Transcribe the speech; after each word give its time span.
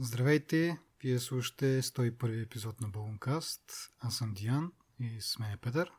Здравейте, 0.00 0.78
вие 1.02 1.18
слушате 1.18 1.82
101 1.82 2.42
епизод 2.42 2.80
на 2.80 2.88
Балункаст. 2.88 3.72
Аз 3.98 4.16
съм 4.16 4.34
Диан 4.34 4.72
и 5.00 5.20
с 5.20 5.38
мен 5.38 5.50
е 5.52 5.56
Петър. 5.56 5.92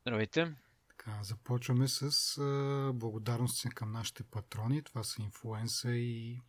Здравейте. 0.00 0.54
Така, 0.88 1.22
започваме 1.22 1.88
с 1.88 2.02
а, 2.38 2.92
благодарности 2.94 3.68
към 3.68 3.92
нашите 3.92 4.24
патрони. 4.24 4.82
Това 4.82 5.04
са 5.04 5.22
Инфлуенса 5.22 5.90
и 5.90 6.42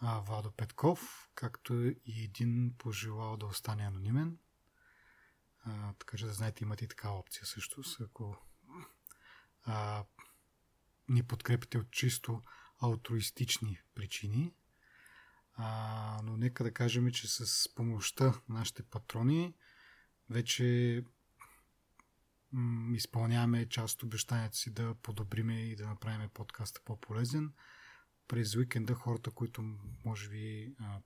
а, 0.00 0.20
Владо 0.20 0.50
Петков, 0.50 1.30
както 1.34 1.74
и 2.04 2.24
един 2.24 2.74
пожелал 2.78 3.36
да 3.36 3.46
остане 3.46 3.82
анонимен. 3.82 4.38
А, 5.64 5.92
така 5.98 6.16
че 6.16 6.26
да 6.26 6.32
знаете, 6.32 6.64
имате 6.64 6.84
и 6.84 6.88
така 6.88 7.10
опция 7.10 7.46
също. 7.46 7.82
Ако 8.00 8.36
а, 9.64 10.04
ни 11.08 11.22
подкрепите 11.22 11.78
от 11.78 11.90
чисто 11.90 12.42
алтруистични 12.82 13.80
причини. 13.94 14.54
А, 15.60 16.20
но 16.24 16.36
нека 16.36 16.64
да 16.64 16.74
кажем, 16.74 17.10
че 17.10 17.28
с 17.28 17.68
помощта 17.74 18.24
на 18.24 18.58
нашите 18.58 18.82
патрони 18.82 19.54
вече 20.30 21.04
м- 22.52 22.96
изпълняваме 22.96 23.68
част 23.68 23.96
от 23.96 24.02
обещанията 24.02 24.56
си 24.56 24.70
да 24.70 24.94
подобриме 24.94 25.60
и 25.60 25.76
да 25.76 25.86
направим 25.86 26.28
подкаста 26.28 26.80
по-полезен. 26.84 27.52
През 28.28 28.56
уикенда 28.56 28.94
хората, 28.94 29.30
които 29.30 29.62
може 30.04 30.28
би 30.28 30.74
а, 30.80 31.00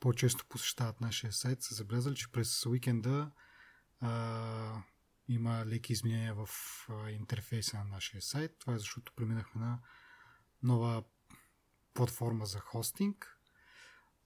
по-често 0.00 0.46
посещават 0.48 1.00
нашия 1.00 1.32
сайт, 1.32 1.62
са 1.62 1.74
забелязали, 1.74 2.16
че 2.16 2.32
през 2.32 2.66
уикенда 2.66 3.30
а, 4.00 4.82
има 5.28 5.66
леки 5.66 5.92
изменения 5.92 6.34
в 6.34 6.48
интерфейса 7.10 7.78
на 7.78 7.84
нашия 7.84 8.22
сайт. 8.22 8.58
Това 8.58 8.74
е 8.74 8.78
защото 8.78 9.12
преминахме 9.16 9.60
на 9.60 9.78
нова 10.62 11.04
платформа 11.94 12.46
за 12.46 12.58
хостинг. 12.58 13.33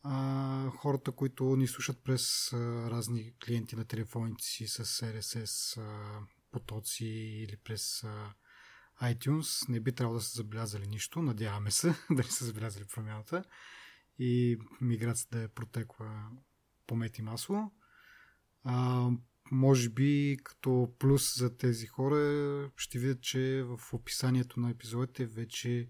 А, 0.02 0.70
хората, 0.70 1.12
които 1.12 1.56
ни 1.56 1.66
слушат 1.66 2.04
през 2.04 2.52
а, 2.52 2.90
разни 2.90 3.32
клиенти 3.44 3.76
на 3.76 3.84
телефоните 3.84 4.44
си 4.44 4.68
с 4.68 4.84
RSS 4.84 5.80
а, 5.80 6.20
потоци 6.50 7.06
или 7.06 7.56
през 7.56 8.04
а, 8.04 8.34
iTunes, 9.02 9.68
не 9.68 9.80
би 9.80 9.92
трябвало 9.92 10.18
да 10.18 10.24
са 10.24 10.36
забелязали 10.36 10.86
нищо. 10.86 11.22
Надяваме 11.22 11.70
се 11.70 11.88
да 12.10 12.16
не 12.16 12.22
са 12.22 12.44
забелязали 12.44 12.84
промяната 12.94 13.44
и 14.18 14.58
миграцията 14.80 15.38
да 15.38 15.44
е 15.44 15.48
протекла 15.48 16.30
по 16.86 16.96
мет 16.96 17.18
и 17.18 17.22
масло. 17.22 17.72
А, 18.64 19.08
може 19.50 19.88
би 19.88 20.36
като 20.44 20.94
плюс 20.98 21.38
за 21.38 21.56
тези 21.56 21.86
хора 21.86 22.70
ще 22.76 22.98
видят, 22.98 23.22
че 23.22 23.62
в 23.62 23.92
описанието 23.92 24.60
на 24.60 24.70
епизодите 24.70 25.26
вече 25.26 25.88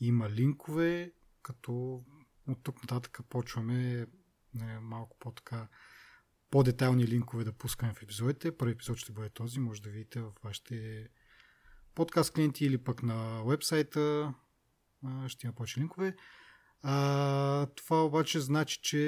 има 0.00 0.30
линкове, 0.30 1.12
като 1.42 2.04
от 2.52 2.62
тук 2.62 2.82
нататък 2.82 3.20
почваме 3.28 4.06
не, 4.54 4.80
малко 4.80 5.16
по-така 5.20 5.68
по-детайлни 6.50 7.06
линкове 7.06 7.44
да 7.44 7.52
пускаме 7.52 7.94
в 7.94 8.02
епизодите. 8.02 8.56
Първи 8.56 8.72
епизод 8.72 8.96
ще 8.96 9.12
бъде 9.12 9.28
този, 9.28 9.60
може 9.60 9.82
да 9.82 9.90
видите 9.90 10.20
в 10.20 10.32
вашите 10.44 11.08
подкаст 11.94 12.32
клиенти 12.32 12.64
или 12.66 12.78
пък 12.78 13.02
на 13.02 13.42
вебсайта. 13.44 14.34
Ще 15.26 15.46
има 15.46 15.54
повече 15.54 15.80
линкове. 15.80 16.16
А, 16.82 17.66
това 17.66 18.04
обаче 18.04 18.40
значи, 18.40 18.80
че 18.82 18.98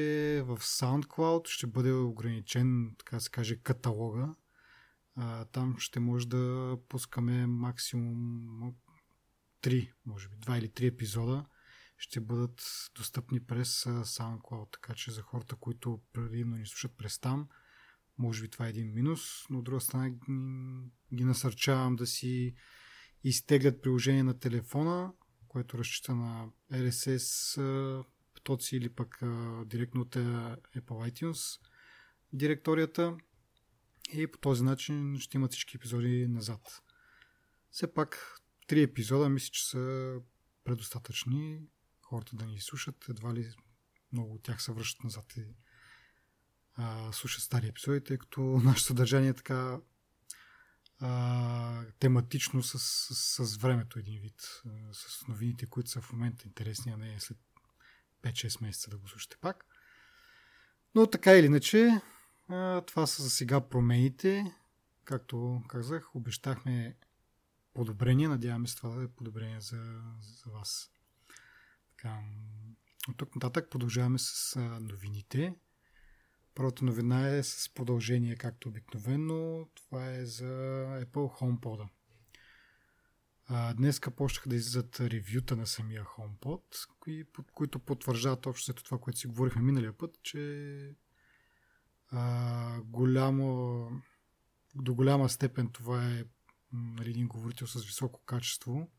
в 0.47 0.59
SoundCloud 0.59 1.49
ще 1.49 1.67
бъде 1.67 1.93
ограничен, 1.93 2.95
така 2.99 3.21
се 3.21 3.31
каже, 3.31 3.57
каталога. 3.57 4.35
А, 5.17 5.45
там 5.45 5.79
ще 5.79 6.01
може 6.01 6.29
да 6.29 6.77
пускаме 6.89 7.47
максимум 7.47 8.75
3, 9.63 9.93
може 10.07 10.29
би, 10.29 10.37
2 10.37 10.59
или 10.59 10.69
3 10.69 10.89
епизода 10.89 11.45
ще 12.03 12.21
бъдат 12.21 12.63
достъпни 12.95 13.41
през 13.41 13.85
SoundCloud, 13.85 14.73
така 14.73 14.95
че 14.95 15.11
за 15.11 15.23
хората, 15.23 15.57
които 15.57 16.01
предимно 16.13 16.57
ни 16.57 16.67
слушат 16.67 16.97
през 16.97 17.19
там, 17.19 17.49
може 18.19 18.43
би 18.43 18.49
това 18.49 18.67
е 18.67 18.71
един 18.71 18.95
минус, 18.95 19.21
но 19.51 19.59
от 19.59 19.65
друга 19.65 19.81
страна 19.81 20.11
ги 21.15 21.25
насърчавам 21.25 21.97
да 21.97 22.07
си 22.07 22.55
изтеглят 23.25 23.83
приложение 23.83 24.23
на 24.23 24.39
телефона, 24.39 25.13
което 25.49 25.79
разчита 25.79 26.15
на 26.15 26.49
RSS 26.73 28.05
потоци 28.35 28.77
или 28.77 28.89
пък 28.89 29.19
директно 29.67 30.01
от 30.01 30.15
Apple 30.17 31.13
iTunes 31.13 31.61
директорията. 32.33 33.17
И 34.13 34.27
по 34.27 34.39
този 34.39 34.63
начин 34.65 35.17
ще 35.19 35.37
имат 35.37 35.53
всички 35.53 35.77
епизоди 35.77 36.29
назад. 36.29 36.83
Все 37.71 37.95
пак 37.95 38.41
три 38.67 38.83
епизода 38.83 39.29
мисля, 39.29 39.51
че 39.53 39.69
са 39.69 40.17
предостатъчни 40.65 41.61
хората 42.13 42.37
да 42.37 42.47
ни 42.47 42.61
слушат. 42.61 43.09
Едва 43.09 43.35
ли 43.35 43.55
много 44.13 44.35
от 44.35 44.43
тях 44.43 44.63
се 44.63 44.73
връщат 44.73 45.05
назад 45.05 45.37
и 45.37 45.45
а, 46.75 47.13
слушат 47.13 47.43
стари 47.43 47.69
епизоди, 47.69 48.05
тъй 48.05 48.19
като 48.19 48.41
нашето 48.65 48.87
съдържание 48.87 49.29
е 49.29 49.35
така 49.35 49.81
а, 51.01 51.85
тематично 51.99 52.63
с, 52.63 52.79
с, 52.79 53.47
с 53.47 53.57
времето 53.57 53.99
един 53.99 54.21
вид. 54.21 54.63
С 54.93 55.29
новините, 55.29 55.67
които 55.67 55.91
са 55.91 56.01
в 56.01 56.13
момента 56.13 56.47
интересни, 56.47 56.93
а 56.93 56.97
не 56.97 57.21
след 57.21 57.39
5-6 58.23 58.63
месеца 58.63 58.91
да 58.91 58.99
го 58.99 59.09
слушате 59.09 59.37
пак. 59.41 59.65
Но 60.95 61.07
така 61.07 61.33
или 61.33 61.47
иначе, 61.47 62.01
а, 62.49 62.81
това 62.81 63.07
са 63.07 63.23
за 63.23 63.31
сега 63.31 63.61
промените. 63.61 64.55
Както 65.05 65.63
казах, 65.69 66.15
обещахме 66.15 66.97
подобрение. 67.75 68.29
Надяваме 68.29 68.69
се 68.69 68.77
това 68.77 68.97
да 68.97 69.05
е 69.05 69.09
подобрение 69.09 69.61
за, 69.61 70.03
за 70.21 70.51
вас. 70.51 70.92
Така, 72.03 72.19
от 73.09 73.17
тук 73.17 73.37
нататък 73.37 73.71
продължаваме 73.71 74.19
с 74.19 74.61
новините. 74.81 75.55
Първата 76.55 76.85
новина 76.85 77.29
е 77.29 77.43
с 77.43 77.75
продължение, 77.75 78.37
както 78.37 78.69
обикновено. 78.69 79.69
Това 79.75 80.11
е 80.11 80.25
за 80.25 80.45
Apple 81.05 81.41
HomePod. 81.41 81.89
А, 83.47 83.75
днеска 83.75 84.11
почнаха 84.11 84.49
да 84.49 84.55
излизат 84.55 85.01
ревюта 85.01 85.57
на 85.57 85.67
самия 85.67 86.05
HomePod, 86.05 86.89
кои, 87.01 87.25
които 87.55 87.79
потвърждават 87.79 88.47
общо 88.47 88.75
това, 88.75 88.99
което 88.99 89.19
си 89.19 89.27
говорихме 89.27 89.63
миналия 89.63 89.99
път, 89.99 90.19
че 90.23 90.95
а, 92.09 92.81
голямо, 92.81 93.89
до 94.75 94.95
голяма 94.95 95.29
степен 95.29 95.71
това 95.73 96.11
е 96.11 96.25
нали, 96.73 97.11
един 97.11 97.29
говорител 97.29 97.67
с 97.67 97.85
високо 97.85 98.21
качество 98.21 98.91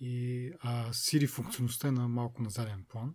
и 0.00 0.50
а, 0.60 0.92
Siri 0.92 1.26
функционалността 1.26 1.88
е 1.88 1.92
на 1.92 2.08
малко 2.08 2.42
на 2.42 2.50
заден 2.50 2.84
план. 2.88 3.14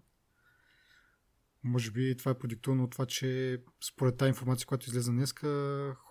Може 1.63 1.91
би 1.91 2.17
това 2.17 2.31
е 2.31 2.37
продиктовано 2.37 2.83
от 2.83 2.91
това, 2.91 3.05
че 3.05 3.61
според 3.91 4.17
тази 4.17 4.29
информация, 4.29 4.67
която 4.67 4.89
излезе 4.89 5.11
днеска, 5.11 5.47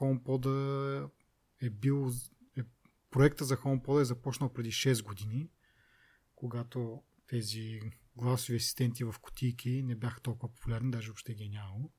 HomePod 0.01 1.11
е 1.63 1.71
бил 1.71 2.11
е, 2.59 2.63
проекта 3.11 3.45
за 3.45 3.57
HomePod 3.57 4.01
е 4.01 4.05
започнал 4.05 4.53
преди 4.53 4.73
6 4.73 5.05
години, 5.05 5.51
когато 6.35 7.03
тези 7.27 7.81
гласови 8.17 8.57
асистенти 8.57 9.05
в 9.05 9.15
кутийки 9.21 9.83
не 9.83 9.95
бяха 9.95 10.21
толкова 10.21 10.55
популярни, 10.55 10.91
даже 10.91 11.09
въобще 11.09 11.35
ги 11.35 11.45
е 11.45 11.49
нямало. 11.49 11.93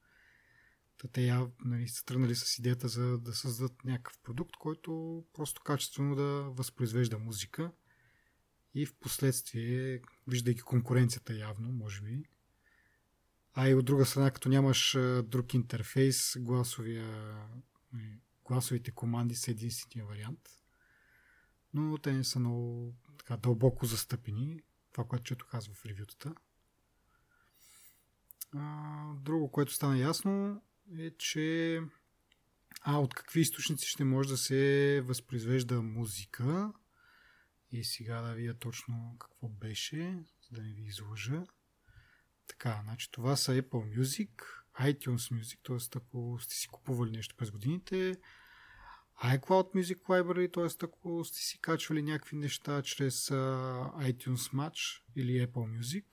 Та 0.98 1.08
те 1.08 1.22
я, 1.22 1.48
нали, 1.66 1.88
са 1.88 2.06
тръгнали 2.06 2.36
с 2.36 2.60
идеята 2.60 2.88
за 2.88 3.18
да 3.18 3.34
създадат 3.34 3.86
някакъв 3.86 4.20
продукт, 4.24 4.56
който 4.60 5.24
просто 5.34 5.62
качествено 5.64 6.16
да 6.16 6.50
възпроизвежда 6.50 7.20
музика 7.20 7.72
и 8.74 8.86
в 8.86 8.94
последствие, 8.94 10.02
виждайки 10.28 10.62
конкуренцията 10.62 11.34
явно, 11.34 11.72
може 11.72 12.02
би, 12.02 12.24
а 13.54 13.70
и 13.70 13.74
от 13.74 13.86
друга 13.86 14.06
страна, 14.06 14.32
като 14.32 14.50
нямаш 14.50 14.98
друг 15.24 15.54
интерфейс, 15.54 16.38
гласовия, 16.40 17.38
нали, 17.94 18.20
гласовите 18.46 18.92
команди 18.92 19.36
са 19.36 19.52
единствения 19.52 20.06
вариант. 20.06 20.50
Но 21.74 21.98
те 21.98 22.14
не 22.14 22.24
са 22.24 22.40
много 22.40 22.94
така, 23.18 23.38
дълбоко 23.38 23.86
застъпени. 23.86 24.62
Това, 24.92 25.04
което 25.04 25.24
чето 25.24 25.48
казва 25.48 25.74
в 25.74 25.86
ревютата. 25.86 26.36
Друго, 29.16 29.52
което 29.52 29.74
стана 29.74 30.00
ясно 30.00 30.62
е, 30.98 31.12
че 31.18 31.82
а 32.82 33.00
от 33.00 33.14
какви 33.14 33.42
източници 33.42 33.88
ще 33.88 34.04
може 34.04 34.30
да 34.30 34.38
се 34.38 35.02
възпроизвежда 35.06 35.82
музика. 35.82 36.74
И 37.72 37.84
сега 37.84 38.22
да 38.22 38.34
видя 38.34 38.54
точно 38.54 39.16
какво 39.20 39.48
беше, 39.48 40.24
за 40.42 40.56
да 40.56 40.62
не 40.62 40.74
ви 40.74 40.84
излъжа. 40.84 41.44
Така, 42.48 42.80
значи 42.84 43.12
това 43.12 43.36
са 43.36 43.62
Apple 43.62 44.00
Music, 44.00 44.30
iTunes 44.80 45.40
Music, 45.40 45.60
т.е. 45.64 45.98
ако 45.98 46.40
сте 46.40 46.56
си 46.56 46.68
купували 46.68 47.12
нещо 47.12 47.36
през 47.36 47.52
годините, 47.52 48.18
iCloud 49.24 49.76
Music 49.76 49.98
Library, 49.98 50.54
т.е. 50.54 50.86
ако 50.86 51.24
сте 51.24 51.38
си 51.38 51.60
качвали 51.62 52.02
някакви 52.02 52.38
неща 52.38 52.82
чрез 52.82 53.30
iTunes 53.30 54.54
Match 54.54 55.02
или 55.16 55.48
Apple 55.48 55.80
Music, 55.80 56.06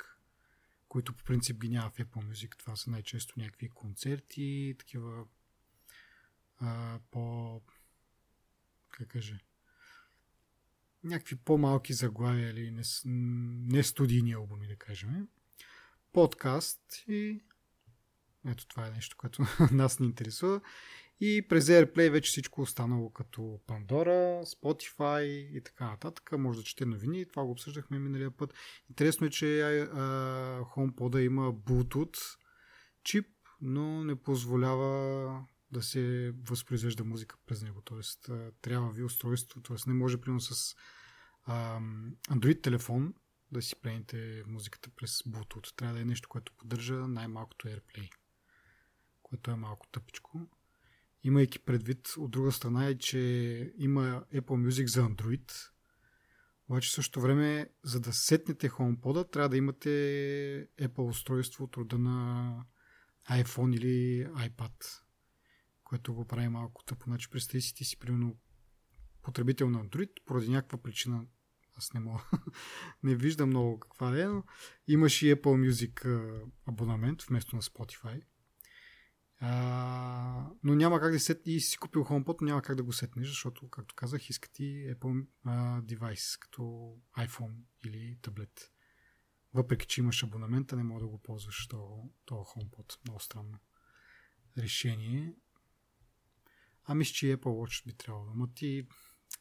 които 0.88 1.14
по 1.14 1.24
принцип 1.24 1.60
ги 1.60 1.68
няма 1.68 1.90
в 1.90 1.96
Apple 1.96 2.32
Music. 2.32 2.58
Това 2.58 2.76
са 2.76 2.90
най-често 2.90 3.40
някакви 3.40 3.68
концерти, 3.68 4.74
такива 4.78 5.26
uh, 6.62 7.00
по... 7.10 7.62
как 8.90 9.08
кажа? 9.08 9.38
Някакви 11.06 11.36
по-малки 11.36 11.92
заглавия 11.92 12.50
или 12.50 12.70
не, 12.70 12.82
не 13.74 13.82
студийни 13.82 14.32
албуми, 14.32 14.66
да 14.66 14.76
кажем 14.76 15.28
подкаст 16.12 16.80
и 17.08 17.40
ето 18.48 18.66
това 18.66 18.86
е 18.86 18.90
нещо, 18.90 19.16
което 19.18 19.42
нас 19.72 19.98
ни 19.98 20.06
интересува. 20.06 20.60
И 21.20 21.48
през 21.48 21.64
AirPlay 21.66 22.10
вече 22.10 22.28
всичко 22.28 22.62
останало 22.62 23.10
като 23.10 23.40
Pandora, 23.66 24.44
Spotify 24.44 25.24
и 25.26 25.60
така 25.64 25.90
нататък. 25.90 26.32
Може 26.38 26.58
да 26.58 26.64
чете 26.64 26.86
новини. 26.86 27.28
Това 27.28 27.44
го 27.44 27.50
обсъждахме 27.50 27.98
миналия 27.98 28.30
път. 28.30 28.54
Интересно 28.90 29.26
е, 29.26 29.30
че 29.30 29.44
HomePod 30.76 31.18
има 31.18 31.54
Bluetooth 31.54 32.38
чип, 33.04 33.26
но 33.60 34.04
не 34.04 34.16
позволява 34.16 35.44
да 35.72 35.82
се 35.82 36.32
възпроизвежда 36.48 37.04
музика 37.04 37.36
през 37.46 37.62
него. 37.62 37.80
Тоест, 37.80 38.30
трябва 38.62 38.90
ви 38.90 39.02
устройство, 39.02 39.62
т.е. 39.62 39.76
не 39.86 39.94
може 39.94 40.20
примерно 40.20 40.40
с 40.40 40.76
а, 41.46 41.80
Android 42.30 42.62
телефон 42.62 43.14
да 43.52 43.62
си 43.62 43.76
плените 43.76 44.42
музиката 44.46 44.90
през 44.96 45.22
Bluetooth. 45.22 45.76
Трябва 45.76 45.94
да 45.94 46.00
е 46.00 46.04
нещо, 46.04 46.28
което 46.28 46.52
поддържа 46.52 46.94
най-малкото 46.94 47.68
AirPlay, 47.68 48.10
което 49.22 49.50
е 49.50 49.56
малко 49.56 49.86
тъпичко. 49.86 50.40
Имайки 51.22 51.58
предвид 51.58 52.08
от 52.18 52.30
друга 52.30 52.52
страна 52.52 52.86
е, 52.86 52.98
че 52.98 53.18
има 53.78 54.24
Apple 54.34 54.68
Music 54.68 54.86
за 54.86 55.02
Android, 55.02 55.70
обаче 56.68 56.94
също 56.94 57.20
време, 57.20 57.70
за 57.82 58.00
да 58.00 58.12
сетнете 58.12 58.70
HomePod, 58.70 59.32
трябва 59.32 59.48
да 59.48 59.56
имате 59.56 59.88
Apple 60.80 61.08
устройство 61.08 61.64
от 61.64 61.76
рода 61.76 61.98
на 61.98 62.64
iPhone 63.30 63.76
или 63.76 64.26
iPad, 64.26 65.02
което 65.84 66.14
го 66.14 66.24
прави 66.24 66.48
малко 66.48 66.84
тъпо. 66.84 67.04
Значи 67.04 67.30
представи 67.30 67.62
си 67.62 67.74
ти 67.74 67.84
си 67.84 67.98
примерно 67.98 68.36
потребител 69.22 69.70
на 69.70 69.84
Android, 69.84 70.10
поради 70.26 70.50
някаква 70.50 70.78
причина 70.78 71.26
аз 71.76 71.92
не 71.92 72.00
мога, 72.00 72.24
не 73.02 73.16
виждам 73.16 73.48
много 73.48 73.80
каква 73.80 74.20
е, 74.20 74.24
но 74.24 74.44
имаш 74.88 75.22
и 75.22 75.34
Apple 75.34 75.70
Music 75.70 76.06
абонамент 76.66 77.22
вместо 77.22 77.56
на 77.56 77.62
Spotify. 77.62 78.22
А, 79.40 80.50
но 80.64 80.74
няма 80.74 81.00
как 81.00 81.12
да 81.12 81.20
сет 81.20 81.46
и 81.46 81.60
си 81.60 81.78
купил 81.78 82.04
HomePod, 82.04 82.36
но 82.40 82.46
няма 82.46 82.62
как 82.62 82.76
да 82.76 82.82
го 82.82 82.92
сетнеш, 82.92 83.28
защото, 83.28 83.68
както 83.68 83.94
казах, 83.94 84.30
иска 84.30 84.48
ти 84.52 84.94
Apple 84.94 85.26
а, 85.44 85.80
девайс, 85.82 86.36
като 86.36 86.62
iPhone 87.18 87.54
или 87.84 88.18
таблет. 88.22 88.72
Въпреки, 89.54 89.86
че 89.86 90.00
имаш 90.00 90.22
абонамента, 90.22 90.76
не 90.76 90.82
мога 90.82 91.00
да 91.00 91.06
го 91.06 91.18
ползваш 91.18 91.68
този 92.24 92.40
HomePod. 92.40 92.98
Много 93.04 93.20
странно 93.20 93.58
решение. 94.58 95.34
А 96.84 96.94
мисля, 96.94 97.12
че 97.12 97.36
Apple 97.36 97.44
Watch 97.44 97.86
би 97.86 97.92
трябвало. 97.92 98.26
Ама 98.30 98.48
ти, 98.54 98.86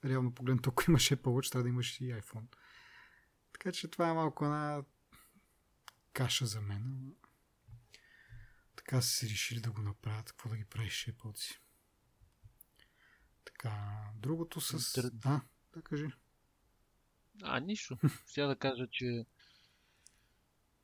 реално 0.05 0.33
погледнато, 0.33 0.69
ако 0.69 0.83
имаш 0.87 1.09
Apple 1.09 1.21
Watch, 1.21 1.51
трябва 1.51 1.63
да 1.63 1.69
имаш 1.69 2.01
и 2.01 2.03
iPhone. 2.03 2.55
Така 3.53 3.71
че 3.71 3.87
това 3.87 4.09
е 4.09 4.13
малко 4.13 4.45
една 4.45 4.83
каша 6.13 6.45
за 6.45 6.61
мен. 6.61 7.15
Така 8.75 9.01
са 9.01 9.09
си 9.09 9.29
решили 9.29 9.59
да 9.59 9.71
го 9.71 9.81
направят. 9.81 10.25
Какво 10.25 10.49
да 10.49 10.57
ги 10.57 10.65
правиш 10.65 11.05
Apple 11.05 11.37
си? 11.37 11.59
Така, 13.45 13.99
другото 14.15 14.61
с... 14.61 14.93
Тър... 14.93 15.09
Да, 15.13 15.41
да 15.73 15.81
кажи. 15.81 16.07
А, 17.43 17.59
нищо. 17.59 17.97
Ще 18.27 18.41
да 18.41 18.55
кажа, 18.55 18.87
че 18.91 19.25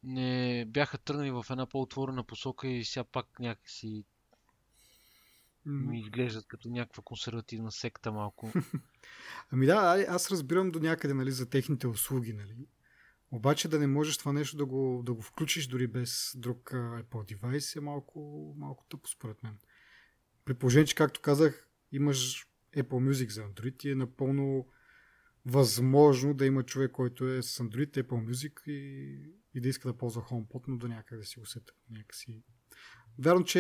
не 0.04 0.66
бяха 0.66 0.98
тръгнали 0.98 1.32
в 1.32 1.46
една 1.50 1.66
по-отворена 1.66 2.24
посока 2.24 2.68
и 2.68 2.86
сега 2.86 3.04
пак 3.04 3.40
някакси 3.40 4.06
ми 5.66 6.00
изглеждат 6.00 6.48
като 6.48 6.70
някаква 6.70 7.04
консервативна 7.04 7.72
секта 7.72 8.12
малко. 8.12 8.52
ами 9.52 9.66
да, 9.66 10.06
аз 10.08 10.32
разбирам 10.32 10.72
до 10.72 10.80
някъде 10.80 11.14
нали, 11.14 11.32
за 11.32 11.50
техните 11.50 11.88
услуги. 11.88 12.34
Нали. 12.34 12.56
Обаче 13.32 13.68
да 13.68 13.80
не 13.80 13.88
можеш 13.88 14.18
това 14.18 14.34
нещо 14.34 14.58
да 14.58 14.66
го, 14.66 15.02
да 15.06 15.14
го 15.14 15.22
включиш 15.22 15.68
дори 15.68 15.88
без 15.88 16.34
друг 16.36 16.72
Apple 16.74 17.28
девайс 17.28 17.76
е 17.76 17.80
малко, 17.80 18.54
малко 18.58 18.86
тъпо 18.90 19.10
според 19.10 19.44
мен. 19.44 19.58
При 20.46 20.54
положение, 20.54 20.86
че 20.86 20.96
както 20.96 21.22
казах, 21.22 21.70
имаш 21.92 22.48
Apple 22.76 23.12
Music 23.12 23.30
за 23.30 23.42
Android 23.42 23.86
и 23.86 23.92
е 23.92 23.96
напълно 23.96 24.68
възможно 25.46 26.34
да 26.34 26.46
има 26.46 26.64
човек, 26.64 26.92
който 26.92 27.28
е 27.28 27.42
с 27.42 27.64
Android, 27.64 28.04
Apple 28.04 28.30
Music 28.32 28.68
и, 28.68 29.34
и 29.54 29.62
да 29.62 29.70
иска 29.70 29.88
да 29.88 29.98
ползва 29.98 30.22
HomePod, 30.22 30.64
но 30.68 30.78
до 30.78 30.88
някъде 30.88 31.24
си 31.24 31.40
го 31.40 31.46
сета. 31.46 31.74
Някакси... 31.90 32.44
Вярно, 33.22 33.44
че 33.46 33.60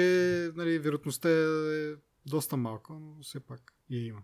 нали, 0.55 0.79
вероятността 0.79 1.29
е 1.29 1.93
доста 2.25 2.57
малка, 2.57 2.93
но 2.93 3.23
все 3.23 3.39
пак 3.39 3.73
я 3.89 4.05
има. 4.05 4.21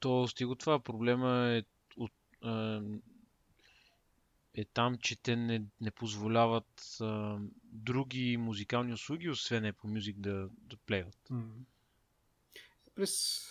То 0.00 0.28
стига 0.28 0.54
това. 0.56 0.80
Проблема 0.80 1.48
е 1.50 1.62
от, 1.96 2.12
е 4.54 4.64
там, 4.64 4.98
че 4.98 5.22
те 5.22 5.36
не, 5.36 5.64
не 5.80 5.90
позволяват 5.90 6.96
а, 7.00 7.38
други 7.64 8.36
музикални 8.36 8.92
услуги, 8.92 9.28
освен 9.28 9.64
Apple 9.64 9.98
Music 9.98 10.16
да, 10.16 10.48
да. 10.60 10.76
Mm. 10.76 11.50
През 12.94 13.42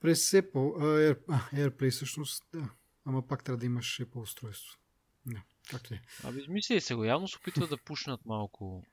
през 0.00 0.30
Apple, 0.30 0.52
uh, 0.52 1.14
Air, 1.14 1.26
uh, 1.26 1.52
AirPlay 1.52 1.90
всъщност, 1.90 2.44
да. 2.52 2.68
Ама 3.04 3.26
пак 3.26 3.44
трябва 3.44 3.58
да 3.58 3.66
имаш 3.66 4.00
Apple 4.00 4.22
устройство. 4.22 4.78
Не, 5.26 5.44
както 5.72 5.94
е. 5.94 6.02
Абе, 6.24 6.40
измисли 6.40 6.80
се 6.80 6.94
го. 6.94 7.04
Явно 7.04 7.28
се 7.28 7.38
опитват 7.38 7.70
да 7.70 7.76
пушнат 7.76 8.26
малко. 8.26 8.84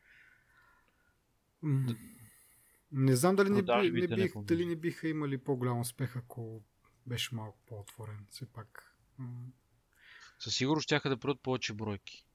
Не 2.92 3.16
знам 3.16 3.36
дали 3.36 3.50
не, 3.50 3.62
би, 3.62 4.08
не, 4.08 4.16
бих, 4.16 4.32
дали 4.36 4.66
не 4.66 4.76
биха 4.76 5.08
имали 5.08 5.38
по-голям 5.38 5.80
успех, 5.80 6.16
ако 6.16 6.62
беше 7.08 7.36
малко 7.36 7.60
по-отворен. 7.68 8.26
Все 8.32 8.46
пак. 8.46 8.96
Със 10.40 10.56
сигурност 10.56 10.84
ще 10.84 11.10
да 11.10 11.18
продадат 11.18 11.44
повече 11.44 11.74
бройки. 11.74 12.26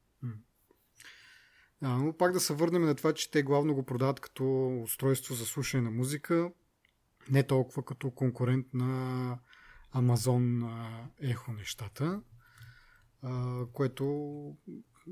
Да, 1.82 1.88
но 1.88 2.16
пак 2.16 2.32
да 2.32 2.40
се 2.40 2.54
върнем 2.54 2.82
на 2.82 2.94
това, 2.94 3.14
че 3.14 3.30
те 3.30 3.42
главно 3.42 3.74
го 3.74 3.86
продават 3.86 4.20
като 4.20 4.76
устройство 4.82 5.34
за 5.34 5.46
слушане 5.46 5.82
на 5.82 5.90
музика, 5.90 6.52
не 7.30 7.46
толкова 7.46 7.84
като 7.84 8.10
конкурент 8.10 8.66
на 8.74 9.38
Amazon 9.94 10.70
Echo 11.22 11.56
нещата, 11.56 12.22
което 13.72 14.04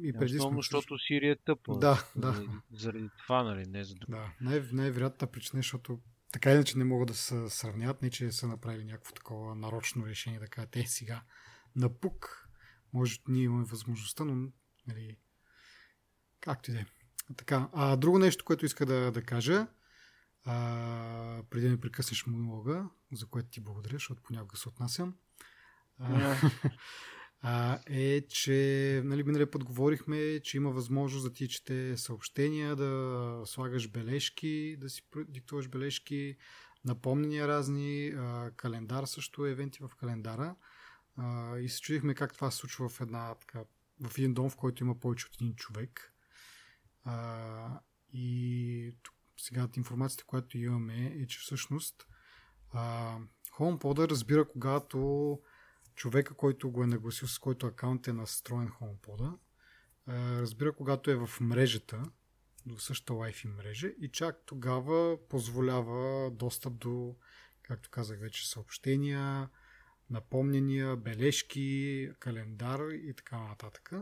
и 0.02 0.12
преди 0.12 0.36
Основно, 0.36 0.62
защото 0.62 0.98
Сирия 0.98 1.32
е 1.32 1.36
тъпа. 1.36 1.78
Да, 1.78 2.04
да. 2.16 2.44
Заради 2.72 3.08
това, 3.22 3.42
нали, 3.42 3.66
не 3.66 3.84
за 3.84 3.94
друго. 3.94 4.12
Да, 4.12 4.32
най- 4.40 4.68
най-вероятната 4.72 5.26
причина, 5.26 5.58
е, 5.58 5.62
защото 5.62 6.00
така 6.32 6.52
иначе 6.52 6.78
не 6.78 6.84
могат 6.84 7.08
да 7.08 7.14
се 7.14 7.48
сравняват, 7.48 8.02
не 8.02 8.10
че 8.10 8.32
са 8.32 8.46
направили 8.48 8.84
някакво 8.84 9.12
такова 9.12 9.54
нарочно 9.54 10.06
решение 10.06 10.40
да 10.40 10.46
кажат, 10.46 10.76
е 10.76 10.86
сега 10.86 11.22
на 11.76 11.88
пук 11.88 12.48
може 12.92 13.18
ние 13.28 13.42
имаме 13.42 13.64
възможността, 13.64 14.24
но 14.24 14.52
нали, 14.86 15.16
както 16.40 16.70
и 16.70 16.74
да 16.74 16.80
е. 16.80 16.86
Така, 17.36 17.68
а 17.72 17.96
друго 17.96 18.18
нещо, 18.18 18.44
което 18.44 18.66
иска 18.66 18.86
да, 18.86 19.12
да 19.12 19.22
кажа, 19.22 19.66
а, 20.44 21.42
преди 21.50 21.66
да 21.66 21.72
ми 21.72 21.80
прекъснеш 21.80 22.26
монолога, 22.26 22.88
за 23.12 23.26
което 23.26 23.48
ти 23.48 23.60
благодаря, 23.60 23.94
защото 23.94 24.22
понякога 24.22 24.56
се 24.56 24.68
отнасям, 24.68 25.14
а, 25.98 26.36
а, 27.44 27.78
е, 27.86 28.20
че 28.28 29.02
нали, 29.04 29.22
миналия 29.22 29.50
път 29.50 29.64
говорихме, 29.64 30.40
че 30.40 30.56
има 30.56 30.70
възможност 30.70 31.24
да 31.24 31.32
ти 31.32 31.48
чете 31.48 31.96
съобщения, 31.96 32.76
да 32.76 33.42
слагаш 33.44 33.90
бележки, 33.90 34.76
да 34.80 34.90
си 34.90 35.02
диктуваш 35.28 35.68
бележки, 35.68 36.36
напомнения 36.84 37.48
разни, 37.48 38.08
а, 38.08 38.50
календар 38.56 39.04
също, 39.04 39.46
евенти 39.46 39.82
в 39.82 39.90
календара. 39.96 40.56
А, 41.16 41.58
и 41.58 41.68
се 41.68 41.80
чудихме 41.80 42.14
как 42.14 42.34
това 42.34 42.50
се 42.50 42.56
случва 42.56 42.88
в 42.88 43.00
една 43.00 43.34
така, 43.34 43.64
в 44.08 44.18
един 44.18 44.34
дом, 44.34 44.50
в 44.50 44.56
който 44.56 44.84
има 44.84 45.00
повече 45.00 45.26
от 45.26 45.34
един 45.34 45.54
човек. 45.54 46.12
А, 47.04 47.80
и 48.12 48.96
сега 49.36 49.68
информацията, 49.76 50.24
която 50.24 50.58
имаме 50.58 51.06
е, 51.06 51.26
че 51.26 51.38
всъщност 51.38 52.06
а, 52.72 53.16
HomePod 53.58 54.10
разбира 54.10 54.48
когато 54.48 55.38
човека, 55.94 56.34
който 56.34 56.70
го 56.70 56.82
е 56.82 56.86
нагласил, 56.86 57.28
с 57.28 57.38
който 57.38 57.66
акаунт 57.66 58.08
е 58.08 58.12
настроен 58.12 58.68
HomePod, 58.68 59.38
разбира 60.40 60.72
когато 60.72 61.10
е 61.10 61.16
в 61.16 61.30
мрежата, 61.40 62.02
до 62.66 62.78
същата 62.78 63.12
Wi-Fi 63.12 63.56
мрежа 63.56 63.88
и 64.00 64.08
чак 64.08 64.42
тогава 64.46 65.28
позволява 65.28 66.30
достъп 66.30 66.78
до, 66.78 67.16
както 67.62 67.90
казах 67.90 68.20
вече, 68.20 68.50
съобщения, 68.50 69.48
напомнения, 70.10 70.96
бележки, 70.96 72.10
календар 72.18 72.80
и 72.90 73.14
така 73.14 73.38
нататък. 73.38 73.92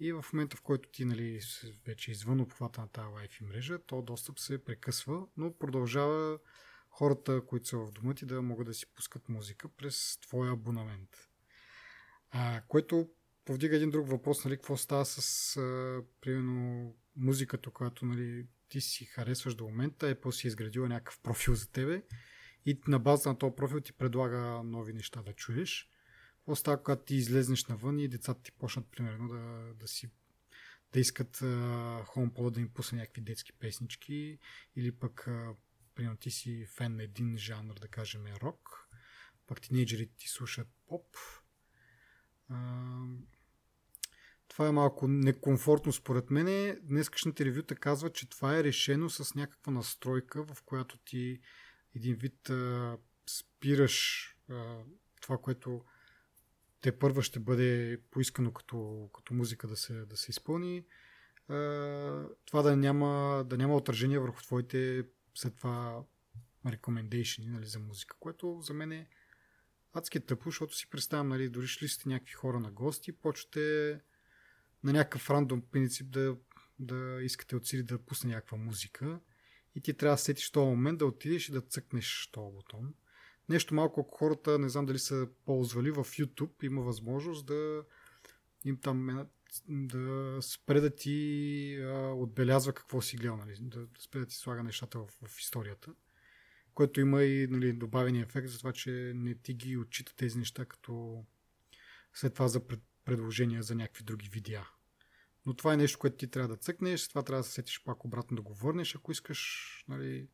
И 0.00 0.12
в 0.12 0.24
момента, 0.32 0.56
в 0.56 0.62
който 0.62 0.88
ти 0.88 1.04
нали, 1.04 1.40
вече 1.86 2.10
извън 2.10 2.40
обхвата 2.40 2.80
на 2.80 2.88
тази 2.88 3.08
Wi-Fi 3.08 3.48
мрежа, 3.48 3.78
то 3.86 4.02
достъп 4.02 4.38
се 4.38 4.64
прекъсва, 4.64 5.26
но 5.36 5.58
продължава 5.58 6.38
хората, 6.94 7.42
които 7.46 7.68
са 7.68 7.78
в 7.78 7.92
дома 7.92 8.14
ти, 8.14 8.26
да 8.26 8.42
могат 8.42 8.66
да 8.66 8.74
си 8.74 8.86
пускат 8.94 9.28
музика 9.28 9.68
през 9.68 10.18
твоя 10.20 10.52
абонамент. 10.52 11.10
А, 12.30 12.62
което 12.68 13.08
повдига 13.44 13.76
един 13.76 13.90
друг 13.90 14.08
въпрос, 14.08 14.44
нали, 14.44 14.56
какво 14.56 14.76
става 14.76 15.04
с, 15.04 15.56
а, 15.56 16.02
примерно, 16.20 16.94
музиката, 17.16 17.70
която 17.70 18.06
нали, 18.06 18.46
ти 18.68 18.80
си 18.80 19.04
харесваш 19.04 19.54
до 19.54 19.64
момента, 19.64 20.08
е 20.08 20.16
изградила 20.44 20.88
някакъв 20.88 21.18
профил 21.18 21.54
за 21.54 21.70
тебе 21.70 22.02
и 22.66 22.80
на 22.88 22.98
база 22.98 23.28
на 23.28 23.38
този 23.38 23.54
профил 23.56 23.80
ти 23.80 23.92
предлага 23.92 24.62
нови 24.64 24.92
неща 24.92 25.22
да 25.22 25.32
чуеш, 25.32 25.88
какво 26.36 26.56
става, 26.56 26.82
когато 26.82 27.04
ти 27.04 27.14
излезнеш 27.14 27.66
навън 27.66 27.98
и 27.98 28.08
децата 28.08 28.42
ти 28.42 28.52
почнат, 28.52 28.86
примерно, 28.90 29.28
да, 29.28 29.74
да 29.74 29.88
си 29.88 30.10
да 30.92 31.00
искат 31.00 31.36
HomePod 31.36 32.50
да 32.50 32.60
им 32.60 32.68
пусне 32.68 32.98
някакви 32.98 33.20
детски 33.20 33.52
песнички 33.52 34.38
или 34.76 34.92
пък 34.92 35.28
примерно 35.94 36.16
ти 36.16 36.30
си 36.30 36.66
фен 36.66 36.96
на 36.96 37.02
един 37.02 37.38
жанр, 37.38 37.74
да 37.74 37.88
кажем 37.88 38.26
рок, 38.42 38.88
пък 39.46 39.60
тинейджерите 39.60 40.16
ти 40.16 40.28
слушат 40.28 40.68
поп. 40.86 41.16
А, 42.48 42.56
това 44.48 44.68
е 44.68 44.72
малко 44.72 45.08
некомфортно 45.08 45.92
според 45.92 46.30
мен. 46.30 46.78
Днескашните 46.82 47.44
ревюта 47.44 47.74
казват, 47.74 48.14
че 48.14 48.28
това 48.28 48.58
е 48.58 48.64
решено 48.64 49.10
с 49.10 49.34
някаква 49.34 49.72
настройка, 49.72 50.44
в 50.44 50.62
която 50.62 50.98
ти 50.98 51.40
един 51.94 52.14
вид 52.14 52.50
а, 52.50 52.98
спираш 53.26 54.28
а, 54.50 54.76
това, 55.20 55.38
което 55.38 55.84
те 56.80 56.98
първа 56.98 57.22
ще 57.22 57.40
бъде 57.40 58.00
поискано 58.10 58.52
като, 58.52 59.08
като 59.14 59.34
музика 59.34 59.68
да 59.68 59.76
се, 59.76 59.92
да 59.92 60.16
се 60.16 60.30
изпълни. 60.30 60.84
А, 61.48 61.54
това 62.44 62.62
да 62.62 62.76
няма, 62.76 63.44
да 63.46 63.56
няма 63.56 63.76
отражение 63.76 64.18
върху 64.18 64.42
твоите 64.42 65.04
след 65.34 65.56
това 65.56 66.04
recommendation 66.66 67.48
нали, 67.48 67.66
за 67.66 67.78
музика, 67.78 68.16
което 68.20 68.60
за 68.60 68.74
мен 68.74 68.92
е 68.92 69.08
адски 69.92 70.20
тъпо, 70.20 70.50
защото 70.50 70.76
си 70.76 70.90
представям, 70.90 71.28
нали, 71.28 71.48
дори 71.48 71.66
шли 71.66 71.88
сте 71.88 72.08
някакви 72.08 72.32
хора 72.32 72.60
на 72.60 72.70
гости, 72.70 73.12
почвате 73.12 74.00
на 74.84 74.92
някакъв 74.92 75.30
рандом 75.30 75.62
принцип 75.70 76.10
да, 76.10 76.36
да 76.78 77.22
искате 77.22 77.56
от 77.56 77.66
Сири 77.66 77.82
да 77.82 77.98
пусне 77.98 78.34
някаква 78.34 78.58
музика 78.58 79.20
и 79.74 79.80
ти 79.80 79.94
трябва 79.94 80.14
да 80.14 80.18
сетиш 80.18 80.50
този 80.50 80.66
момент 80.66 80.98
да 80.98 81.06
отидеш 81.06 81.48
и 81.48 81.52
да 81.52 81.60
цъкнеш 81.60 82.28
този 82.32 82.54
бутон. 82.54 82.94
Нещо 83.48 83.74
малко, 83.74 84.00
ако 84.00 84.18
хората, 84.18 84.58
не 84.58 84.68
знам 84.68 84.86
дали 84.86 84.98
са 84.98 85.28
ползвали, 85.44 85.90
в 85.90 86.04
YouTube 86.04 86.64
има 86.64 86.82
възможност 86.82 87.46
да 87.46 87.84
им 88.64 88.80
там 88.80 89.26
да 89.68 90.38
спре 90.42 90.80
да 90.80 90.94
ти 90.94 91.76
а, 91.82 92.12
отбелязва 92.12 92.72
какво 92.72 93.00
си 93.00 93.16
гледал, 93.16 93.36
нали? 93.36 93.56
да, 93.60 93.86
да 93.86 94.00
спре 94.00 94.18
да 94.18 94.26
ти 94.26 94.34
слага 94.34 94.62
нещата 94.62 94.98
в, 94.98 95.08
в 95.26 95.40
историята, 95.40 95.94
което 96.74 97.00
има 97.00 97.22
и 97.22 97.46
нали, 97.46 97.72
добавен 97.72 98.16
ефект 98.16 98.48
за 98.48 98.58
това, 98.58 98.72
че 98.72 99.12
не 99.14 99.34
ти 99.34 99.54
ги 99.54 99.76
отчита 99.76 100.16
тези 100.16 100.38
неща 100.38 100.64
като 100.64 101.24
след 102.14 102.34
това 102.34 102.48
за 102.48 102.66
пред, 102.66 102.80
предложения 103.04 103.62
за 103.62 103.74
някакви 103.74 104.04
други 104.04 104.28
видеа. 104.28 104.68
Но 105.46 105.54
това 105.54 105.74
е 105.74 105.76
нещо, 105.76 105.98
което 105.98 106.16
ти 106.16 106.30
трябва 106.30 106.48
да 106.48 106.56
цъкнеш, 106.56 107.08
това 107.08 107.22
трябва 107.22 107.40
да 107.40 107.48
се 107.48 107.52
сетиш 107.52 107.82
пак 107.84 108.04
обратно 108.04 108.36
да 108.36 108.42
го 108.42 108.54
върнеш, 108.54 108.96
ако 108.96 109.12
искаш 109.12 109.84
нали, 109.88 110.28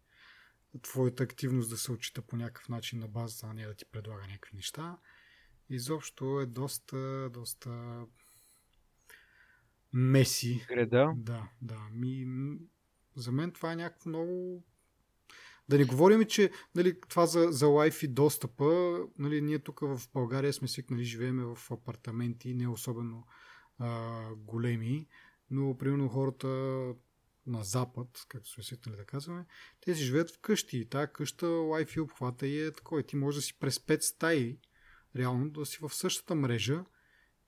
твоята 0.82 1.22
активност 1.22 1.70
да 1.70 1.76
се 1.76 1.92
отчита 1.92 2.22
по 2.22 2.36
някакъв 2.36 2.68
начин 2.68 2.98
на 2.98 3.08
база, 3.08 3.46
а 3.46 3.52
не 3.54 3.66
да 3.66 3.74
ти 3.74 3.84
предлага 3.84 4.22
някакви 4.22 4.56
неща. 4.56 4.98
Изобщо 5.70 6.40
е 6.40 6.46
доста, 6.46 7.30
доста 7.30 8.00
меси. 9.92 10.66
Греда. 10.68 11.12
Да, 11.16 11.48
да. 11.62 11.78
Ми, 11.92 12.26
за 13.16 13.32
мен 13.32 13.52
това 13.52 13.72
е 13.72 13.76
някакво 13.76 14.08
много 14.08 14.64
да 15.70 15.78
не 15.78 15.84
говорим, 15.84 16.24
че 16.24 16.50
нали, 16.74 17.00
това 17.08 17.26
за, 17.26 17.46
за 17.50 17.66
Wi-Fi 17.66 18.08
достъпа, 18.08 19.00
нали, 19.18 19.40
ние 19.40 19.58
тук 19.58 19.80
в 19.80 20.00
България 20.14 20.52
сме 20.52 20.68
свикнали, 20.68 21.04
живеем 21.04 21.54
в 21.54 21.70
апартаменти, 21.70 22.54
не 22.54 22.68
особено 22.68 23.26
а, 23.78 24.20
големи, 24.34 25.06
но 25.50 25.78
примерно 25.78 26.08
хората 26.08 26.48
на 27.46 27.64
запад, 27.64 28.24
както 28.28 28.50
сме 28.50 28.64
свикнали 28.64 28.96
да 28.96 29.04
казваме, 29.04 29.46
те 29.80 29.94
си 29.94 30.02
живеят 30.02 30.30
в 30.30 30.38
къщи 30.40 30.78
и 30.78 30.88
тази 30.88 31.12
къща 31.12 31.46
Wi-Fi 31.46 32.02
обхвата 32.02 32.46
е 32.46 32.72
такова. 32.72 33.02
Ти 33.02 33.16
може 33.16 33.38
да 33.38 33.42
си 33.42 33.58
през 33.58 33.78
5 33.78 34.00
стаи, 34.00 34.58
реално 35.16 35.50
да 35.50 35.66
си 35.66 35.78
в 35.80 35.94
същата 35.94 36.34
мрежа 36.34 36.84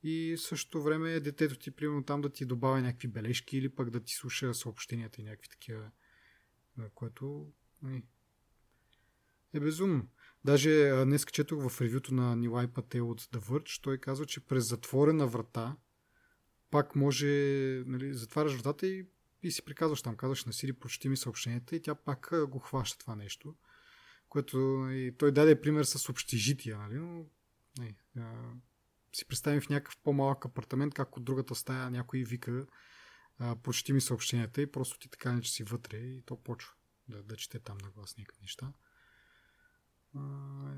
и 0.02 0.36
същото 0.38 0.82
време 0.82 1.20
детето 1.20 1.58
ти, 1.58 1.70
примерно 1.70 2.04
там 2.04 2.20
да 2.20 2.30
ти 2.30 2.46
добавя 2.46 2.80
някакви 2.80 3.08
бележки 3.08 3.58
или 3.58 3.68
пък 3.68 3.90
да 3.90 4.00
ти 4.00 4.14
слуша 4.14 4.54
съобщенията 4.54 5.20
и 5.20 5.24
някакви 5.24 5.48
такива, 5.48 5.90
което 6.94 7.52
нали, 7.82 8.02
е 9.52 9.60
безумно. 9.60 10.08
Даже 10.44 11.04
днес 11.04 11.24
четох 11.24 11.68
в 11.68 11.80
ревюто 11.80 12.14
на 12.14 12.36
Нилай 12.36 12.68
Пател 12.68 13.10
от 13.10 13.20
The 13.20 13.38
Verge, 13.38 13.82
той 13.82 13.98
казва, 13.98 14.26
че 14.26 14.46
през 14.46 14.68
затворена 14.68 15.26
врата 15.26 15.76
пак 16.70 16.96
може, 16.96 17.26
нали, 17.86 18.14
затваряш 18.14 18.54
вратата 18.54 18.86
и, 18.86 19.06
и 19.42 19.50
си 19.50 19.64
приказваш 19.64 20.02
там, 20.02 20.16
казваш 20.16 20.44
на 20.44 20.52
Сири, 20.52 20.72
прочети 20.72 21.08
ми 21.08 21.16
съобщенията 21.16 21.76
и 21.76 21.82
тя 21.82 21.94
пак 21.94 22.30
го 22.48 22.58
хваща 22.58 22.98
това 22.98 23.14
нещо. 23.16 23.54
Което 24.28 24.58
нали, 24.58 25.14
той 25.18 25.32
даде 25.32 25.60
пример 25.60 25.84
с 25.84 26.08
общежития, 26.08 26.78
нали, 26.78 26.94
но 26.94 27.26
нали, 27.78 27.96
а, 28.16 28.52
си 29.16 29.26
представим 29.26 29.60
в 29.60 29.68
някакъв 29.68 29.98
по-малък 29.98 30.44
апартамент, 30.44 30.94
как 30.94 31.16
от 31.16 31.24
другата 31.24 31.54
стая 31.54 31.90
някой 31.90 32.24
вика 32.24 32.66
а, 33.38 33.56
прочети 33.56 33.92
ми 33.92 34.00
съобщенията 34.00 34.62
и 34.62 34.72
просто 34.72 34.98
ти 34.98 35.08
така 35.08 35.32
не 35.32 35.42
че 35.42 35.52
си 35.52 35.64
вътре 35.64 35.96
и 35.96 36.22
то 36.22 36.36
почва 36.36 36.72
да, 37.08 37.22
да 37.22 37.36
чете 37.36 37.58
там 37.58 37.78
на 37.78 37.90
глас 37.90 38.16
някакви 38.16 38.42
неща. 38.42 38.72
А, 40.14 40.20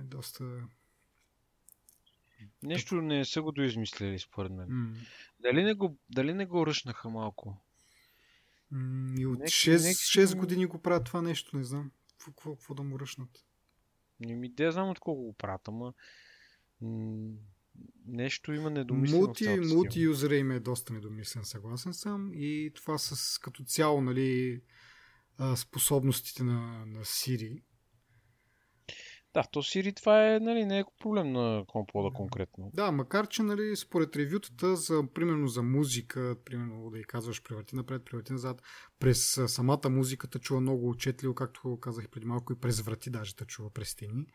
е 0.00 0.05
доста 0.05 0.69
Нещо 2.62 2.95
не 2.95 3.25
са 3.25 3.43
го 3.43 3.53
доизмислили, 3.53 4.19
според 4.19 4.53
мен. 4.53 4.69
Mm. 4.69 5.09
Дали, 5.41 5.62
не 5.62 5.75
го, 5.75 5.99
дали 6.11 6.35
не 6.35 6.47
го 6.47 6.67
ръшнаха 6.67 7.09
малко? 7.09 7.64
Mm, 8.73 9.21
и 9.21 9.26
от 9.26 9.38
нека, 9.38 9.50
6, 9.50 9.71
нека... 9.71 10.29
6 10.29 10.37
години 10.37 10.67
го 10.67 10.83
правят 10.83 11.05
това 11.05 11.23
нещо, 11.23 11.57
не 11.57 11.64
знам. 11.64 11.93
Какво, 12.25 12.55
какво 12.55 12.75
да 12.75 12.83
му 12.83 13.00
ръшнат? 13.00 13.45
Не 14.21 14.35
ми 14.35 14.49
да 14.49 14.73
знам 14.73 14.88
от 14.88 15.00
колко 15.00 15.23
го 15.23 15.33
правят, 15.33 15.69
ама 15.69 15.95
м- 16.81 17.35
нещо 18.07 18.52
има 18.52 18.71
недомислено. 18.71 19.21
Мулти, 19.21 19.61
мулти 19.75 20.00
юзера 20.00 20.37
им 20.37 20.50
е 20.50 20.61
доста 20.61 20.93
недомислен, 20.93 21.45
съгласен 21.45 21.95
съм. 21.95 22.31
И 22.35 22.73
това 22.75 22.99
с 22.99 23.38
като 23.38 23.64
цяло, 23.64 24.00
нали, 24.00 24.61
способностите 25.57 26.43
на, 26.43 26.87
на 26.87 27.04
Siri 27.04 27.62
да, 29.35 29.43
то 29.52 29.62
Siri 29.62 29.97
това 29.97 30.35
е, 30.35 30.40
нали, 30.40 30.64
не 30.64 30.78
е 30.78 30.85
проблем 31.00 31.33
на 31.33 31.64
компода 31.66 32.11
конкретно. 32.14 32.71
Да, 32.75 32.93
макар 32.93 33.28
че, 33.28 33.43
нали, 33.43 33.76
според 33.76 34.16
ревютата, 34.16 34.76
за, 34.76 35.04
примерно 35.14 35.49
за 35.49 35.62
музика, 35.62 36.37
примерно 36.45 36.90
да 36.90 36.99
й 36.99 37.02
казваш 37.02 37.43
превърти 37.43 37.76
напред, 37.76 38.04
превърти 38.04 38.33
назад, 38.33 38.62
през 38.99 39.40
самата 39.47 39.90
музиката 39.90 40.38
чува 40.38 40.61
много 40.61 40.90
отчетливо, 40.90 41.35
както 41.35 41.78
казах 41.81 42.09
преди 42.11 42.26
малко, 42.26 42.52
и 42.52 42.61
през 42.61 42.81
врати 42.81 43.11
даже 43.11 43.35
да 43.35 43.45
чува 43.45 43.71
през 43.71 43.88
стени. 43.88 44.26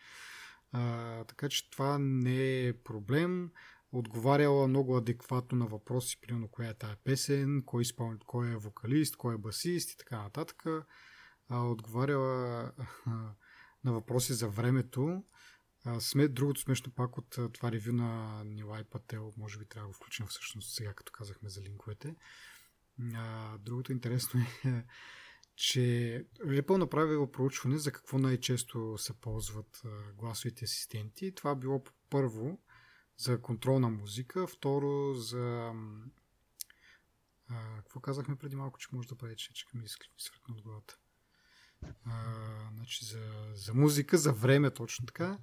А, 0.71 1.23
така 1.23 1.49
че 1.49 1.69
това 1.69 1.97
не 1.99 2.67
е 2.67 2.73
проблем. 2.83 3.51
Отговаряла 3.91 4.67
много 4.67 4.97
адекватно 4.97 5.57
на 5.57 5.67
въпроси, 5.67 6.21
примерно 6.21 6.47
коя 6.47 6.69
е 6.69 6.73
тая 6.73 6.95
песен, 7.03 7.63
кой, 7.65 7.81
изпълн... 7.81 8.19
кой 8.25 8.51
е 8.51 8.55
вокалист, 8.55 9.15
кой 9.15 9.35
е 9.35 9.37
басист 9.37 9.91
и 9.91 9.97
така 9.97 10.21
нататък. 10.21 10.63
А, 11.49 11.63
отговаряла 11.63 12.71
на 13.83 13.93
въпроси 13.93 14.33
за 14.33 14.49
времето. 14.49 15.23
А, 15.85 15.99
сме, 15.99 16.27
другото 16.27 16.61
смешно 16.61 16.91
пак 16.95 17.17
от 17.17 17.29
това 17.53 17.71
ревю 17.71 17.93
на 17.93 18.43
Нилай 18.43 18.83
Пател, 18.83 19.33
може 19.37 19.59
би 19.59 19.65
трябва 19.65 19.85
да 19.85 19.87
го 19.87 19.93
включим 19.93 20.25
всъщност 20.27 20.75
сега, 20.75 20.93
като 20.93 21.11
казахме 21.11 21.49
за 21.49 21.61
линковете. 21.61 22.15
А, 23.15 23.57
другото 23.57 23.91
интересно 23.91 24.39
е, 24.65 24.85
че 25.59 26.25
Apple 26.39 26.77
направило 26.77 27.31
проучване 27.31 27.77
за 27.77 27.91
какво 27.91 28.17
най-често 28.17 28.95
се 28.97 29.13
ползват 29.13 29.81
гласовите 30.17 30.65
асистенти. 30.65 31.35
Това 31.35 31.55
било 31.55 31.83
първо 32.09 32.59
за 33.17 33.41
контрол 33.41 33.79
на 33.79 33.89
музика, 33.89 34.47
второ 34.47 35.13
за 35.13 35.71
а, 37.49 37.77
какво 37.77 37.99
казахме 37.99 38.35
преди 38.35 38.55
малко, 38.55 38.79
че 38.79 38.87
може 38.91 39.07
да 39.07 39.15
прави, 39.15 39.35
че 39.35 39.65
ми 39.73 39.83
свъркна 40.17 40.55
от 40.55 40.61
главата 40.61 40.97
а, 42.05 42.23
значи 42.75 43.05
за, 43.05 43.51
за 43.53 43.73
музика, 43.73 44.17
за 44.17 44.33
време 44.33 44.71
точно 44.71 45.05
така, 45.05 45.37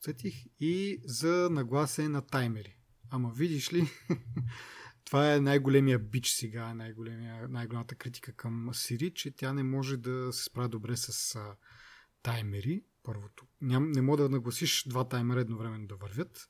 сетих, 0.00 0.34
и 0.60 1.00
за 1.04 1.48
нагласене 1.50 2.08
на 2.08 2.22
таймери. 2.22 2.76
Ама 3.10 3.30
видиш 3.30 3.72
ли, 3.72 3.90
това 5.06 5.34
е 5.34 5.40
най-големия 5.40 5.98
бич 5.98 6.28
сега, 6.28 6.74
най-големия, 6.74 7.48
най-голямата 7.48 7.94
критика 7.94 8.32
към 8.32 8.70
Siri, 8.72 9.12
че 9.14 9.36
тя 9.36 9.52
не 9.52 9.62
може 9.62 9.96
да 9.96 10.32
се 10.32 10.44
справя 10.44 10.68
добре 10.68 10.96
с 10.96 11.34
а, 11.34 11.56
таймери. 12.22 12.84
Първото. 13.02 13.46
Ням, 13.60 13.92
не 13.92 14.02
мога 14.02 14.22
да 14.22 14.28
нагласиш 14.28 14.84
два 14.88 15.08
таймера 15.08 15.40
едновременно 15.40 15.86
да 15.86 15.96
вървят, 15.96 16.48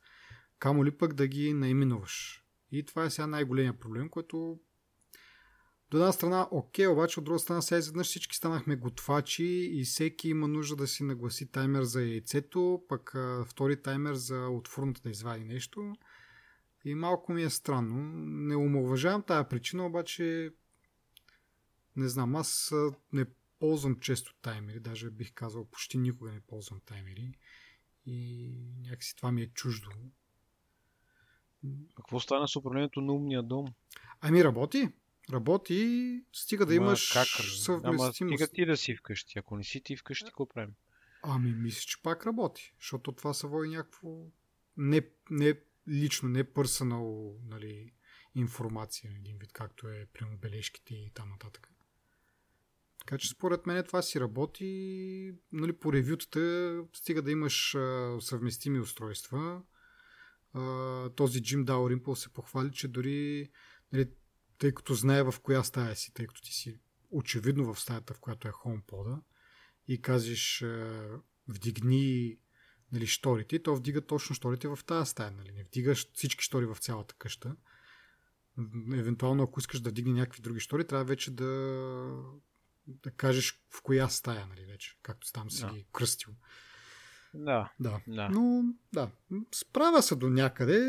камо 0.59 0.85
ли 0.85 0.91
пък 0.91 1.15
да 1.15 1.27
ги 1.27 1.53
наименуваш. 1.53 2.45
И 2.73 2.87
това 2.87 3.05
е 3.05 3.11
сега 3.11 3.27
най-големия 3.27 3.79
проблем, 3.79 4.09
който 4.09 4.61
до 5.91 5.97
една 5.97 6.13
страна, 6.13 6.49
окей, 6.51 6.87
обаче 6.87 7.21
от 7.21 7.25
друга 7.25 7.39
страна 7.39 7.63
сега 7.63 7.79
изведнъж 7.79 8.07
всички 8.07 8.37
станахме 8.37 8.77
готвачи 8.77 9.71
и 9.73 9.85
всеки 9.85 10.29
има 10.29 10.49
нужда 10.49 10.77
да 10.77 10.87
си 10.87 11.05
нагласи 11.05 11.51
таймер 11.51 11.83
за 11.83 12.03
яйцето, 12.03 12.83
пък 12.89 13.15
а, 13.15 13.45
втори 13.45 13.83
таймер 13.83 14.15
за 14.15 14.49
отфурната 14.49 15.01
да 15.05 15.11
извади 15.11 15.45
нещо. 15.45 15.93
И 16.87 16.95
малко 16.95 17.33
ми 17.33 17.43
е 17.43 17.51
странно. 17.51 17.97
Не 18.27 18.57
омалважавам 18.57 19.23
тая 19.23 19.49
причина, 19.49 19.87
обаче 19.87 20.51
не 21.97 22.09
знам, 22.09 22.37
аз 22.37 22.73
не 23.13 23.25
ползвам 23.59 24.01
често 24.01 24.35
таймери, 24.43 24.81
даже 24.81 25.11
бих 25.11 25.33
казал 25.35 25.65
почти 25.65 25.99
никога 25.99 26.33
не 26.33 26.41
ползвам 26.41 26.81
таймери 26.81 27.33
и 28.07 28.53
някакси 28.83 29.17
това 29.17 29.33
ми 29.33 29.43
е 29.43 29.47
чуждо. 29.47 29.91
Какво 31.97 32.21
стана 32.21 32.49
с 32.49 32.57
управлението 32.57 33.01
на 33.01 33.13
умния 33.13 33.43
дом? 33.43 33.67
Ами 34.21 34.45
работи. 34.45 34.89
Работи, 35.33 36.23
стига 36.33 36.67
да 36.67 36.75
Ама 36.75 36.87
имаш 36.87 37.13
как? 37.13 37.27
Ама 37.39 37.49
съвместимост. 37.49 38.15
стига 38.15 38.49
ти 38.49 38.67
да 38.67 38.77
си 38.77 38.97
вкъщи. 38.97 39.39
Ако 39.39 39.57
не 39.57 39.65
си 39.65 39.81
ти 39.81 39.97
вкъщи, 39.97 40.25
какво 40.25 40.49
правим? 40.49 40.75
Ами, 41.23 41.53
мисля, 41.53 41.81
че 41.81 42.03
пак 42.03 42.27
работи, 42.27 42.75
защото 42.81 43.13
това 43.13 43.35
са 43.35 43.47
води 43.47 43.69
някакво 43.69 44.27
не, 44.77 45.03
не 45.31 45.55
лично, 45.89 46.29
не 46.29 46.53
персонал, 46.53 47.37
нали, 47.45 47.93
информация, 48.35 49.11
един 49.21 49.39
вид, 49.39 49.53
както 49.53 49.89
е 49.89 50.07
при 50.13 50.25
бележките 50.37 50.95
и 50.95 51.11
там 51.15 51.29
нататък. 51.29 51.69
Така 52.99 53.19
че 53.19 53.29
според 53.29 53.67
мен 53.67 53.85
това 53.85 54.03
си 54.03 54.21
работи, 54.21 55.33
нали, 55.53 55.79
по 55.79 55.93
ревютата 55.93 56.85
стига 56.93 57.23
да 57.23 57.31
имаш 57.31 57.75
а, 57.75 58.17
съвместими 58.21 58.81
устройства. 58.81 59.63
А, 60.53 60.61
този 61.11 61.43
Jim 61.43 61.65
Dalrymple 61.65 62.15
се 62.15 62.33
похвали, 62.33 62.73
че 62.73 62.89
дори 62.89 63.51
нали, 63.93 64.11
тъй 64.59 64.75
като 64.75 64.95
знае 64.95 65.23
в 65.23 65.35
коя 65.43 65.63
стая 65.63 65.97
си, 65.97 66.15
тъй 66.15 66.27
като 66.27 66.43
ти 66.43 66.53
си 66.53 66.81
очевидно 67.11 67.75
в 67.75 67.81
стаята, 67.81 68.15
в 68.15 68.21
която 68.21 68.49
е 68.49 68.51
HomePod 68.51 69.21
и 69.89 70.03
казваш 70.03 70.65
вдигни 71.49 72.39
нали, 72.93 73.07
шторите, 73.07 73.63
то 73.63 73.77
вдига 73.77 74.01
точно 74.01 74.37
шторите 74.37 74.69
в 74.69 74.79
тази 74.87 75.11
стая. 75.11 75.31
Нали? 75.31 75.53
Не 75.53 75.65
вдигаш 75.65 76.13
всички 76.15 76.45
штори 76.45 76.67
в 76.67 76.77
цялата 76.77 77.15
къща. 77.15 77.57
Евентуално, 78.93 79.43
ако 79.43 79.61
искаш 79.61 79.81
да 79.81 79.91
вдигне 79.91 80.13
някакви 80.13 80.43
други 80.43 80.61
штори, 80.61 80.87
трябва 80.87 81.05
вече 81.05 81.31
да, 81.31 81.51
да 82.87 83.11
кажеш 83.11 83.61
в 83.71 83.83
коя 83.83 84.09
стая, 84.09 84.47
нали, 84.47 84.65
вече, 84.65 84.99
както 85.03 85.33
там 85.33 85.51
си 85.51 85.67
ги 85.73 85.87
кръстил. 85.93 86.33
Да. 87.35 87.73
да. 87.81 88.01
да. 88.07 88.29
Но, 88.29 88.65
да. 88.93 89.11
Справя 89.55 90.03
се 90.03 90.15
до 90.15 90.31
някъде, 90.31 90.81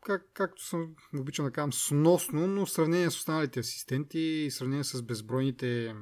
как, 0.00 0.30
както 0.32 0.64
съм 0.64 0.94
обичам 1.14 1.44
да 1.44 1.52
казвам, 1.52 1.72
сносно, 1.72 2.46
но 2.46 2.66
в 2.66 2.70
сравнение 2.70 3.10
с 3.10 3.16
останалите 3.16 3.60
асистенти 3.60 4.18
и 4.18 4.50
в 4.50 4.54
сравнение 4.54 4.84
с 4.84 5.02
безбройните 5.02 5.94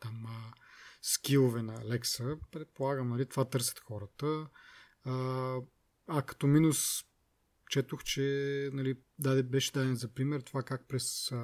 там 0.00 0.26
а, 0.26 0.52
скилове 1.02 1.62
на 1.62 1.76
Alexa, 1.76 2.38
предполагам, 2.50 3.08
нали, 3.08 3.26
това 3.26 3.44
търсят 3.44 3.78
хората. 3.78 4.48
А, 5.04 5.56
а 6.06 6.22
като 6.22 6.46
минус 6.46 7.04
четох, 7.70 8.04
че 8.04 8.22
нали, 8.72 9.00
даде, 9.18 9.42
беше 9.42 9.72
даден 9.72 9.94
за 9.94 10.14
пример 10.14 10.40
това 10.40 10.62
как 10.62 10.88
през 10.88 11.32
а, 11.32 11.36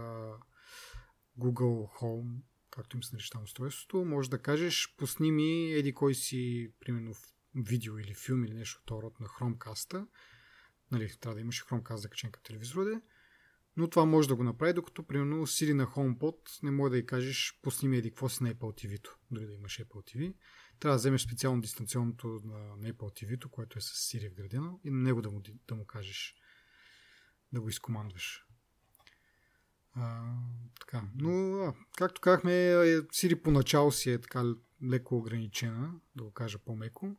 Google 1.39 2.01
Home, 2.01 2.43
както 2.71 2.97
им 2.97 3.03
се 3.03 3.15
нарича 3.15 3.39
устройството, 3.39 4.05
може 4.05 4.31
да 4.31 4.39
кажеш, 4.39 4.95
пусни 4.97 5.33
ми 5.33 5.73
еди 5.73 5.95
кой 5.95 6.15
си, 6.15 6.73
примерно 6.81 7.15
видео 7.55 7.99
или 7.99 8.15
филм 8.15 8.45
или 8.45 8.55
нещо 8.55 8.81
от 8.83 9.03
род 9.03 9.21
на 9.21 9.27
Chromecast. 9.27 10.07
Нали, 10.91 11.13
трябва 11.21 11.35
да 11.35 11.41
имаш 11.41 11.65
Chromecast 11.65 12.03
да 12.03 12.09
качен 12.09 12.31
към 12.31 12.43
телевизора, 12.43 13.01
но 13.77 13.89
това 13.89 14.05
може 14.05 14.29
да 14.29 14.37
го 14.37 14.45
направи, 14.45 14.73
докато 14.73 15.03
примерно 15.03 15.47
Siri 15.47 15.73
на 15.73 15.87
HomePod 15.87 16.63
не 16.63 16.71
може 16.71 16.91
да 16.91 16.99
й 16.99 17.07
кажеш 17.07 17.59
пусни 17.63 17.89
ми 17.89 18.03
какво 18.03 18.29
си 18.29 18.43
на 18.43 18.55
Apple 18.55 18.85
TV-то, 18.87 19.17
дори 19.31 19.47
да 19.47 19.53
имаш 19.53 19.81
Apple 19.81 20.17
TV. 20.17 20.35
Трябва 20.81 20.95
да 20.95 20.99
вземеш 20.99 21.23
специално 21.23 21.61
дистанционното 21.61 22.27
на 22.45 22.93
Apple 22.93 23.25
TV-то, 23.25 23.49
което 23.49 23.79
е 23.79 23.83
с 23.83 23.87
Siri 23.87 24.31
вградено 24.31 24.81
и 24.85 24.91
на 24.91 25.03
него 25.03 25.23
да 25.23 25.31
му, 25.31 25.43
да 25.69 25.75
му 25.75 25.85
кажеш 25.87 26.35
да 27.53 27.61
го 27.61 27.69
изкомандваш. 27.69 28.47
А, 29.93 30.33
така. 30.81 31.03
Но, 31.15 31.59
а, 31.63 31.75
както 31.97 32.21
казахме, 32.21 32.51
Siri 32.51 33.43
поначало 33.43 33.93
си 33.93 34.11
е 34.11 34.21
така 34.21 34.55
леко 34.91 35.17
ограничена, 35.17 35.93
да 36.17 36.25
го 36.25 36.31
кажа 36.31 36.59
по-меко. 36.59 37.17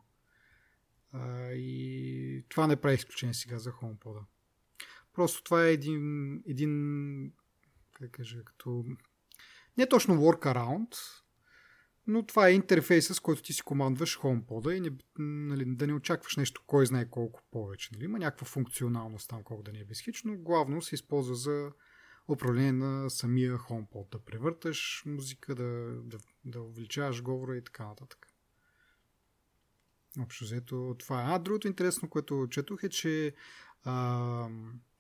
А, 1.12 1.52
и 1.52 2.46
това 2.50 2.68
не 2.68 2.76
прави 2.76 2.96
изключение 2.96 3.34
сега 3.34 3.60
за 3.60 3.72
HomePod. 3.72 4.26
Просто 5.16 5.44
това 5.44 5.66
е 5.66 5.72
един, 5.72 6.34
един 6.48 7.32
как 7.94 8.12
кажа, 8.12 8.44
като 8.44 8.86
не 9.78 9.90
точно 9.90 10.16
workaround, 10.16 10.96
но 12.08 12.26
това 12.26 12.48
е 12.48 12.54
интерфейса, 12.54 13.14
с 13.14 13.20
който 13.20 13.42
ти 13.42 13.54
си 13.54 13.62
командваш 13.62 14.20
HomePod 14.20 14.72
и 14.74 14.80
не, 14.80 14.90
нали, 15.20 15.66
да 15.66 15.88
не 15.88 15.94
очакваш 15.94 16.36
нещо, 16.36 16.64
кой 16.68 16.86
знае 16.86 17.10
колко 17.10 17.42
повече. 17.52 17.90
Нали? 17.94 18.04
Има 18.04 18.20
някаква 18.20 18.48
функционалност 18.48 19.30
там, 19.30 19.44
колко 19.44 19.64
да 19.64 19.72
не 19.72 19.80
е 19.80 19.86
безхично. 19.86 20.38
Главно 20.38 20.82
се 20.82 20.96
използва 20.96 21.36
за 21.36 21.72
управление 22.28 22.72
на 22.72 23.10
самия 23.10 23.58
HomePod. 23.58 24.12
Да 24.12 24.20
превърташ 24.20 25.04
музика, 25.06 25.56
да, 25.56 25.96
да, 26.04 26.18
да 26.46 26.62
увеличаваш 26.62 27.24
говора 27.24 27.58
и 27.58 27.64
така 27.64 27.86
нататък. 27.86 28.28
Общо 30.20 30.44
взето 30.44 30.96
това 31.00 31.22
е. 31.22 31.26
А, 31.28 31.40
другото 31.40 31.68
интересно, 31.68 32.10
което 32.10 32.48
четох 32.52 32.84
е, 32.84 32.90
че 32.90 33.36
а, 33.84 34.50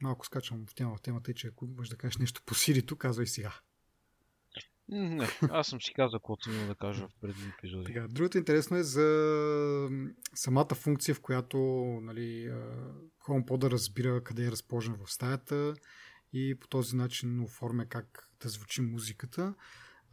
малко 0.06 0.26
скачам 0.26 0.65
в 0.68 0.76
тема 0.76 0.96
в 0.96 1.02
темата 1.02 1.34
че 1.34 1.48
ако 1.48 1.65
можеш 1.65 1.89
да 1.89 1.98
кажеш 1.98 2.18
нещо 2.18 2.41
по 2.46 2.56
Сирито, 2.56 2.96
казвай 2.96 3.28
сега. 3.28 3.54
Не, 4.89 5.28
аз 5.50 5.68
съм 5.68 5.82
си 5.82 5.94
казал 5.94 6.20
каквото 6.20 6.52
имам 6.52 6.68
да 6.68 6.76
кажа 6.76 7.08
в 7.08 7.12
предни 7.22 7.54
епизоди. 7.58 7.86
Така, 7.86 8.08
другото 8.08 8.38
интересно 8.38 8.78
е 8.78 8.84
за 8.84 9.89
самата 10.36 10.76
функция, 10.76 11.15
в 11.15 11.22
която 11.22 11.58
нали, 12.02 12.52
HomePod 13.28 13.58
да 13.58 13.72
разбира 13.72 14.24
къде 14.24 14.46
е 14.46 14.52
разположен 14.52 14.96
в 15.06 15.12
стаята 15.12 15.74
и 16.34 16.56
по 16.60 16.68
този 16.68 16.96
начин 16.96 17.39
оформя 17.39 17.86
как 17.86 18.30
да 18.41 18.50
звучи 18.50 18.82
музиката. 18.82 19.54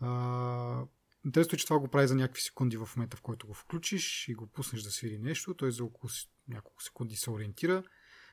А, 0.01 0.85
Интересно 1.25 1.57
е, 1.57 1.59
че 1.59 1.67
това 1.67 1.79
го 1.79 1.89
прави 1.89 2.09
за 2.09 2.15
някакви 2.15 2.43
секунди 2.43 2.77
в 2.77 2.89
момента, 2.97 3.17
в 3.17 3.23
който 3.23 3.47
го 3.47 3.55
включиш 3.55 4.29
и 4.29 4.35
го 4.35 4.47
пуснеш 4.47 4.83
да 4.83 4.91
свири 4.91 5.19
нещо. 5.19 5.55
Той 5.55 5.73
за 5.73 5.85
около 5.85 6.11
няколко 6.49 6.83
секунди 6.83 7.17
се 7.17 7.31
ориентира. 7.31 7.83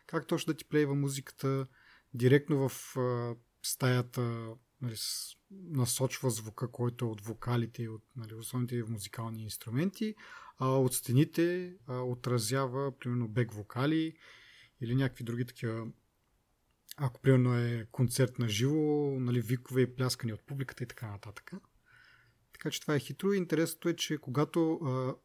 Как 0.10 0.28
точно 0.28 0.54
да 0.54 0.58
ти 0.58 0.66
плейва 0.66 0.96
музиката 0.96 1.68
директно 2.14 2.70
в 2.70 2.98
а, 2.98 3.36
стаята, 3.64 4.56
нали, 4.82 4.98
с, 4.98 5.36
насочва 5.52 6.30
звука, 6.30 6.72
който 6.72 7.06
е 7.06 7.08
от 7.08 7.22
вокалите 7.22 7.84
и 7.84 7.90
от 7.90 8.04
нали, 8.16 8.34
основните 8.34 8.84
музикални 8.84 9.44
инструменти, 9.44 10.16
а 10.58 10.68
от 10.68 10.94
стените 10.94 11.74
а, 11.88 12.02
отразява, 12.02 12.98
примерно, 13.00 13.28
бек 13.28 13.54
вокали 13.54 14.14
или 14.82 14.96
някакви 14.96 15.24
други 15.24 15.46
такива 15.46 15.88
ако 16.98 17.22
примерно 17.22 17.58
е 17.58 17.88
концерт 17.92 18.40
на 18.40 18.50
живо, 18.50 19.16
нали, 19.20 19.42
викове 19.42 19.82
и 19.82 19.96
пляскани 19.96 20.34
от 20.34 20.42
публиката 20.42 20.84
и 20.84 20.88
така 20.88 21.12
нататък. 21.12 21.52
Така 22.54 22.72
че 22.72 22.82
това 22.82 22.96
е 22.96 23.00
хитро. 23.00 23.34
Интересното 23.34 23.90
е, 23.90 23.96
че 23.96 24.18
когато 24.18 24.74
а, 24.74 25.16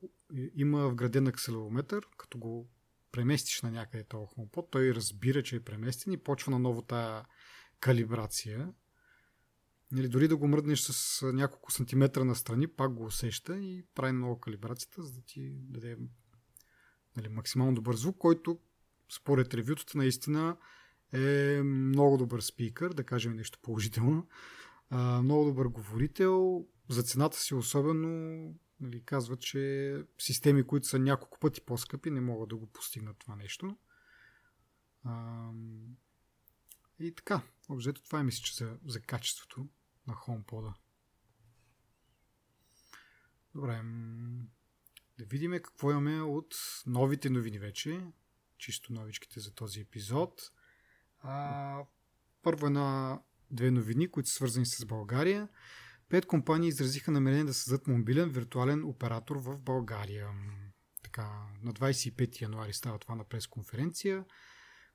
има 0.56 0.88
вграден 0.88 1.26
акселерометър, 1.26 2.06
като 2.16 2.38
го 2.38 2.68
преместиш 3.14 3.62
на 3.62 3.70
някъде 3.70 4.04
този 4.04 4.26
HomePod, 4.26 4.70
той 4.70 4.94
разбира, 4.94 5.42
че 5.42 5.56
е 5.56 5.60
преместен 5.60 6.12
и 6.12 6.16
почва 6.16 6.52
на 6.52 6.58
ново 6.58 6.82
тая 6.82 7.24
калибрация. 7.80 8.72
Нали, 9.92 10.08
дори 10.08 10.28
да 10.28 10.36
го 10.36 10.48
мръднеш 10.48 10.80
с 10.80 11.22
няколко 11.32 11.72
сантиметра 11.72 12.24
настрани, 12.24 12.68
пак 12.68 12.94
го 12.94 13.04
усеща 13.04 13.56
и 13.60 13.84
прави 13.94 14.12
много 14.12 14.40
калибрацията, 14.40 15.02
за 15.02 15.12
да 15.12 15.20
ти 15.20 15.52
даде 15.54 15.96
нали, 17.16 17.28
максимално 17.28 17.74
добър 17.74 17.96
звук, 17.96 18.16
който 18.18 18.58
според 19.16 19.54
ревютата 19.54 19.98
наистина 19.98 20.56
е 21.12 21.62
много 21.62 22.18
добър 22.18 22.40
спикър, 22.40 22.92
да 22.92 23.04
кажем 23.04 23.36
нещо 23.36 23.58
положително. 23.62 24.28
А, 24.90 25.22
много 25.22 25.44
добър 25.44 25.66
говорител, 25.66 26.66
за 26.88 27.02
цената 27.02 27.38
си 27.38 27.54
особено 27.54 28.54
нали, 28.84 29.04
казват, 29.04 29.40
че 29.40 29.94
системи, 30.18 30.66
които 30.66 30.86
са 30.86 30.98
няколко 30.98 31.38
пъти 31.38 31.60
по-скъпи, 31.60 32.10
не 32.10 32.20
могат 32.20 32.48
да 32.48 32.56
го 32.56 32.66
постигнат 32.66 33.18
това 33.18 33.36
нещо. 33.36 33.76
А, 35.04 35.50
и 36.98 37.14
така, 37.14 37.42
обзето 37.68 38.02
това 38.02 38.20
е 38.20 38.24
мисля, 38.24 38.42
че 38.44 38.54
за, 38.54 38.78
за 38.86 39.00
качеството 39.00 39.68
на 40.06 40.14
HomePod. 40.14 40.74
Добре, 43.54 43.82
да 45.18 45.24
видим 45.24 45.52
какво 45.52 45.90
имаме 45.90 46.22
от 46.22 46.54
новите 46.86 47.30
новини 47.30 47.58
вече. 47.58 48.06
Чисто 48.58 48.92
новичките 48.92 49.40
за 49.40 49.54
този 49.54 49.80
епизод. 49.80 50.50
А, 51.20 51.84
първо 52.42 52.70
на 52.70 53.20
две 53.50 53.70
новини, 53.70 54.10
които 54.10 54.28
са 54.28 54.34
свързани 54.34 54.66
с 54.66 54.86
България. 54.86 55.48
Пет 56.08 56.26
компании 56.26 56.68
изразиха 56.68 57.10
намерение 57.10 57.44
да 57.44 57.54
създадат 57.54 57.86
мобилен 57.86 58.30
виртуален 58.30 58.84
оператор 58.84 59.36
в 59.36 59.58
България. 59.58 60.28
Така, 61.02 61.46
на 61.62 61.72
25 61.72 62.40
януари 62.40 62.72
става 62.72 62.98
това 62.98 63.14
на 63.14 63.24
пресконференция. 63.24 64.24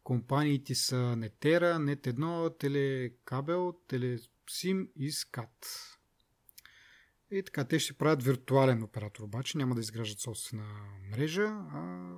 Компаниите 0.03 0.75
са 0.75 0.95
Netera, 0.95 1.95
Net1, 1.95 2.59
Телекабел, 2.59 3.73
Телесим 3.87 4.87
и 4.95 5.11
SCAT. 5.11 5.65
И 7.31 7.43
така, 7.43 7.63
те 7.63 7.79
ще 7.79 7.93
правят 7.93 8.23
виртуален 8.23 8.83
оператор, 8.83 9.23
обаче 9.23 9.57
няма 9.57 9.75
да 9.75 9.81
изграждат 9.81 10.19
собствена 10.19 10.65
мрежа, 11.11 11.47
а 11.47 12.11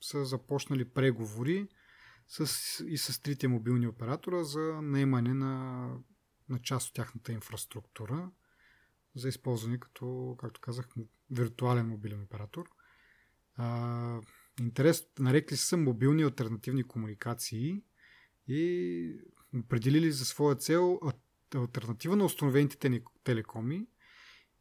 са 0.00 0.24
започнали 0.24 0.90
преговори 0.90 1.68
с, 2.26 2.84
и 2.86 2.98
с 2.98 3.22
трите 3.22 3.48
мобилни 3.48 3.86
оператора 3.86 4.44
за 4.44 4.60
наемане 4.82 5.34
на, 5.34 5.90
на 6.48 6.58
част 6.58 6.88
от 6.88 6.94
тяхната 6.94 7.32
инфраструктура 7.32 8.30
за 9.14 9.28
използване 9.28 9.80
като, 9.80 10.36
както 10.38 10.60
казах, 10.60 10.88
виртуален 11.30 11.88
мобилен 11.88 12.22
оператор. 12.22 12.68
А, 13.56 14.20
интерес, 14.60 15.06
нарекли 15.18 15.56
са 15.56 15.76
мобилни 15.76 16.22
альтернативни 16.22 16.84
комуникации 16.84 17.82
и 18.48 19.20
определили 19.54 20.12
за 20.12 20.24
своя 20.24 20.56
цел 20.56 21.00
альтернатива 21.54 22.16
на 22.16 22.24
установените 22.24 23.00
телекоми 23.24 23.86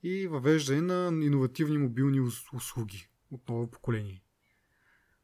и 0.03 0.27
въвеждане 0.27 0.81
на 0.81 1.25
иновативни 1.25 1.77
мобилни 1.77 2.19
услуги 2.53 3.09
от 3.31 3.49
ново 3.49 3.71
поколение. 3.71 4.23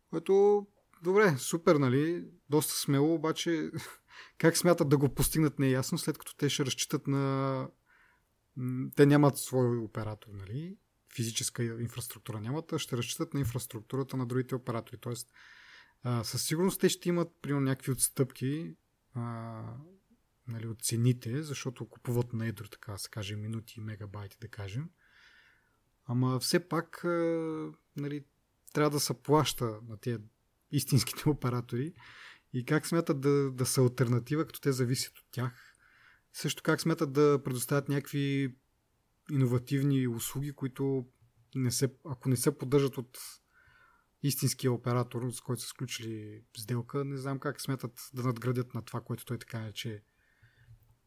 Което, 0.10 0.68
добре, 1.04 1.36
супер, 1.38 1.76
нали? 1.76 2.26
Доста 2.50 2.74
смело, 2.74 3.14
обаче 3.14 3.72
как 4.38 4.58
смятат 4.58 4.90
да 4.90 4.98
го 4.98 5.14
постигнат 5.14 5.60
не 5.60 5.68
е 5.68 5.72
ясно, 5.72 5.98
след 5.98 6.18
като 6.18 6.36
те 6.36 6.50
ще 6.50 6.66
разчитат 6.66 7.08
на... 7.08 7.68
Те 8.96 9.06
нямат 9.06 9.38
свой 9.38 9.78
оператор, 9.78 10.32
нали? 10.34 10.78
Физическа 11.16 11.64
инфраструктура 11.64 12.42
нямат, 12.42 12.74
а 12.74 12.80
ще 12.80 12.98
разчитат 12.98 13.34
на 13.34 13.40
инфраструктурата 13.40 14.18
на 14.18 14.26
другите 14.26 14.56
оператори. 14.56 14.98
Тоест, 14.98 15.32
със 16.24 16.46
сигурност 16.46 16.82
те 16.82 16.90
ще 16.90 17.10
имат, 17.10 17.32
примерно, 17.42 17.66
някакви 17.66 17.92
отстъпки 17.92 18.76
нали, 20.48 20.68
от 20.68 20.82
цените, 20.82 21.44
защото 21.44 21.90
купуват 21.90 22.34
на 22.34 22.48
едро, 22.48 22.68
така 22.68 22.92
да 22.92 22.98
се 22.98 23.10
каже, 23.10 23.36
минути 23.36 23.74
и 23.78 23.82
мегабайти, 23.82 24.38
да 24.42 24.48
кажем. 24.48 24.90
Ама 26.06 26.40
все 26.40 26.68
пак 26.68 27.02
нали, 27.96 28.26
трябва 28.74 28.90
да 28.90 29.00
се 29.00 29.14
плаща 29.14 29.80
на 29.88 29.98
тези 29.98 30.24
истинските 30.72 31.24
оператори 31.30 31.94
и 32.54 32.66
как 32.66 32.88
смятат 32.88 33.22
да, 33.22 33.52
да 33.52 33.66
са 33.66 33.82
альтернатива, 33.82 34.46
като 34.46 34.62
те 34.62 34.72
зависят 34.72 35.18
от 35.18 35.26
тях. 35.32 35.73
Също 36.34 36.64
как 36.64 36.82
смятат 36.82 37.14
да 37.14 37.42
предоставят 37.44 37.90
някакви 37.90 38.56
иновативни 39.32 40.08
услуги, 40.08 40.54
които 40.54 41.06
не 41.56 41.72
се, 41.72 41.96
ако 42.06 42.30
не 42.30 42.36
се 42.36 42.58
поддържат 42.58 42.98
от 42.98 43.18
истинския 44.24 44.72
оператор, 44.72 45.32
с 45.32 45.42
който 45.42 45.62
са 45.62 45.68
сключили 45.68 46.44
сделка, 46.58 47.06
не 47.06 47.18
знам 47.18 47.40
как 47.40 47.62
смятат 47.62 48.10
да 48.14 48.24
надградят 48.24 48.74
на 48.74 48.82
това, 48.82 49.02
което 49.02 49.26
той 49.26 49.38
така 49.38 49.60
е, 49.60 49.72
че 49.72 50.04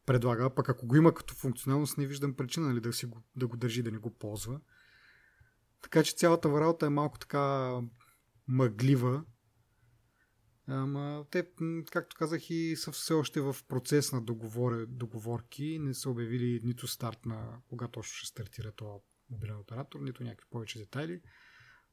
предлага. 0.05 0.55
Пък 0.55 0.69
ако 0.69 0.87
го 0.87 0.95
има 0.95 1.13
като 1.13 1.33
функционалност, 1.33 1.97
не 1.97 2.07
виждам 2.07 2.33
причина 2.33 2.67
нали, 2.67 2.79
да, 2.79 2.93
си 2.93 3.05
го, 3.05 3.23
да 3.35 3.47
го 3.47 3.57
държи, 3.57 3.83
да 3.83 3.91
не 3.91 3.97
го 3.97 4.17
ползва. 4.17 4.59
Така 5.81 6.03
че 6.03 6.15
цялата 6.15 6.49
работа 6.49 6.85
е 6.85 6.89
малко 6.89 7.19
така 7.19 7.73
мъглива. 8.47 9.23
Ама 10.67 11.25
те, 11.31 11.47
както 11.91 12.15
казах, 12.15 12.49
и 12.49 12.75
са 12.75 12.91
все 12.91 13.13
още 13.13 13.41
в 13.41 13.55
процес 13.67 14.11
на 14.11 14.21
договор, 14.21 14.85
договорки. 14.85 15.79
Не 15.79 15.93
са 15.93 16.09
обявили 16.09 16.61
нито 16.63 16.87
старт 16.87 17.25
на 17.25 17.61
кога 17.69 17.87
точно 17.87 18.13
ще 18.13 18.27
стартира 18.27 18.71
този 18.71 19.03
мобилен 19.29 19.57
оператор, 19.57 19.99
нито 19.99 20.23
някакви 20.23 20.49
повече 20.49 20.79
детайли. 20.79 21.21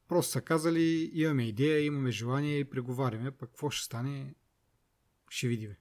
Просто 0.07 0.31
са 0.31 0.41
казали, 0.41 1.11
имаме 1.13 1.47
идея, 1.47 1.85
имаме 1.85 2.11
желание 2.11 2.59
и 2.59 2.69
преговаряме, 2.69 3.31
пък 3.31 3.49
какво 3.49 3.69
ще 3.69 3.85
стане, 3.85 4.35
ще 5.29 5.47
видим. 5.47 5.75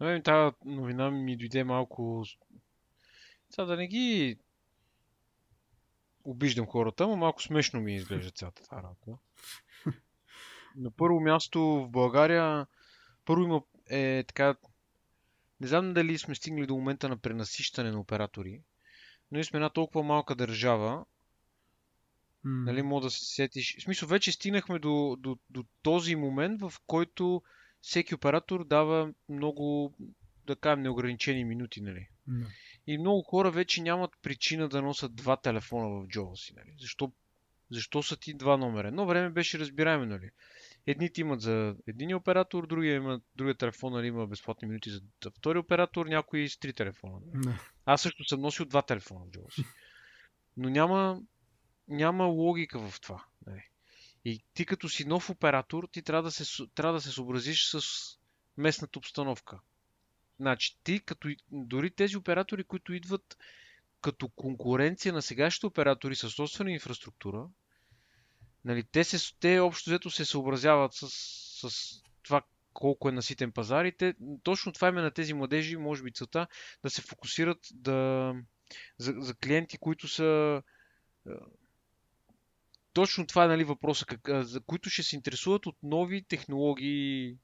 Но 0.00 0.22
тази 0.22 0.56
новина 0.64 1.10
ми 1.10 1.36
дойде 1.36 1.64
малко... 1.64 2.24
Сега 3.50 3.64
да 3.64 3.76
не 3.76 3.86
ги 3.86 4.38
обиждам 6.24 6.66
хората, 6.66 7.06
но 7.06 7.16
малко 7.16 7.42
смешно 7.42 7.80
ми 7.80 7.94
изглежда 7.94 8.30
цялата 8.30 8.62
тази 8.62 8.82
работа. 8.82 9.18
На 10.76 10.90
първо 10.90 11.20
място 11.20 11.60
в 11.60 11.88
България 11.88 12.66
първо 13.24 13.42
има 13.42 13.62
е 13.90 14.24
така 14.26 14.54
не 15.60 15.66
знам 15.68 15.94
дали 15.94 16.18
сме 16.18 16.34
стигнали 16.34 16.66
до 16.66 16.74
момента 16.74 17.08
на 17.08 17.16
пренасищане 17.16 17.90
на 17.90 18.00
оператори, 18.00 18.60
но 19.30 19.36
ние 19.36 19.44
сме 19.44 19.56
една 19.56 19.70
толкова 19.70 20.02
малка 20.02 20.34
държава, 20.34 21.04
Mm. 22.46 22.64
Нали, 22.64 22.82
мога 22.82 23.00
да 23.00 23.10
се 23.10 23.24
сетиш. 23.24 23.76
В 23.78 23.82
смисъл, 23.82 24.08
вече 24.08 24.32
стигнахме 24.32 24.78
до, 24.78 25.16
до, 25.20 25.38
до 25.50 25.64
този 25.82 26.16
момент, 26.16 26.60
в 26.60 26.72
който 26.86 27.42
всеки 27.80 28.14
оператор 28.14 28.64
дава 28.64 29.12
много, 29.28 29.94
да 30.46 30.56
кажем, 30.56 30.82
неограничени 30.82 31.44
минути, 31.44 31.80
нали? 31.80 32.08
No. 32.28 32.46
И 32.86 32.98
много 32.98 33.22
хора 33.22 33.50
вече 33.50 33.82
нямат 33.82 34.10
причина 34.22 34.68
да 34.68 34.82
носят 34.82 35.14
два 35.14 35.36
телефона 35.36 35.88
в 35.88 36.08
джоба 36.08 36.36
си, 36.36 36.54
нали? 36.56 36.74
Защо, 36.80 37.12
защо 37.70 38.02
са 38.02 38.16
ти 38.16 38.34
два 38.34 38.56
номера? 38.56 38.88
Едно 38.88 39.06
време 39.06 39.30
беше 39.30 39.58
разбираемо, 39.58 40.04
нали? 40.04 40.30
Едните 40.86 41.20
имат 41.20 41.40
за 41.40 41.76
един 41.86 42.14
оператор, 42.14 42.66
другия, 42.66 42.94
има, 42.94 43.20
другия 43.36 43.54
телефон 43.54 43.92
нали, 43.92 44.06
има 44.06 44.26
безплатни 44.26 44.68
минути 44.68 44.90
за 44.90 45.00
втори 45.38 45.58
оператор, 45.58 46.06
някои 46.06 46.48
с 46.48 46.58
три 46.58 46.72
телефона. 46.72 47.20
No. 47.20 47.60
Аз 47.84 48.02
също 48.02 48.24
съм 48.24 48.40
носил 48.40 48.66
два 48.66 48.82
телефона 48.82 49.24
в 49.24 49.30
джоба 49.30 49.50
си. 49.50 49.64
Но 50.56 50.68
няма, 50.68 51.22
няма 51.88 52.24
логика 52.24 52.88
в 52.90 53.00
това. 53.00 53.24
Нали? 53.46 53.68
И 54.24 54.44
ти 54.54 54.66
като 54.66 54.88
си 54.88 55.04
нов 55.04 55.30
оператор, 55.30 55.88
ти 55.92 56.02
трябва 56.02 56.22
да 56.22 56.30
се, 56.30 56.66
трябва 56.74 56.92
да 56.92 57.00
се 57.00 57.10
съобразиш 57.10 57.70
с 57.70 57.82
местната 58.56 58.98
обстановка. 58.98 59.60
Значи 60.40 60.78
ти, 60.84 61.00
като, 61.00 61.28
дори 61.50 61.90
тези 61.90 62.16
оператори, 62.16 62.64
които 62.64 62.92
идват 62.92 63.38
като 64.00 64.28
конкуренция 64.28 65.12
на 65.12 65.22
сегашните 65.22 65.66
оператори 65.66 66.16
с 66.16 66.30
собствена 66.30 66.72
инфраструктура, 66.72 67.48
нали, 68.64 68.82
те, 68.82 69.04
се, 69.04 69.34
те 69.40 69.58
общо 69.58 69.90
взето 69.90 70.10
се 70.10 70.24
съобразяват 70.24 70.94
с, 70.94 71.08
с 71.10 72.02
това 72.22 72.42
колко 72.72 73.08
е 73.08 73.12
наситен 73.12 73.52
пазар 73.52 73.84
и 73.84 73.92
те, 73.92 74.14
точно 74.42 74.72
това 74.72 74.88
име 74.88 75.02
на 75.02 75.10
тези 75.10 75.34
младежи, 75.34 75.76
може 75.76 76.02
би 76.02 76.12
целта, 76.12 76.46
да 76.82 76.90
се 76.90 77.02
фокусират 77.02 77.58
да, 77.74 78.32
за, 78.98 79.14
за 79.18 79.34
клиенти, 79.34 79.78
които 79.78 80.08
са 80.08 80.62
точно 82.92 83.26
това 83.26 83.44
е 83.44 83.48
нали, 83.48 83.64
въпроса, 83.64 84.06
как, 84.06 84.44
за 84.44 84.60
които 84.60 84.90
ще 84.90 85.02
се 85.02 85.16
интересуват 85.16 85.66
от 85.66 85.76
нови 85.82 86.22
технологии 86.22 87.36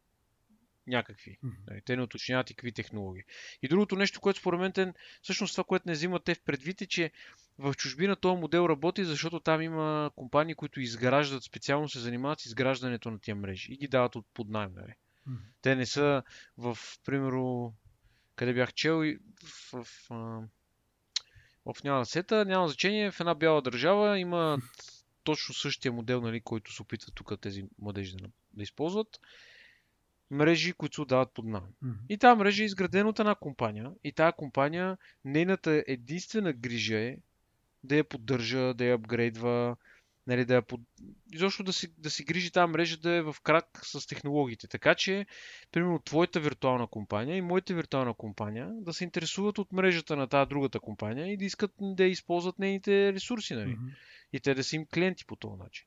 някакви. 0.86 1.38
Mm-hmm. 1.44 1.84
Те 1.84 1.96
не 1.96 2.02
уточняват 2.02 2.50
и 2.50 2.54
какви 2.54 2.72
технологии. 2.72 3.22
И 3.62 3.68
другото 3.68 3.96
нещо, 3.96 4.20
което 4.20 4.40
според 4.40 4.60
мен, 4.60 4.72
те, 4.72 4.92
всъщност 5.22 5.54
това, 5.54 5.64
което 5.64 5.88
не 5.88 5.92
взимат 5.92 6.24
те 6.24 6.34
в 6.34 6.42
предвид 6.42 6.82
е, 6.82 6.86
че 6.86 7.10
в 7.58 7.74
чужбина 7.74 8.16
този 8.16 8.40
модел 8.40 8.66
работи, 8.68 9.04
защото 9.04 9.40
там 9.40 9.62
има 9.62 10.10
компании, 10.16 10.54
които 10.54 10.80
изграждат, 10.80 11.44
специално 11.44 11.88
се 11.88 11.98
занимават 11.98 12.40
с 12.40 12.46
изграждането 12.46 13.10
на 13.10 13.18
тия 13.18 13.34
мрежи 13.34 13.72
и 13.72 13.76
ги 13.76 13.88
дават 13.88 14.16
от 14.16 14.26
под. 14.34 14.48
Нали? 14.48 14.68
Mm-hmm. 14.76 15.38
Те 15.62 15.76
не 15.76 15.86
са 15.86 16.22
в, 16.58 16.78
примерно, 17.04 17.74
къде 18.36 18.54
бях 18.54 18.72
чел, 18.72 19.02
в, 19.44 19.72
в, 19.72 19.86
в, 20.10 20.42
в 21.66 21.84
няма 21.84 22.06
сета, 22.06 22.44
няма 22.44 22.68
значение, 22.68 23.10
в 23.10 23.20
една 23.20 23.34
бяла 23.34 23.62
държава 23.62 24.18
има 24.18 24.58
точно 25.24 25.54
същия 25.54 25.92
модел, 25.92 26.20
нали, 26.20 26.40
който 26.40 26.72
се 26.72 26.82
опитват 26.82 27.14
тук 27.14 27.40
тези 27.40 27.64
младежи 27.78 28.16
да, 28.16 28.28
да 28.52 28.62
използват. 28.62 29.20
Мрежи, 30.30 30.72
които 30.72 30.94
се 30.94 31.00
отдават 31.00 31.34
под 31.34 31.44
найем. 31.44 31.66
Mm-hmm. 31.84 31.96
И 32.08 32.18
тази 32.18 32.38
мрежа 32.38 32.62
е 32.62 32.66
изградена 32.66 33.08
от 33.08 33.18
една 33.18 33.34
компания. 33.34 33.90
И 34.04 34.12
тази 34.12 34.32
компания, 34.36 34.98
нейната 35.24 35.84
единствена 35.86 36.52
грижа 36.52 36.98
е 36.98 37.16
да 37.88 37.96
я 37.96 38.04
поддържа, 38.04 38.74
да 38.74 38.84
я 38.84 38.94
апгрейдва, 38.94 39.76
нали, 40.26 40.44
да 40.44 40.54
я 40.54 40.62
под... 40.62 40.80
изобщо 41.32 41.62
да 41.62 41.72
си, 41.72 41.88
да 41.98 42.10
си 42.10 42.24
грижи 42.24 42.52
тази 42.52 42.70
мрежа 42.70 42.96
да 42.96 43.10
е 43.10 43.22
в 43.22 43.36
крак 43.42 43.80
с 43.82 44.06
технологиите. 44.06 44.68
Така 44.68 44.94
че, 44.94 45.26
примерно, 45.72 45.98
твоята 45.98 46.40
виртуална 46.40 46.86
компания 46.86 47.36
и 47.36 47.40
моята 47.40 47.74
виртуална 47.74 48.14
компания 48.14 48.70
да 48.72 48.92
се 48.92 49.04
интересуват 49.04 49.58
от 49.58 49.72
мрежата 49.72 50.16
на 50.16 50.26
тази 50.26 50.48
другата 50.48 50.80
компания 50.80 51.32
и 51.32 51.36
да 51.36 51.44
искат 51.44 51.72
да 51.80 52.04
използват 52.04 52.58
нейните 52.58 53.12
ресурси. 53.12 53.54
Нали. 53.54 53.76
Mm-hmm 53.76 53.94
и 54.32 54.40
те 54.40 54.54
да 54.54 54.64
са 54.64 54.76
им 54.76 54.86
клиенти 54.86 55.24
по 55.26 55.36
този 55.36 55.62
начин. 55.62 55.86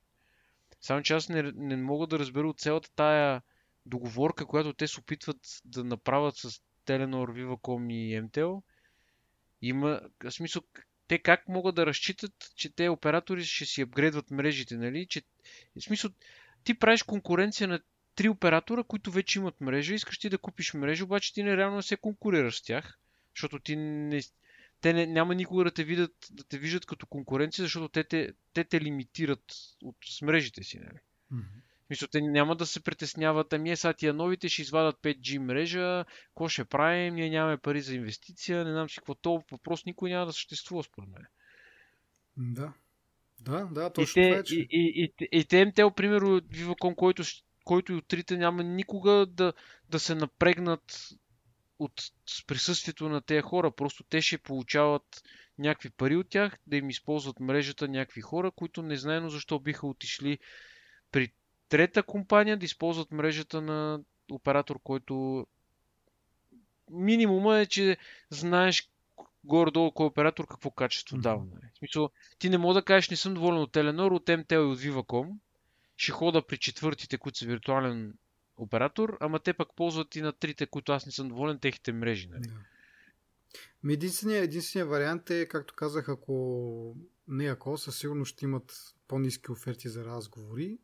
Само 0.81 1.03
че 1.03 1.13
аз 1.13 1.29
не, 1.29 1.51
не 1.55 1.75
мога 1.75 2.07
да 2.07 2.19
разбера 2.19 2.49
от 2.49 2.59
цялата 2.59 2.91
тая 2.95 3.41
договорка, 3.85 4.45
която 4.45 4.73
те 4.73 4.87
се 4.87 4.99
опитват 4.99 5.37
да 5.65 5.83
направят 5.83 6.35
с 6.37 6.49
Telenor, 6.85 7.31
Viva.com 7.31 7.93
и 7.93 8.21
MTEL. 8.21 8.61
Има, 9.61 10.01
смисъл, 10.29 10.61
те 11.11 11.19
как 11.19 11.47
могат 11.47 11.75
да 11.75 11.85
разчитат, 11.85 12.31
че 12.55 12.75
те 12.75 12.89
оператори 12.89 13.45
ще 13.45 13.65
си 13.65 13.81
апгрейдват 13.81 14.31
мрежите, 14.31 14.77
нали? 14.77 15.07
Че, 15.07 15.21
в 15.75 15.81
смисъл, 15.83 16.11
ти 16.63 16.73
правиш 16.73 17.03
конкуренция 17.03 17.67
на 17.67 17.79
три 18.15 18.29
оператора, 18.29 18.83
които 18.83 19.11
вече 19.11 19.39
имат 19.39 19.61
мрежа, 19.61 19.93
искаш 19.93 20.17
ти 20.17 20.29
да 20.29 20.37
купиш 20.37 20.73
мрежа, 20.73 21.03
обаче 21.03 21.33
ти 21.33 21.43
нереално 21.43 21.75
не 21.75 21.81
се 21.81 21.97
конкурираш 21.97 22.57
с 22.57 22.61
тях, 22.61 22.99
защото 23.35 23.59
ти 23.59 23.75
не, 23.75 24.21
те 24.81 24.93
не, 24.93 25.05
няма 25.05 25.35
никога 25.35 25.63
да 25.63 25.71
те, 25.71 25.83
видят, 25.83 26.15
да 26.31 26.43
те 26.43 26.57
виждат 26.57 26.85
като 26.85 27.05
конкуренция, 27.05 27.63
защото 27.63 27.89
те 27.89 28.03
те, 28.03 28.33
те, 28.53 28.63
те 28.63 28.81
лимитират 28.81 29.43
от 29.83 29.97
смрежите 30.09 30.63
си. 30.63 30.79
Нали? 30.79 30.99
Mm-hmm. 31.33 31.61
Мисля, 31.91 32.07
те 32.11 32.21
няма 32.21 32.55
да 32.55 32.65
се 32.65 32.83
притесняват, 32.83 33.53
ами 33.53 33.71
е, 33.71 33.75
сега 33.75 33.93
тия 33.93 34.13
новите 34.13 34.49
ще 34.49 34.61
извадат 34.61 34.95
5G 35.03 35.37
мрежа, 35.37 36.05
какво 36.27 36.47
ще 36.49 36.65
правим, 36.65 37.15
ние 37.15 37.29
нямаме 37.29 37.57
пари 37.57 37.81
за 37.81 37.95
инвестиция, 37.95 38.65
не 38.65 38.71
знам 38.71 38.89
си 38.89 38.95
какво 38.95 39.15
то 39.15 39.43
въпрос 39.51 39.85
никой 39.85 40.09
няма 40.09 40.25
да 40.25 40.33
съществува 40.33 40.83
според 40.83 41.09
мен. 41.09 41.25
Да. 42.37 42.73
Да, 43.39 43.65
да, 43.71 43.89
точно 43.89 44.21
и 44.21 44.23
те, 44.23 44.29
това 44.29 44.39
е, 44.39 44.43
че... 44.43 44.55
И, 44.55 44.67
и, 44.71 45.13
и, 45.19 45.39
и 45.39 45.45
те 45.45 45.65
МТЛ, 45.65 45.87
примерно, 45.95 46.41
Viva.com, 46.41 46.95
който, 46.95 47.23
който 47.63 47.91
и 47.91 47.95
от 47.95 48.07
трите 48.07 48.37
няма 48.37 48.63
никога 48.63 49.25
да, 49.25 49.53
да 49.89 49.99
се 49.99 50.15
напрегнат 50.15 51.09
от 51.79 52.01
присъствието 52.47 53.09
на 53.09 53.21
тези 53.21 53.41
хора. 53.41 53.71
Просто 53.71 54.03
те 54.03 54.21
ще 54.21 54.37
получават 54.37 55.23
някакви 55.59 55.89
пари 55.89 56.15
от 56.15 56.29
тях, 56.29 56.57
да 56.67 56.77
им 56.77 56.89
използват 56.89 57.39
мрежата 57.39 57.87
някакви 57.87 58.21
хора, 58.21 58.51
които 58.51 58.81
не 58.81 58.95
знаено 58.95 59.29
защо 59.29 59.59
биха 59.59 59.87
отишли 59.87 60.39
при 61.11 61.33
трета 61.71 62.03
компания 62.03 62.57
да 62.57 62.65
използват 62.65 63.11
мрежата 63.11 63.61
на 63.61 63.99
оператор, 64.31 64.79
който 64.83 65.47
минимума 66.89 67.59
е, 67.59 67.65
че 67.65 67.97
знаеш 68.29 68.89
горе-долу 69.43 69.91
кой 69.91 70.05
оператор 70.05 70.47
какво 70.47 70.71
качество 70.71 71.17
mm-hmm. 71.17 71.21
дава. 71.21 71.45
Нали? 71.45 71.71
В 71.73 71.77
смисъл, 71.77 72.09
ти 72.39 72.49
не 72.49 72.57
мога 72.57 72.73
да 72.73 72.81
кажеш, 72.81 73.09
не 73.09 73.17
съм 73.17 73.33
доволен 73.33 73.61
от 73.61 73.71
Теленор, 73.71 74.11
от 74.11 74.25
MTL 74.25 74.53
и 74.53 74.71
от 74.71 74.79
Viva.com, 74.79 75.33
ще 75.97 76.11
хода 76.11 76.47
при 76.47 76.57
четвъртите, 76.57 77.17
които 77.17 77.37
са 77.37 77.45
виртуален 77.45 78.13
оператор, 78.57 79.17
ама 79.19 79.39
те 79.39 79.53
пък 79.53 79.69
ползват 79.75 80.15
и 80.15 80.21
на 80.21 80.33
трите, 80.33 80.65
които 80.65 80.91
аз 80.91 81.05
не 81.05 81.11
съм 81.11 81.29
доволен, 81.29 81.59
техните 81.59 81.91
мрежи. 81.93 82.27
Нали? 82.27 82.43
Yeah. 82.43 83.93
Единственият, 83.93 84.43
единственият 84.43 84.89
вариант 84.89 85.29
е, 85.29 85.45
както 85.45 85.73
казах, 85.75 86.09
ако 86.09 86.95
не 87.27 87.45
ако, 87.45 87.77
със 87.77 87.99
сигурност 87.99 88.33
ще 88.33 88.45
имат 88.45 88.93
по-низки 89.07 89.51
оферти 89.51 89.89
за 89.89 90.05
разговори 90.05 90.77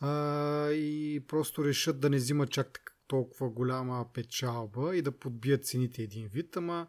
а, 0.00 0.70
и 0.70 1.24
просто 1.28 1.64
решат 1.64 2.00
да 2.00 2.10
не 2.10 2.16
взимат 2.16 2.50
чак 2.50 2.96
толкова 3.06 3.50
голяма 3.50 4.06
печалба 4.14 4.96
и 4.96 5.02
да 5.02 5.12
подбият 5.12 5.66
цените 5.66 6.02
един 6.02 6.28
вид, 6.28 6.56
ама 6.56 6.88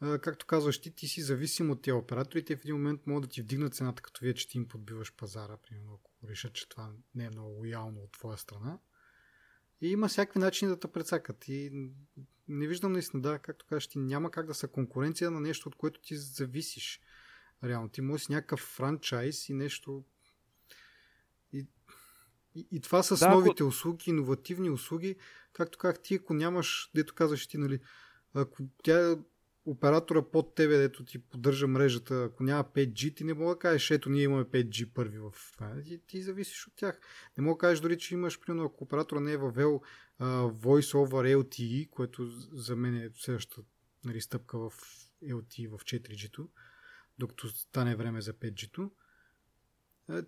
а, 0.00 0.18
както 0.18 0.46
казваш 0.46 0.80
ти, 0.80 0.94
ти 0.94 1.08
си 1.08 1.22
зависим 1.22 1.70
от 1.70 1.82
тези 1.82 1.92
оператори, 1.92 2.44
те 2.44 2.56
в 2.56 2.60
един 2.60 2.74
момент 2.74 3.06
могат 3.06 3.22
да 3.22 3.28
ти 3.28 3.42
вдигнат 3.42 3.74
цената, 3.74 4.02
като 4.02 4.20
вие, 4.24 4.34
че 4.34 4.48
ти 4.48 4.58
им 4.58 4.68
подбиваш 4.68 5.16
пазара, 5.16 5.56
примерно, 5.56 6.00
ако 6.00 6.28
решат, 6.28 6.52
че 6.52 6.68
това 6.68 6.92
не 7.14 7.24
е 7.24 7.30
много 7.30 7.48
лоялно 7.48 8.00
от 8.00 8.12
твоя 8.12 8.38
страна. 8.38 8.78
И 9.80 9.88
има 9.88 10.08
всякакви 10.08 10.40
начини 10.40 10.68
да 10.68 10.80
те 10.80 10.88
прецакат. 10.88 11.48
И 11.48 11.90
не 12.48 12.66
виждам 12.66 12.92
наистина, 12.92 13.22
да, 13.22 13.38
както 13.38 13.66
кажеш, 13.66 13.88
ти 13.88 13.98
няма 13.98 14.30
как 14.30 14.46
да 14.46 14.54
са 14.54 14.68
конкуренция 14.68 15.30
на 15.30 15.40
нещо, 15.40 15.68
от 15.68 15.74
което 15.74 16.00
ти 16.00 16.16
зависиш. 16.16 17.00
Реално, 17.64 17.88
ти 17.88 18.00
можеш 18.00 18.28
някакъв 18.28 18.60
франчайз 18.60 19.48
и 19.48 19.54
нещо. 19.54 20.04
И, 22.56 22.66
и, 22.72 22.80
това 22.80 23.02
с 23.02 23.18
да, 23.18 23.28
новите 23.28 23.62
ако... 23.62 23.68
услуги, 23.68 24.10
иновативни 24.10 24.70
услуги, 24.70 25.16
както 25.52 25.78
как 25.78 26.02
ти, 26.02 26.14
ако 26.14 26.34
нямаш, 26.34 26.90
дето 26.94 27.14
казваш 27.14 27.46
ти, 27.46 27.58
нали, 27.58 27.80
ако 28.34 28.62
тя 28.82 29.16
оператора 29.66 30.22
под 30.22 30.54
тебе, 30.54 30.76
дето 30.76 31.04
ти 31.04 31.18
поддържа 31.18 31.66
мрежата, 31.66 32.24
ако 32.24 32.42
няма 32.42 32.64
5G, 32.64 33.16
ти 33.16 33.24
не 33.24 33.34
мога 33.34 33.54
да 33.54 33.58
кажеш, 33.58 33.90
ето 33.90 34.10
ние 34.10 34.22
имаме 34.22 34.44
5G 34.44 34.92
първи 34.92 35.18
в. 35.18 35.32
Ти, 35.84 35.98
ти 36.06 36.22
зависиш 36.22 36.66
от 36.66 36.72
тях. 36.76 37.00
Не 37.38 37.44
мога 37.44 37.54
да 37.54 37.58
кажеш 37.58 37.80
дори, 37.80 37.98
че 37.98 38.14
имаш, 38.14 38.40
примерно, 38.40 38.64
ако 38.64 38.84
оператора 38.84 39.20
не 39.20 39.32
е 39.32 39.36
въвел 39.36 39.80
uh, 40.20 40.52
Voice 40.52 41.08
over 41.08 41.36
LTE, 41.36 41.90
което 41.90 42.26
за 42.52 42.76
мен 42.76 42.94
е 42.94 43.10
следващата 43.14 43.62
нали, 44.04 44.20
стъпка 44.20 44.58
в 44.58 44.72
LTE 45.24 45.68
в 45.68 45.84
4G-то, 45.84 46.48
докато 47.18 47.48
стане 47.48 47.96
време 47.96 48.20
за 48.20 48.32
5G-то. 48.32 48.90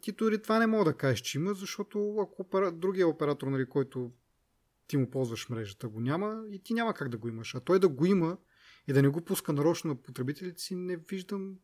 Ти 0.00 0.12
дори 0.12 0.42
това 0.42 0.58
не 0.58 0.66
мога 0.66 0.84
да 0.84 0.96
кажеш, 0.96 1.20
че 1.20 1.38
има, 1.38 1.54
защото 1.54 2.16
ако 2.18 2.72
другия 2.72 3.08
оператор, 3.08 3.46
нали, 3.46 3.66
който 3.66 4.12
ти 4.86 4.96
му 4.96 5.10
ползваш 5.10 5.48
мрежата, 5.48 5.88
го 5.88 6.00
няма 6.00 6.44
и 6.50 6.62
ти 6.62 6.74
няма 6.74 6.94
как 6.94 7.08
да 7.08 7.18
го 7.18 7.28
имаш. 7.28 7.54
А 7.54 7.60
той 7.60 7.78
да 7.78 7.88
го 7.88 8.06
има 8.06 8.38
и 8.88 8.92
да 8.92 9.02
не 9.02 9.08
го 9.08 9.24
пуска 9.24 9.52
нарочно 9.52 9.90
на 9.90 10.02
потребителите 10.02 10.62
си, 10.62 10.76
не 10.76 10.96
виждам, 10.96 11.54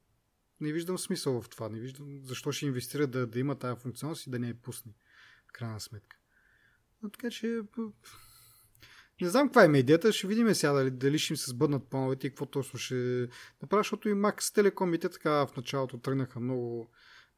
не 0.60 0.72
виждам 0.72 0.98
смисъл 0.98 1.42
в 1.42 1.48
това. 1.48 1.68
Не 1.68 1.80
виждам 1.80 2.18
защо 2.22 2.52
ще 2.52 2.66
инвестира 2.66 3.06
да, 3.06 3.26
да 3.26 3.38
има 3.38 3.54
тази 3.54 3.80
функционалност 3.80 4.26
и 4.26 4.30
да 4.30 4.38
не 4.38 4.48
я 4.48 4.54
пусне. 4.54 4.92
В 5.48 5.52
крайна 5.52 5.80
сметка. 5.80 6.16
Но 7.02 7.10
така 7.10 7.30
че 7.30 7.60
не 9.20 9.28
знам 9.28 9.48
каква 9.48 9.64
е 9.64 9.78
идеята, 9.78 10.12
ще 10.12 10.26
видим 10.26 10.54
сега 10.54 10.72
дали, 10.72 10.90
дали 10.90 11.18
ще 11.18 11.32
им 11.32 11.36
се 11.36 11.50
сбъднат 11.50 11.88
плановете 11.88 12.26
и 12.26 12.30
какво 12.30 12.46
точно 12.46 12.78
ще 12.78 13.28
направя, 13.62 13.80
защото 13.80 14.08
и 14.08 14.12
Max 14.12 14.40
Telecom 14.40 14.96
и 14.96 14.98
те 14.98 15.08
така 15.08 15.30
в 15.30 15.56
началото 15.56 15.98
тръгнаха 15.98 16.40
много 16.40 16.90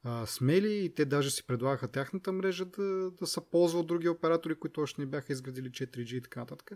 а, 0.09 0.27
смели 0.27 0.85
и 0.85 0.95
те 0.95 1.05
даже 1.05 1.31
си 1.31 1.47
предлагаха 1.47 1.89
тяхната 1.89 2.33
мрежа 2.33 2.65
да, 2.65 3.11
да 3.11 3.27
се 3.27 3.41
ползва 3.51 3.81
от 3.81 3.87
други 3.87 4.09
оператори, 4.09 4.55
които 4.55 4.81
още 4.81 5.01
не 5.01 5.07
бяха 5.07 5.33
изградили 5.33 5.71
4G 5.71 6.15
и 6.15 6.21
така 6.21 6.41
нататък. 6.41 6.73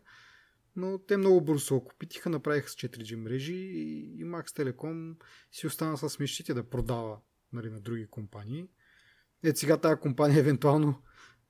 Но 0.76 0.98
те 0.98 1.16
много 1.16 1.40
бързо 1.40 1.60
се 1.60 1.74
окупитиха, 1.74 2.30
направиха 2.30 2.68
с 2.68 2.74
4G 2.74 3.14
мрежи 3.14 3.54
и, 3.54 3.98
и 4.20 4.24
Max 4.24 4.46
Telecom 4.46 5.16
си 5.52 5.66
остана 5.66 5.98
с 5.98 6.18
мечтите 6.18 6.54
да 6.54 6.62
продава 6.70 7.18
нали, 7.52 7.70
на 7.70 7.80
други 7.80 8.06
компании. 8.06 8.68
Е, 9.42 9.56
сега 9.56 9.76
тази 9.76 10.00
компания 10.00 10.38
евентуално 10.38 11.02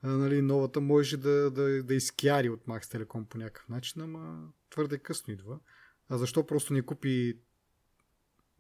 нали, 0.02 0.42
новата 0.42 0.80
можеше 0.80 1.16
да, 1.16 1.50
да, 1.50 1.82
да 1.82 1.94
изкяри 1.94 2.48
от 2.48 2.64
Max 2.64 2.82
Telecom 2.82 3.24
по 3.24 3.38
някакъв 3.38 3.68
начин, 3.68 4.02
ама 4.02 4.48
твърде 4.70 4.98
късно 4.98 5.32
идва. 5.32 5.58
А 6.08 6.18
защо 6.18 6.46
просто 6.46 6.72
не 6.72 6.82
купи 6.82 7.40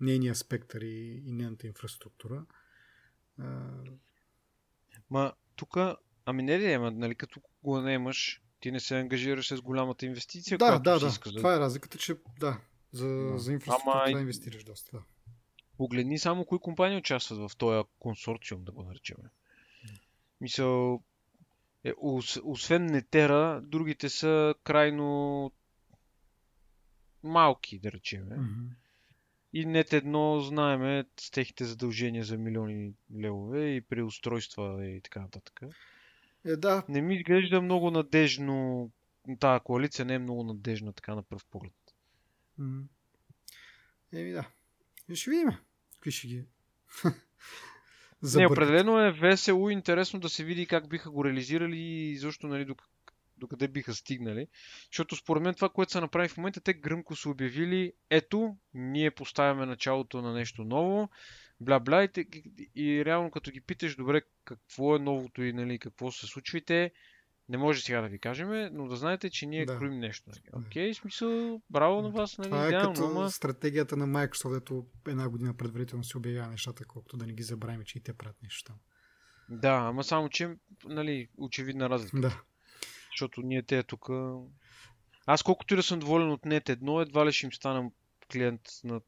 нейния 0.00 0.34
спектър 0.34 0.80
и, 0.80 1.22
и 1.26 1.32
нейната 1.32 1.66
инфраструктура? 1.66 2.44
А... 3.40 3.70
Ма, 5.10 5.32
тук, 5.56 5.76
ами 6.24 6.42
не 6.42 6.58
ли, 6.58 6.72
ама, 6.72 6.90
нали, 6.90 7.14
като 7.14 7.40
го 7.62 7.80
наемаш, 7.80 8.42
ти 8.60 8.72
не 8.72 8.80
се 8.80 8.98
ангажираш 8.98 9.48
с 9.48 9.60
голямата 9.60 10.06
инвестиция, 10.06 10.58
да, 10.58 10.66
която 10.66 10.82
да, 10.82 10.98
да. 10.98 11.06
Иска, 11.06 11.30
Това 11.30 11.54
е 11.54 11.60
разликата, 11.60 11.98
че 11.98 12.16
да, 12.40 12.60
за, 12.92 13.08
да. 13.08 13.38
за 13.38 13.52
инфраструктура 13.52 14.02
Ама... 14.04 14.14
да 14.14 14.20
инвестираш 14.20 14.64
доста. 14.64 14.96
Да. 14.96 15.02
Погледни 15.76 16.18
само 16.18 16.44
кои 16.44 16.58
компании 16.58 16.98
участват 16.98 17.50
в 17.50 17.56
този 17.56 17.88
консорциум, 17.98 18.64
да 18.64 18.72
го 18.72 18.82
наречем. 18.82 19.16
Мисъл, 20.40 21.02
е, 21.84 21.92
освен 22.42 22.86
Нетера, 22.86 23.60
другите 23.64 24.08
са 24.08 24.54
крайно 24.64 25.52
малки, 27.22 27.78
да 27.78 27.92
речем. 27.92 28.24
Mm-hmm. 28.24 28.68
И 29.52 29.66
нет 29.66 29.92
едно 29.92 30.40
знаеме 30.40 31.04
с 31.20 31.30
техните 31.30 31.64
задължения 31.64 32.24
за 32.24 32.38
милиони 32.38 32.92
левове 33.20 33.74
и 33.74 33.80
преустройства 33.80 34.86
и 34.86 35.00
така 35.00 35.20
нататък. 35.20 35.60
Е, 36.44 36.56
да. 36.56 36.84
Не 36.88 37.02
ми 37.02 37.16
изглежда 37.16 37.62
много 37.62 37.90
надежно. 37.90 38.90
Тая 39.40 39.60
коалиция 39.60 40.04
не 40.04 40.14
е 40.14 40.18
много 40.18 40.44
надежна 40.44 40.92
така 40.92 41.14
на 41.14 41.22
пръв 41.22 41.44
поглед. 41.46 41.72
Mm-hmm. 42.60 42.84
Еми 44.12 44.32
да. 44.32 44.48
И 45.08 45.16
ще 45.16 45.30
видим. 45.30 45.50
Какви 45.94 46.10
ще 46.10 46.28
ги 46.28 46.44
не, 48.36 48.46
определено 48.46 49.00
е 49.00 49.12
весело 49.12 49.70
и 49.70 49.72
интересно 49.72 50.20
да 50.20 50.28
се 50.28 50.44
види 50.44 50.66
как 50.66 50.88
биха 50.88 51.10
го 51.10 51.24
реализирали 51.24 51.78
и 51.78 52.16
защо, 52.16 52.46
нали, 52.46 52.74
докъде 53.40 53.68
биха 53.68 53.94
стигнали. 53.94 54.46
Защото 54.92 55.16
според 55.16 55.42
мен 55.42 55.54
това, 55.54 55.68
което 55.68 55.92
са 55.92 56.00
направили 56.00 56.28
в 56.28 56.36
момента, 56.36 56.60
те 56.60 56.74
гръмко 56.74 57.16
са 57.16 57.30
обявили, 57.30 57.92
ето, 58.10 58.56
ние 58.74 59.10
поставяме 59.10 59.66
началото 59.66 60.22
на 60.22 60.32
нещо 60.32 60.64
ново, 60.64 61.08
бла-бла, 61.60 62.18
и, 62.18 62.70
и 62.74 63.04
реално 63.04 63.30
като 63.30 63.50
ги 63.50 63.60
питаш, 63.60 63.96
добре, 63.96 64.22
какво 64.44 64.96
е 64.96 64.98
новото 64.98 65.42
и 65.42 65.52
нали, 65.52 65.78
какво 65.78 66.10
се 66.10 66.26
случва, 66.26 66.58
и 66.58 66.64
те 66.64 66.92
не 67.50 67.58
може 67.58 67.82
сега 67.82 68.00
да 68.00 68.08
ви 68.08 68.18
кажем, 68.18 68.68
но 68.72 68.88
да 68.88 68.96
знаете, 68.96 69.30
че 69.30 69.46
ние 69.46 69.66
да. 69.66 69.78
кроим 69.78 69.98
нещо. 69.98 70.30
Нали? 70.30 70.64
Окей, 70.66 70.90
okay, 70.90 71.00
смисъл, 71.00 71.60
браво 71.70 72.02
на 72.02 72.10
вас. 72.10 72.38
Нали? 72.38 72.50
Това 72.50 72.68
е 72.68 72.70
като 72.70 73.04
ама... 73.04 73.30
стратегията 73.30 73.96
на 73.96 74.06
Microsoft, 74.06 74.56
ето 74.56 74.86
една 75.08 75.28
година 75.28 75.54
предварително 75.54 76.04
се 76.04 76.18
обявява 76.18 76.48
нещата, 76.48 76.84
колкото 76.84 77.16
да 77.16 77.26
не 77.26 77.32
ги 77.32 77.42
забравим, 77.42 77.82
че 77.84 77.98
и 77.98 78.00
те 78.00 78.12
правят 78.12 78.42
нещо 78.42 78.64
там. 78.64 78.76
Да, 79.48 79.72
ама 79.72 80.04
само, 80.04 80.28
че, 80.28 80.56
нали, 80.84 81.28
очевидна 81.36 81.90
разлика. 81.90 82.20
Да. 82.20 82.42
Защото 83.12 83.42
ние 83.42 83.62
те 83.62 83.82
тук... 83.82 84.08
Аз 85.26 85.42
колкото 85.42 85.74
и 85.74 85.76
да 85.76 85.82
съм 85.82 85.98
доволен 85.98 86.30
от 86.30 86.44
нет 86.44 86.68
едно, 86.68 87.00
едва 87.00 87.26
ли 87.26 87.32
ще 87.32 87.46
им 87.46 87.52
стана 87.52 87.90
клиент 88.32 88.60
на... 88.84 89.00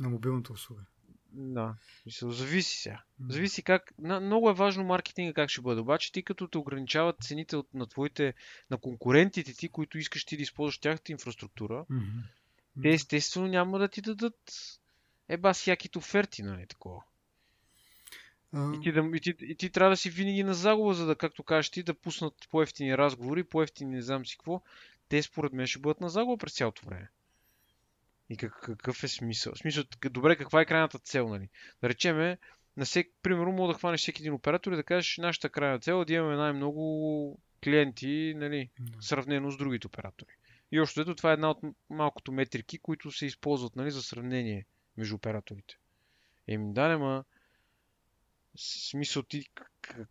На 0.00 0.08
мобилната 0.08 0.52
услуга. 0.52 0.82
Да, 1.36 1.74
мисъл, 2.06 2.30
зависи 2.30 2.78
сега. 2.78 3.02
Зависи 3.28 3.62
как. 3.62 3.94
Много 3.98 4.50
е 4.50 4.54
важно 4.54 4.84
маркетинга 4.84 5.32
как 5.32 5.50
ще 5.50 5.60
бъде. 5.60 5.80
Обаче 5.80 6.12
ти 6.12 6.22
като 6.22 6.48
те 6.48 6.58
ограничават 6.58 7.16
цените 7.22 7.56
от, 7.56 7.74
на 7.74 7.86
твоите, 7.86 8.34
на 8.70 8.78
конкурентите 8.78 9.54
ти, 9.54 9.68
които 9.68 9.98
искаш 9.98 10.24
ти 10.24 10.36
да 10.36 10.42
използваш 10.42 10.78
тяхната 10.78 11.12
инфраструктура, 11.12 11.86
mm-hmm. 11.90 12.82
те 12.82 12.88
естествено 12.88 13.46
няма 13.46 13.78
да 13.78 13.88
ти 13.88 14.02
дадат 14.02 14.52
еба 15.28 15.52
всяките 15.52 15.98
оферти, 15.98 16.42
нали 16.42 16.66
такова. 16.66 17.02
И, 18.54 18.80
ти 18.82 18.92
да, 18.92 19.10
и, 19.14 19.20
ти, 19.20 19.34
и 19.40 19.54
ти 19.54 19.70
трябва 19.70 19.90
да 19.90 19.96
си 19.96 20.10
винаги 20.10 20.44
на 20.44 20.54
загуба, 20.54 20.94
за 20.94 21.06
да, 21.06 21.16
както 21.16 21.42
кажеш 21.42 21.70
ти, 21.70 21.82
да 21.82 21.94
пуснат 21.94 22.34
по-ефтини 22.50 22.98
разговори, 22.98 23.44
по-ефтини 23.44 23.94
не 23.94 24.02
знам 24.02 24.26
си 24.26 24.36
какво. 24.36 24.62
Те 25.08 25.22
според 25.22 25.52
мен 25.52 25.66
ще 25.66 25.78
бъдат 25.78 26.00
на 26.00 26.08
загуба 26.08 26.36
през 26.36 26.54
цялото 26.54 26.86
време. 26.86 27.10
И 28.30 28.36
как, 28.36 28.60
какъв 28.60 29.04
е 29.04 29.08
смисъл? 29.08 29.54
Смисъл, 29.54 29.84
добре, 30.10 30.36
каква 30.36 30.60
е 30.60 30.66
крайната 30.66 30.98
цел, 30.98 31.28
нали? 31.28 31.48
Да 31.82 31.88
речеме, 31.88 32.38
на 32.76 32.84
всеки, 32.84 33.10
примерно, 33.22 33.52
мога 33.52 33.72
да 33.72 33.78
хванеш 33.78 34.00
всеки 34.00 34.22
един 34.22 34.32
оператор 34.32 34.72
и 34.72 34.76
да 34.76 34.82
кажеш, 34.82 35.18
нашата 35.18 35.48
крайна 35.48 35.80
цел 35.80 36.02
е 36.02 36.04
да 36.04 36.12
имаме 36.12 36.36
най-много 36.36 37.38
клиенти, 37.64 38.34
нали, 38.36 38.70
сравнено 39.00 39.50
с 39.50 39.56
другите 39.56 39.86
оператори. 39.86 40.30
И 40.72 40.80
още 40.80 41.00
ето, 41.00 41.14
това 41.14 41.30
е 41.30 41.32
една 41.32 41.50
от 41.50 41.58
малкото 41.90 42.32
метрики, 42.32 42.78
които 42.78 43.10
се 43.10 43.26
използват, 43.26 43.76
нали, 43.76 43.90
за 43.90 44.02
сравнение 44.02 44.66
между 44.96 45.14
операторите. 45.14 45.74
Еми, 46.48 46.72
да, 46.72 46.88
нема, 46.88 47.24
смисъл 48.56 49.22
ти, 49.22 49.48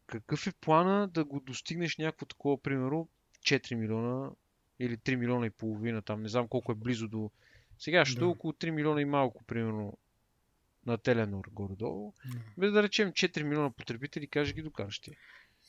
какъв 0.08 0.48
е 0.48 0.52
плана 0.52 1.08
да 1.08 1.24
го 1.24 1.40
достигнеш 1.40 1.98
някакво 1.98 2.26
такова, 2.26 2.62
примерно, 2.62 3.10
4 3.40 3.76
милиона 3.76 4.32
или 4.80 4.98
3 4.98 5.16
милиона 5.16 5.46
и 5.46 5.50
половина, 5.50 6.02
там 6.02 6.22
не 6.22 6.30
знам 6.30 6.48
колко 6.48 6.72
е 6.72 6.76
близо 6.76 7.08
до 7.08 7.32
сега 7.80 8.06
ще 8.06 8.20
да. 8.20 8.28
около 8.28 8.54
3 8.54 8.70
милиона 8.70 9.02
и 9.02 9.06
малко, 9.06 9.44
примерно, 9.44 9.98
на 10.86 10.98
Теленор 10.98 11.50
горе-долу. 11.52 12.14
Да. 12.26 12.40
Без 12.58 12.72
да 12.72 12.84
речем 12.84 13.12
4 13.12 13.44
милиона 13.44 13.72
потребители, 13.72 14.28
каже 14.28 14.54
ги 14.54 14.62
докараш 14.62 15.00
ти. 15.00 15.12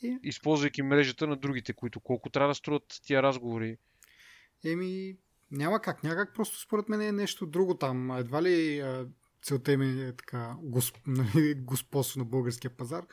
и... 0.03 0.19
използвайки 0.23 0.83
мрежата 0.83 1.27
на 1.27 1.37
другите, 1.37 1.73
които 1.73 2.01
колко 2.01 2.31
трябва 2.31 2.49
да 2.49 2.55
струват 2.55 3.01
тия 3.03 3.23
разговори. 3.23 3.79
Еми, 4.65 5.17
няма 5.51 5.81
как, 5.81 6.05
някак 6.05 6.35
просто 6.35 6.61
според 6.61 6.89
мен 6.89 7.01
е 7.01 7.13
нещо 7.13 7.47
друго 7.47 7.79
там. 7.79 8.11
Едва 8.11 8.43
ли 8.43 8.83
целта 9.45 9.73
им 9.73 9.83
е 9.83 10.13
така 10.13 10.57
госп, 10.63 10.99
нали, 11.07 11.55
господство 11.55 12.19
на 12.19 12.25
българския 12.25 12.71
пазар. 12.77 13.07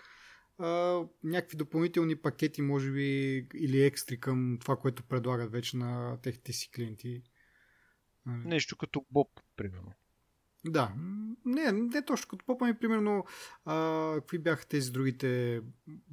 А, 0.58 1.02
някакви 1.24 1.58
допълнителни 1.58 2.16
пакети, 2.16 2.62
може 2.62 2.92
би, 2.92 3.38
или 3.56 3.84
екстри 3.84 4.20
към 4.20 4.58
това, 4.62 4.76
което 4.76 5.04
предлагат 5.04 5.52
вече 5.52 5.78
на 5.78 6.18
техните 6.22 6.54
си 6.54 6.72
клиенти. 6.72 7.24
Нали. 8.26 8.48
Нещо 8.48 8.78
като 8.78 9.06
Боб, 9.12 9.28
примерно. 9.56 9.92
Да, 10.66 10.94
не, 11.46 11.72
не 11.72 12.06
точно 12.06 12.28
като 12.30 12.46
попа 12.46 12.66
ми, 12.66 12.74
примерно, 12.74 13.26
а, 13.66 14.14
какви 14.16 14.40
бяха 14.40 14.68
тези 14.68 14.92
другите 14.92 15.62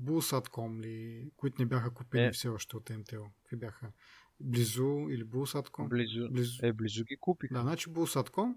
Bulls.com 0.02 0.80
ли, 0.80 1.30
които 1.36 1.62
не 1.62 1.66
бяха 1.66 1.94
купени 1.94 2.26
е. 2.26 2.32
все 2.32 2.48
още 2.48 2.76
от 2.76 2.90
МТО? 2.90 3.30
Какви 3.42 3.56
бяха? 3.56 3.92
Близо 4.40 5.06
или 5.10 5.24
Bulls.com? 5.24 5.88
Близо. 5.88 6.28
близо. 6.30 6.66
Е, 6.66 6.72
близо 6.72 7.04
ги 7.04 7.16
купих. 7.20 7.52
Да, 7.52 7.60
значи 7.60 7.90
Bulls.com. 7.90 8.54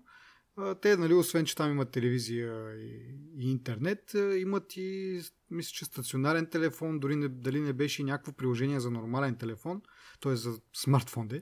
Те, 0.81 0.97
нали, 0.97 1.13
освен, 1.13 1.45
че 1.45 1.55
там 1.55 1.71
имат 1.71 1.91
телевизия 1.91 2.75
и, 2.75 3.15
и 3.37 3.51
интернет, 3.51 4.13
имат 4.37 4.77
и, 4.77 5.19
мисля, 5.49 5.71
че 5.71 5.85
стационарен 5.85 6.49
телефон, 6.49 6.99
дори 6.99 7.15
не, 7.15 7.27
дали 7.27 7.59
не 7.59 7.73
беше 7.73 8.01
и 8.01 8.05
някакво 8.05 8.31
приложение 8.31 8.79
за 8.79 8.91
нормален 8.91 9.35
телефон, 9.35 9.81
т.е. 10.21 10.35
за 10.35 10.59
смартфон, 10.75 11.27
де, 11.27 11.41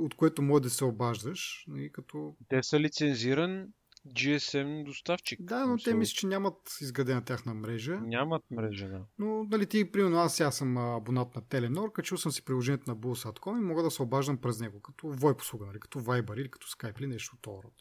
от 0.00 0.14
което 0.14 0.42
може 0.42 0.62
да 0.62 0.70
се 0.70 0.84
обаждаш. 0.84 1.66
И 1.76 1.92
като... 1.92 2.36
Те 2.48 2.62
са 2.62 2.80
лицензиран 2.80 3.68
GSM 4.08 4.84
доставчик. 4.84 5.40
Да, 5.42 5.66
но 5.66 5.76
те 5.76 5.94
мисля, 5.94 6.14
че 6.14 6.26
нямат 6.26 6.56
изградена 6.80 7.24
тяхна 7.24 7.54
мрежа. 7.54 8.00
Нямат 8.00 8.42
мрежа, 8.50 8.88
да. 8.88 9.00
Но, 9.18 9.44
нали, 9.44 9.66
ти, 9.66 9.92
примерно, 9.92 10.16
аз 10.16 10.36
сега 10.36 10.50
съм 10.50 10.76
абонат 10.78 11.34
на 11.34 11.48
Теленор, 11.48 11.92
качил 11.92 12.16
съм 12.16 12.32
си 12.32 12.44
приложението 12.44 12.90
на 12.90 12.96
Bulls.com 12.96 13.58
и 13.58 13.64
мога 13.64 13.82
да 13.82 13.90
се 13.90 14.02
обаждам 14.02 14.38
през 14.38 14.60
него, 14.60 14.80
като 14.80 15.06
VoIP 15.06 15.40
услуга, 15.40 15.66
нали, 15.66 15.80
като 15.80 16.00
Viber 16.00 16.40
или 16.40 16.50
като 16.50 16.66
Skype 16.66 16.98
или 17.00 17.06
нещо 17.06 17.36
от 17.38 17.46
род. 17.46 17.74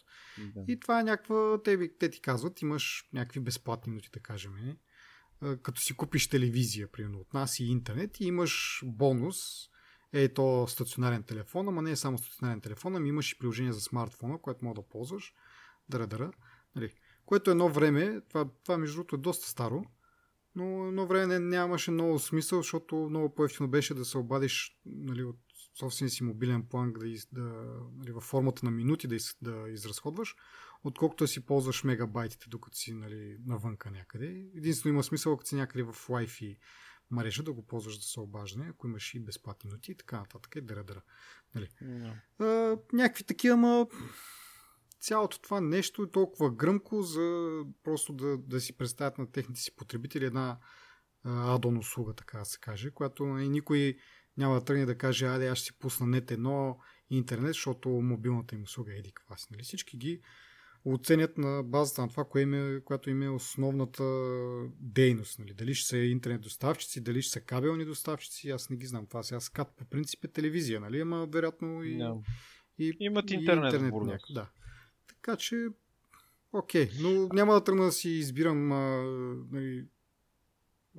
И 0.67 0.79
това 0.79 0.99
е 0.99 1.03
някаква, 1.03 1.61
те, 1.63 1.97
те 1.97 2.09
ти 2.09 2.21
казват, 2.21 2.61
имаш 2.61 3.09
някакви 3.13 3.39
безплатни 3.39 3.89
минути, 3.89 4.09
да 4.13 4.19
кажем. 4.19 4.53
Не? 4.55 4.77
Като 5.57 5.81
си 5.81 5.93
купиш 5.93 6.29
телевизия, 6.29 6.91
примерно, 6.91 7.19
от 7.19 7.33
нас 7.33 7.59
и 7.59 7.65
интернет 7.65 8.19
и 8.19 8.25
имаш 8.25 8.81
бонус, 8.85 9.37
е 10.13 10.33
то 10.33 10.67
стационарен 10.67 11.23
телефон, 11.23 11.67
ама 11.67 11.81
не 11.81 11.91
е 11.91 11.95
само 11.95 12.17
стационарен 12.17 12.61
телефон, 12.61 12.95
ами 12.95 13.09
имаш 13.09 13.31
и 13.31 13.37
приложение 13.39 13.73
за 13.73 13.81
смартфона, 13.81 14.37
което 14.41 14.65
мога 14.65 14.81
да 14.81 14.87
ползваш. 14.87 15.33
Дара-дара. 15.89 16.31
Нали. 16.75 16.93
Което 17.25 17.51
едно 17.51 17.69
време, 17.69 18.21
това, 18.29 18.49
това 18.63 18.77
между 18.77 18.95
другото 18.95 19.15
е 19.15 19.19
доста 19.19 19.47
старо, 19.47 19.83
но 20.55 20.87
едно 20.87 21.07
време 21.07 21.39
нямаше 21.39 21.91
много 21.91 22.19
смисъл, 22.19 22.59
защото 22.59 22.95
много 22.95 23.35
по-ефтино 23.35 23.69
беше 23.69 23.93
да 23.93 24.05
се 24.05 24.17
обадиш 24.17 24.79
нали, 24.85 25.23
от 25.23 25.39
собствения 25.79 26.11
си 26.11 26.23
мобилен 26.23 26.63
план 26.63 26.93
да, 26.93 27.07
из, 27.07 27.27
да, 27.31 27.41
нали, 27.97 28.11
във 28.11 28.23
формата 28.23 28.65
на 28.65 28.71
минути 28.71 29.07
да, 29.07 29.15
из, 29.15 29.37
да 29.41 29.69
изразходваш, 29.69 30.35
отколкото 30.83 31.23
да 31.23 31.27
си 31.27 31.45
ползваш 31.45 31.83
мегабайтите, 31.83 32.49
докато 32.49 32.77
си 32.77 32.93
нали, 32.93 33.37
навънка 33.45 33.91
някъде. 33.91 34.45
Единствено 34.55 34.93
има 34.93 35.03
смисъл, 35.03 35.33
ако 35.33 35.45
си 35.45 35.55
някъде 35.55 35.83
в 35.83 35.93
Wi-Fi 35.93 36.57
мрежа 37.11 37.43
да 37.43 37.53
го 37.53 37.65
ползваш 37.65 38.01
за 38.01 38.07
съобаждане, 38.07 38.69
ако 38.69 38.87
имаш 38.87 39.13
и 39.13 39.19
безплатни 39.19 39.67
минути 39.67 39.91
и 39.91 39.95
така 39.95 40.19
нататък. 40.19 40.55
И 40.55 40.61
дъра-дъра. 40.61 41.01
Нали. 41.55 41.67
Yeah. 41.83 42.13
А, 42.39 42.77
някакви 42.93 43.23
такива, 43.23 43.57
ма 43.57 43.87
цялото 45.01 45.41
това 45.41 45.61
нещо 45.61 46.03
е 46.03 46.11
толкова 46.11 46.51
гръмко, 46.51 47.01
за 47.01 47.59
просто 47.83 48.13
да, 48.13 48.37
да 48.37 48.61
си 48.61 48.77
представят 48.77 49.17
на 49.17 49.31
техните 49.31 49.61
си 49.61 49.75
потребители 49.75 50.25
една 50.25 50.57
адон 51.23 51.77
услуга, 51.77 52.13
така 52.13 52.37
да 52.39 52.45
се 52.45 52.59
каже, 52.59 52.91
която 52.91 53.23
и 53.23 53.49
никой 53.49 53.97
няма 54.41 54.55
да 54.55 54.65
тръгне 54.65 54.85
да 54.85 54.97
каже, 54.97 55.25
айде 55.25 55.47
аз 55.47 55.57
ще 55.57 55.65
си 55.65 55.79
пусна 55.79 56.07
нет 56.07 56.31
едно 56.31 56.77
интернет, 57.09 57.53
защото 57.53 57.89
мобилната 57.89 58.55
им 58.55 58.63
услуга 58.63 58.93
е 58.93 58.97
еди 58.97 59.13
си. 59.37 59.47
Нали? 59.51 59.63
Всички 59.63 59.97
ги 59.97 60.21
оценят 60.85 61.37
на 61.37 61.63
базата 61.63 62.01
на 62.01 62.09
това, 62.09 62.25
кое 62.25 62.41
им 62.41 62.53
е, 62.53 62.81
което 62.81 63.09
им 63.09 63.21
е 63.21 63.29
основната 63.29 64.03
дейност. 64.79 65.39
Нали? 65.39 65.53
Дали 65.53 65.75
ще 65.75 65.87
са 65.87 65.97
интернет 65.97 66.41
доставчици, 66.41 67.01
дали 67.01 67.21
ще 67.21 67.31
са 67.31 67.41
кабелни 67.41 67.85
доставчици, 67.85 68.49
аз 68.49 68.69
не 68.69 68.77
ги 68.77 68.85
знам. 68.85 69.07
Това 69.07 69.23
сега 69.23 69.39
скат 69.39 69.75
по 69.77 69.85
принцип 69.85 70.25
е 70.25 70.27
телевизия, 70.27 70.79
нали? 70.79 70.99
Ама 70.99 71.27
вероятно 71.31 71.83
и, 71.83 71.97
no. 71.97 72.21
и 72.79 72.93
Имат 72.99 73.31
интернет, 73.31 73.73
и 73.73 73.75
интернет 73.75 73.93
няк... 74.05 74.21
Да. 74.29 74.49
Така 75.07 75.35
че, 75.35 75.67
окей, 76.53 76.89
но 76.99 77.29
няма 77.33 77.53
да 77.53 77.63
тръгна 77.63 77.85
да 77.85 77.91
си 77.91 78.09
избирам 78.09 78.71
а, 78.71 79.03
нали, 79.51 79.85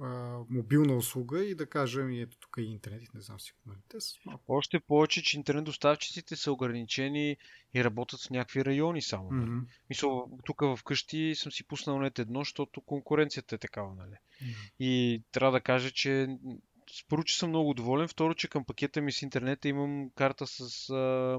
а, 0.01 0.39
мобилна 0.51 0.97
услуга 0.97 1.45
и 1.45 1.55
да 1.55 1.67
кажем, 1.67 2.11
и 2.11 2.21
ето 2.21 2.39
тук 2.39 2.57
е 2.59 2.63
интернет, 2.63 3.15
не 3.15 3.21
знам 3.21 3.41
си 3.41 3.53
нали, 3.67 3.79
те 3.89 4.01
са 4.01 4.15
малко. 4.25 4.45
Още 4.49 4.81
повече, 4.81 5.23
че 5.23 5.37
интернет 5.37 5.65
доставчиците 5.65 6.37
са 6.37 6.53
ограничени 6.53 7.37
и 7.75 7.85
работят 7.85 8.21
в 8.21 8.31
някакви 8.31 8.65
райони 8.65 9.03
само. 9.03 9.31
Mm-hmm. 9.31 9.65
Мисля, 9.91 10.25
тук 10.45 10.63
вкъщи 10.79 11.35
съм 11.35 11.53
си 11.53 11.67
пуснал 11.67 11.99
нет 11.99 12.19
едно, 12.19 12.41
защото 12.41 12.81
конкуренцията 12.81 13.55
е 13.55 13.59
такава, 13.59 13.95
нали? 13.95 14.15
Mm-hmm. 14.15 14.73
И 14.79 15.23
трябва 15.33 15.53
да 15.53 15.61
кажа, 15.61 15.91
че 15.91 16.37
първо, 17.09 17.25
че 17.25 17.39
съм 17.39 17.49
много 17.49 17.75
доволен. 17.75 18.09
Второ, 18.09 18.35
че 18.35 18.49
към 18.49 18.65
пакета 18.65 19.01
ми 19.01 19.13
с 19.13 19.23
интернета 19.23 19.69
имам 19.69 20.11
карта 20.11 20.47
с 20.47 20.91
а, 20.91 21.39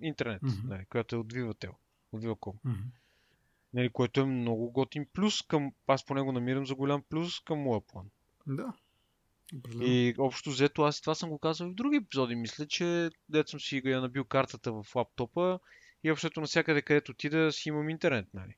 интернет, 0.00 0.42
mm-hmm. 0.42 0.68
нали, 0.68 0.84
която 0.84 1.16
е 1.16 1.18
от 1.18 1.32
Vivatel 1.32 1.72
от 2.12 2.22
Viacom. 2.22 2.54
Mm-hmm. 2.66 2.84
Нали, 3.74 3.90
което 3.90 4.20
е 4.20 4.24
много 4.24 4.70
готин 4.70 5.06
плюс 5.12 5.42
към... 5.42 5.72
Аз 5.86 6.06
поне 6.06 6.20
го 6.20 6.32
намирам 6.32 6.66
за 6.66 6.74
голям 6.74 7.02
плюс 7.08 7.40
към 7.40 7.58
моя 7.58 7.80
план. 7.80 8.06
Да. 8.46 8.72
И 9.80 10.14
общо 10.18 10.50
взето, 10.50 10.82
аз 10.82 11.00
това 11.00 11.14
съм 11.14 11.30
го 11.30 11.38
казал 11.38 11.66
и 11.66 11.70
в 11.70 11.74
други 11.74 11.96
епизоди. 11.96 12.34
Мисля, 12.34 12.66
че 12.66 13.10
дет 13.28 13.48
съм 13.48 13.60
си 13.60 13.82
я 13.84 14.00
набил 14.00 14.24
картата 14.24 14.72
в 14.72 14.96
лаптопа 14.96 15.58
и 16.04 16.10
общото 16.10 16.40
навсякъде, 16.40 16.82
където 16.82 17.12
отида, 17.12 17.52
си 17.52 17.68
имам 17.68 17.90
интернет. 17.90 18.26
Нали. 18.34 18.54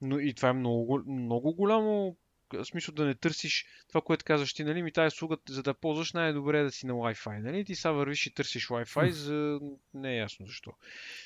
Но 0.00 0.18
и 0.18 0.34
това 0.34 0.48
е 0.48 0.52
много, 0.52 1.02
много 1.06 1.54
голямо 1.54 2.16
в 2.56 2.64
смисъл 2.64 2.94
да 2.94 3.04
не 3.04 3.14
търсиш 3.14 3.66
това, 3.88 4.00
което 4.00 4.24
казваш 4.24 4.54
ти, 4.54 4.64
нали, 4.64 4.82
ми 4.82 4.92
тази 4.92 5.14
услуга, 5.14 5.36
за 5.48 5.62
да 5.62 5.74
ползваш, 5.74 6.12
най-добре 6.12 6.60
е 6.60 6.62
да 6.62 6.70
си 6.70 6.86
на 6.86 6.92
Wi-Fi, 6.92 7.42
нали? 7.42 7.64
Ти 7.64 7.74
сега 7.74 7.92
вървиш 7.92 8.26
и 8.26 8.34
търсиш 8.34 8.68
Wi-Fi, 8.68 9.10
за... 9.10 9.60
не 9.94 10.12
е 10.12 10.18
ясно 10.18 10.46
защо. 10.46 10.72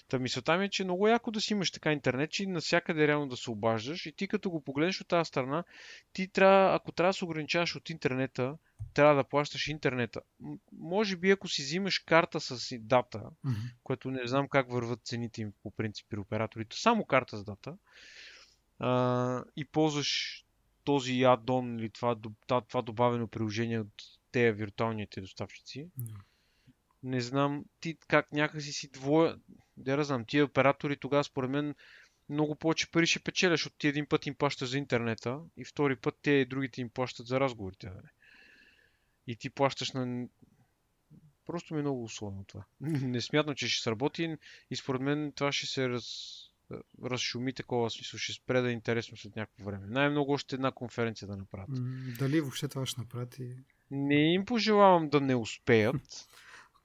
Та 0.09 0.19
мисълта 0.19 0.57
ми 0.57 0.65
е, 0.65 0.69
че 0.69 0.85
много 0.85 1.09
яко 1.09 1.31
да 1.31 1.41
си 1.41 1.53
имаш 1.53 1.71
така 1.71 1.93
интернет, 1.93 2.31
че 2.31 2.47
навсякъде 2.47 3.09
реално 3.09 3.29
да 3.29 3.37
се 3.37 3.51
обаждаш 3.51 4.07
и 4.07 4.13
ти 4.13 4.29
като 4.29 4.51
го 4.51 4.65
погледнеш 4.65 5.01
от 5.01 5.09
тази 5.09 5.29
страна, 5.29 5.65
ти 6.13 6.29
трябва, 6.29 6.77
ако 6.77 6.93
трябва 6.93 7.09
да 7.09 7.15
се 7.15 7.25
ограничаваш 7.25 7.77
от 7.77 7.91
интернета, 7.91 8.57
трябва 8.95 9.15
да 9.15 9.25
плащаш 9.25 9.69
интернета. 9.69 10.21
Може 10.73 11.17
би 11.17 11.31
ако 11.31 11.49
си 11.49 11.63
взимаш 11.63 11.99
карта 11.99 12.41
с 12.41 12.79
дата, 12.79 13.19
mm-hmm. 13.19 13.73
което 13.83 14.11
не 14.11 14.27
знам 14.27 14.49
как 14.49 14.71
върват 14.71 15.01
цените 15.05 15.43
им 15.43 15.53
по 15.63 15.71
принцип 15.71 16.07
при 16.11 16.19
операторите, 16.19 16.77
само 16.77 17.05
карта 17.05 17.37
с 17.37 17.45
дата, 17.45 17.77
а, 18.79 19.45
и 19.57 19.65
ползваш 19.65 20.43
този 20.87 21.23
аддон 21.23 21.79
или 21.79 21.91
това, 21.91 22.17
това, 22.47 22.61
това 22.61 22.83
добавено 22.83 23.29
приложение 23.29 23.81
от 23.81 24.03
тези 24.33 24.53
виртуалните 24.53 25.21
доставчици. 25.21 25.89
Mm. 26.01 26.15
Не 27.03 27.21
знам 27.21 27.65
ти 27.81 27.97
как 28.09 28.33
някакси 28.33 28.73
си 28.73 28.91
двоя... 28.91 29.37
Да, 29.77 30.05
знам, 30.05 30.25
тия 30.25 30.45
оператори 30.45 30.97
тогава 30.97 31.25
според 31.25 31.51
мен 31.51 31.75
много 32.29 32.55
повече 32.55 32.91
пари 32.91 33.07
ще 33.07 33.21
печеляш, 33.21 33.61
защото 33.61 33.77
ти 33.77 33.89
един 33.89 34.07
път 34.07 34.27
им 34.27 34.35
плащаш 34.35 34.69
за 34.69 34.79
интернета 34.79 35.41
и 35.57 35.65
втори 35.65 35.97
път 35.97 36.19
те 36.23 36.31
и 36.31 36.45
другите 36.45 36.81
им 36.81 36.89
плащат 36.89 37.27
за 37.27 37.41
разговорите. 37.41 37.87
Да. 37.87 38.03
И 39.27 39.37
ти 39.37 39.51
плащаш 39.51 39.93
на... 39.93 40.29
Просто 41.47 41.75
ми 41.75 41.81
е 41.81 41.83
много 41.83 42.05
условно 42.05 42.45
това. 42.45 42.65
Не 42.81 43.21
смятам, 43.21 43.55
че 43.55 43.69
ще 43.69 43.83
сработи 43.83 44.37
и 44.71 44.77
според 44.77 45.01
мен 45.03 45.33
това 45.37 45.53
ще 45.53 45.67
се 45.67 45.89
раз 45.89 46.07
разшуми 47.05 47.53
такова 47.53 47.91
смисъл, 47.91 48.19
ще 48.19 48.33
спре 48.33 48.61
да 48.61 48.69
е 48.69 48.73
интересно 48.73 49.17
след 49.17 49.37
някакво 49.37 49.65
време. 49.65 49.87
Най-много 49.87 50.33
още 50.33 50.55
една 50.55 50.73
конференция 50.73 51.29
да 51.29 51.37
направят. 51.37 51.79
Дали 52.19 52.41
въобще 52.41 52.69
това 52.69 52.87
ще 52.87 53.01
направят? 53.01 53.39
И... 53.39 53.57
Не 53.91 54.33
им 54.33 54.45
пожелавам 54.45 55.09
да 55.09 55.21
не 55.21 55.35
успеят. 55.35 55.97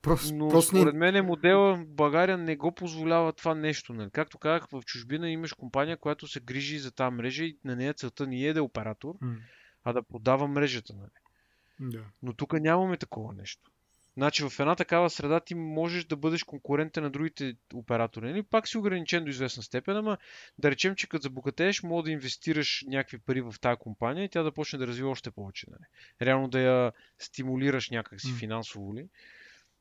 Просто, 0.01 0.35
но 0.35 0.49
просто 0.49 0.77
според 0.77 0.95
мен 0.95 1.15
е 1.15 1.21
модела 1.21 1.83
България 1.87 2.37
не 2.37 2.55
го 2.55 2.71
позволява 2.71 3.33
това 3.33 3.55
нещо. 3.55 3.93
Нали? 3.93 4.09
Както 4.11 4.37
казах, 4.37 4.67
в 4.71 4.81
чужбина 4.85 5.29
имаш 5.29 5.53
компания, 5.53 5.97
която 5.97 6.27
се 6.27 6.39
грижи 6.39 6.79
за 6.79 6.91
тази 6.91 7.15
мрежа 7.15 7.43
и 7.43 7.57
на 7.65 7.75
нея 7.75 7.93
целта 7.93 8.27
не 8.27 8.43
е 8.43 8.53
да 8.53 8.59
е 8.59 8.61
оператор, 8.61 9.15
mm. 9.15 9.37
а 9.83 9.93
да 9.93 10.03
продава 10.03 10.47
мрежата. 10.47 10.93
Нали? 10.93 11.09
Да. 11.91 12.05
Но 12.23 12.33
тук 12.33 12.53
нямаме 12.53 12.97
такова 12.97 13.33
нещо. 13.33 13.71
Значи 14.17 14.43
в 14.49 14.59
една 14.59 14.75
такава 14.75 15.09
среда 15.09 15.39
ти 15.39 15.55
можеш 15.55 16.05
да 16.05 16.15
бъдеш 16.15 16.43
конкурентен 16.43 17.03
на 17.03 17.09
другите 17.09 17.55
оператори. 17.73 18.25
Нали? 18.25 18.43
Пак 18.43 18.67
си 18.67 18.77
ограничен 18.77 19.23
до 19.23 19.29
известна 19.29 19.63
степен, 19.63 19.97
ама 19.97 20.17
да 20.57 20.71
речем, 20.71 20.95
че 20.95 21.09
като 21.09 21.21
забогатееш, 21.21 21.83
мога 21.83 22.03
да 22.03 22.11
инвестираш 22.11 22.83
някакви 22.87 23.17
пари 23.17 23.41
в 23.41 23.55
тази 23.61 23.79
компания 23.79 24.23
и 24.23 24.29
тя 24.29 24.43
да 24.43 24.51
почне 24.51 24.79
да 24.79 24.87
развива 24.87 25.09
още 25.09 25.31
повече. 25.31 25.67
Нали? 25.69 25.83
Реално 26.21 26.47
да 26.47 26.59
я 26.59 26.91
стимулираш 27.19 27.89
някакси 27.89 28.27
mm. 28.27 28.39
финансово 28.39 28.95
ли 28.95 29.07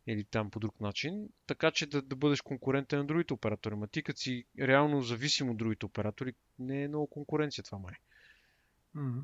или 0.07 0.25
там 0.25 0.51
по 0.51 0.61
друг 0.61 0.81
начин, 0.81 1.29
така 1.47 1.71
че 1.71 1.87
да, 1.87 2.03
да 2.03 2.17
бъдеш 2.17 2.41
конкурентен 2.41 2.99
на 2.99 3.07
другите 3.07 3.35
оператори. 3.35 3.75
Ма 3.75 3.87
ти 3.87 4.03
като 4.03 4.21
си 4.21 4.45
реално 4.61 5.03
зависим 5.03 5.51
от 5.51 5.57
другите 5.57 5.87
оператори, 5.87 6.35
не 6.59 6.83
е 6.83 6.89
много 6.89 7.07
конкуренция 7.07 7.65
това 7.65 7.79
май. 7.79 7.95
Mm. 8.97 9.23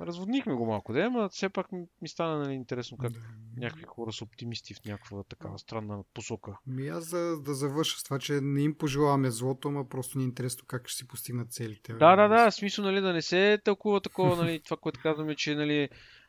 Разводнихме 0.00 0.54
го 0.54 0.66
малко, 0.66 0.92
да, 0.92 1.10
но 1.10 1.28
все 1.28 1.48
пак 1.48 1.66
ми 1.72 2.08
стана 2.08 2.38
нали, 2.38 2.54
интересно 2.54 2.98
как 2.98 3.12
Да. 3.12 3.18
някакви 3.56 3.84
хора 3.84 4.12
са 4.12 4.24
оптимисти 4.24 4.74
в 4.74 4.84
някаква 4.84 5.22
такава 5.22 5.58
странна 5.58 6.04
посока. 6.14 6.58
Ми 6.66 6.88
аз 6.88 7.08
да, 7.08 7.40
да 7.40 7.54
завърша 7.54 7.98
с 7.98 8.02
това, 8.02 8.18
че 8.18 8.32
не 8.32 8.62
им 8.62 8.74
пожелаваме 8.74 9.30
злото, 9.30 9.68
ама 9.68 9.88
просто 9.88 10.18
ни 10.18 10.24
е 10.24 10.26
интересно 10.26 10.64
как 10.66 10.88
ще 10.88 10.96
си 10.96 11.08
постигнат 11.08 11.52
целите. 11.52 11.92
Да, 11.92 12.16
да, 12.16 12.28
да, 12.28 12.50
в 12.50 12.54
смисъл, 12.54 12.84
нали, 12.84 13.00
да 13.00 13.12
не 13.12 13.22
се 13.22 13.58
тълкува 13.64 14.00
такова, 14.00 14.36
нали, 14.36 14.60
това, 14.60 14.76
което 14.76 15.00
казваме, 15.02 15.34
че, 15.34 15.54
нали, 15.54 15.88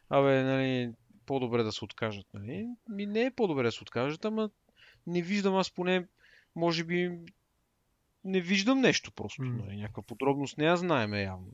абе, 0.09 0.43
нали, 0.43 0.91
по-добре 1.25 1.63
да 1.63 1.71
се 1.71 1.85
откажат, 1.85 2.25
нали. 2.33 2.67
Ми 2.89 3.05
не 3.05 3.23
е 3.23 3.31
по-добре 3.31 3.63
да 3.63 3.71
се 3.71 3.83
откажат, 3.83 4.25
ама 4.25 4.49
не 5.07 5.21
виждам 5.21 5.55
аз 5.55 5.71
поне, 5.71 6.07
може 6.55 6.83
би, 6.83 7.19
не 8.23 8.41
виждам 8.41 8.81
нещо 8.81 9.11
просто, 9.11 9.41
нали, 9.41 9.77
някаква 9.77 10.03
подробност 10.03 10.57
не 10.57 10.65
я 10.65 10.77
знаеме 10.77 11.23
явно. 11.23 11.51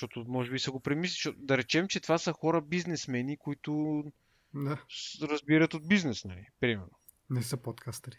Защото 0.00 0.24
може 0.28 0.50
би 0.50 0.58
са 0.58 0.70
го 0.70 0.80
премисли, 0.80 1.34
да 1.36 1.58
речем, 1.58 1.88
че 1.88 2.00
това 2.00 2.18
са 2.18 2.32
хора 2.32 2.60
бизнесмени, 2.60 3.36
които 3.36 4.04
да. 4.54 4.84
разбират 5.22 5.74
от 5.74 5.88
бизнес, 5.88 6.24
нали, 6.24 6.46
примерно. 6.60 6.90
Не 7.30 7.42
са 7.42 7.56
подкастери. 7.56 8.16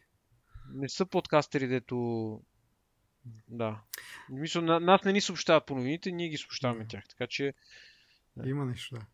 Не 0.74 0.90
са 0.90 1.06
подкастери, 1.06 1.68
дето... 1.68 2.42
Да. 3.48 3.82
Мисля, 4.30 4.62
на, 4.62 4.80
нас 4.80 5.04
не 5.04 5.14
ни 5.14 5.22
съобщават 5.22 5.66
по 5.66 5.76
новините, 5.76 6.12
ние 6.12 6.30
ги 6.30 6.38
съобщаваме 6.38 6.84
Да. 6.84 6.88
тях. 6.88 7.04
Така 7.10 7.28
че 7.28 7.54
Да. 8.36 8.50
Има 8.50 8.66
нещо, 8.66 8.96
да. 8.96 9.06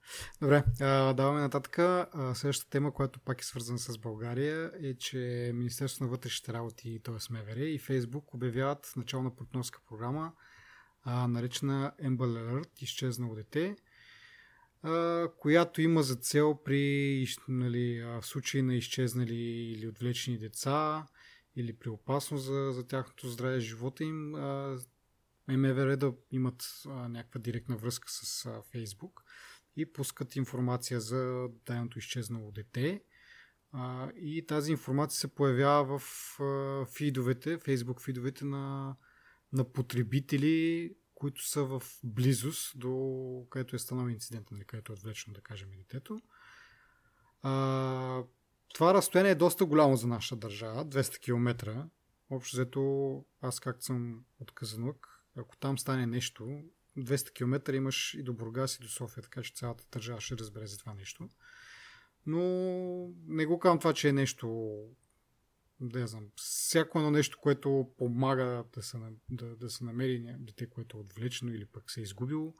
Добре, 0.41 0.63
а, 0.81 1.13
даваме 1.13 1.41
нататък. 1.41 1.79
А, 1.79 2.35
следващата 2.35 2.69
тема, 2.69 2.93
която 2.93 3.19
пак 3.19 3.41
е 3.41 3.45
свързана 3.45 3.79
с 3.79 3.97
България, 3.97 4.71
е, 4.83 4.97
че 4.97 5.51
Министерството 5.53 6.03
на 6.03 6.09
вътрешните 6.09 6.53
работи, 6.53 7.01
т.е. 7.03 7.33
МВР 7.33 7.59
и 7.59 7.79
Фейсбук 7.79 8.33
обявяват 8.33 8.93
начална 8.95 9.35
партньорска 9.35 9.79
програма, 9.87 10.33
а, 11.09 11.27
наречена 11.27 11.93
Amber 12.03 12.17
Alert, 12.17 12.83
изчезнало 12.83 13.35
дете, 13.35 13.75
а, 14.83 15.27
която 15.37 15.81
има 15.81 16.03
за 16.03 16.15
цел 16.15 16.59
при 16.65 17.27
нали, 17.47 18.03
в 18.03 18.25
случай 18.25 18.61
на 18.61 18.75
изчезнали 18.75 19.35
или 19.71 19.87
отвлечени 19.87 20.37
деца 20.37 21.07
или 21.55 21.73
при 21.73 21.89
опасност 21.89 22.45
за, 22.45 22.71
за 22.71 22.87
тяхното 22.87 23.29
здраве 23.29 23.59
живота 23.59 24.03
им, 24.03 24.35
а, 24.35 24.77
МВР 25.47 25.97
да 25.97 26.13
имат 26.31 26.83
а, 26.87 26.89
някаква 26.89 27.39
директна 27.41 27.77
връзка 27.77 28.07
с 28.11 28.45
а, 28.45 28.61
Фейсбук 28.71 29.23
и 29.75 29.93
пускат 29.93 30.35
информация 30.35 30.99
за 30.99 31.47
дайното 31.65 31.99
изчезнало 31.99 32.51
дете. 32.51 33.01
А, 33.71 34.11
и 34.11 34.45
тази 34.45 34.71
информация 34.71 35.19
се 35.19 35.35
появява 35.35 35.99
в 35.99 36.39
а, 36.39 36.85
фидовете, 36.85 37.57
Фейсбук 37.57 38.01
фидовете 38.01 38.45
на, 38.45 38.95
на 39.57 39.71
потребители, 39.71 40.91
които 41.15 41.47
са 41.47 41.63
в 41.63 41.83
близост 42.03 42.79
до 42.79 43.45
където 43.49 43.75
е 43.75 43.79
станал 43.79 44.09
инцидент, 44.09 44.51
нали, 44.51 44.65
където 44.65 44.91
е 44.91 44.95
отвлечено, 44.95 45.33
да 45.33 45.41
кажем, 45.41 45.69
детето. 45.77 46.21
А, 47.41 48.23
това 48.73 48.93
разстояние 48.93 49.31
е 49.31 49.35
доста 49.35 49.65
голямо 49.65 49.95
за 49.95 50.07
нашата 50.07 50.35
държава, 50.35 50.85
200 50.85 51.19
км. 51.19 51.85
Общо 52.29 52.55
взето, 52.55 53.25
аз 53.41 53.59
както 53.59 53.85
съм 53.85 54.25
от 54.39 54.51
Казанлък, 54.51 55.07
ако 55.35 55.57
там 55.57 55.77
стане 55.77 56.05
нещо, 56.05 56.61
200 56.97 57.33
км 57.33 57.75
имаш 57.75 58.13
и 58.13 58.23
до 58.23 58.33
Бургас 58.33 58.75
и 58.75 58.81
до 58.81 58.87
София, 58.87 59.23
така 59.23 59.41
че 59.41 59.53
цялата 59.53 59.83
държава 59.91 60.21
ще 60.21 60.37
разбере 60.37 60.67
за 60.67 60.77
това 60.77 60.93
нещо. 60.93 61.29
Но 62.25 62.41
не 63.27 63.45
го 63.45 63.59
казвам 63.59 63.79
това, 63.79 63.93
че 63.93 64.09
е 64.09 64.13
нещо 64.13 64.77
да 65.81 66.07
знам, 66.07 66.27
всяко 66.35 66.99
едно 66.99 67.11
нещо, 67.11 67.37
което 67.41 67.89
помага 67.97 68.63
да 68.73 68.81
се, 68.81 68.97
да, 69.29 69.55
да 69.55 69.69
се 69.69 69.83
намери 69.83 70.35
дете, 70.39 70.69
което 70.69 70.97
е 70.97 70.99
отвлечено 70.99 71.53
или 71.53 71.65
пък 71.65 71.91
се 71.91 71.99
е 71.99 72.03
изгубило, 72.03 72.53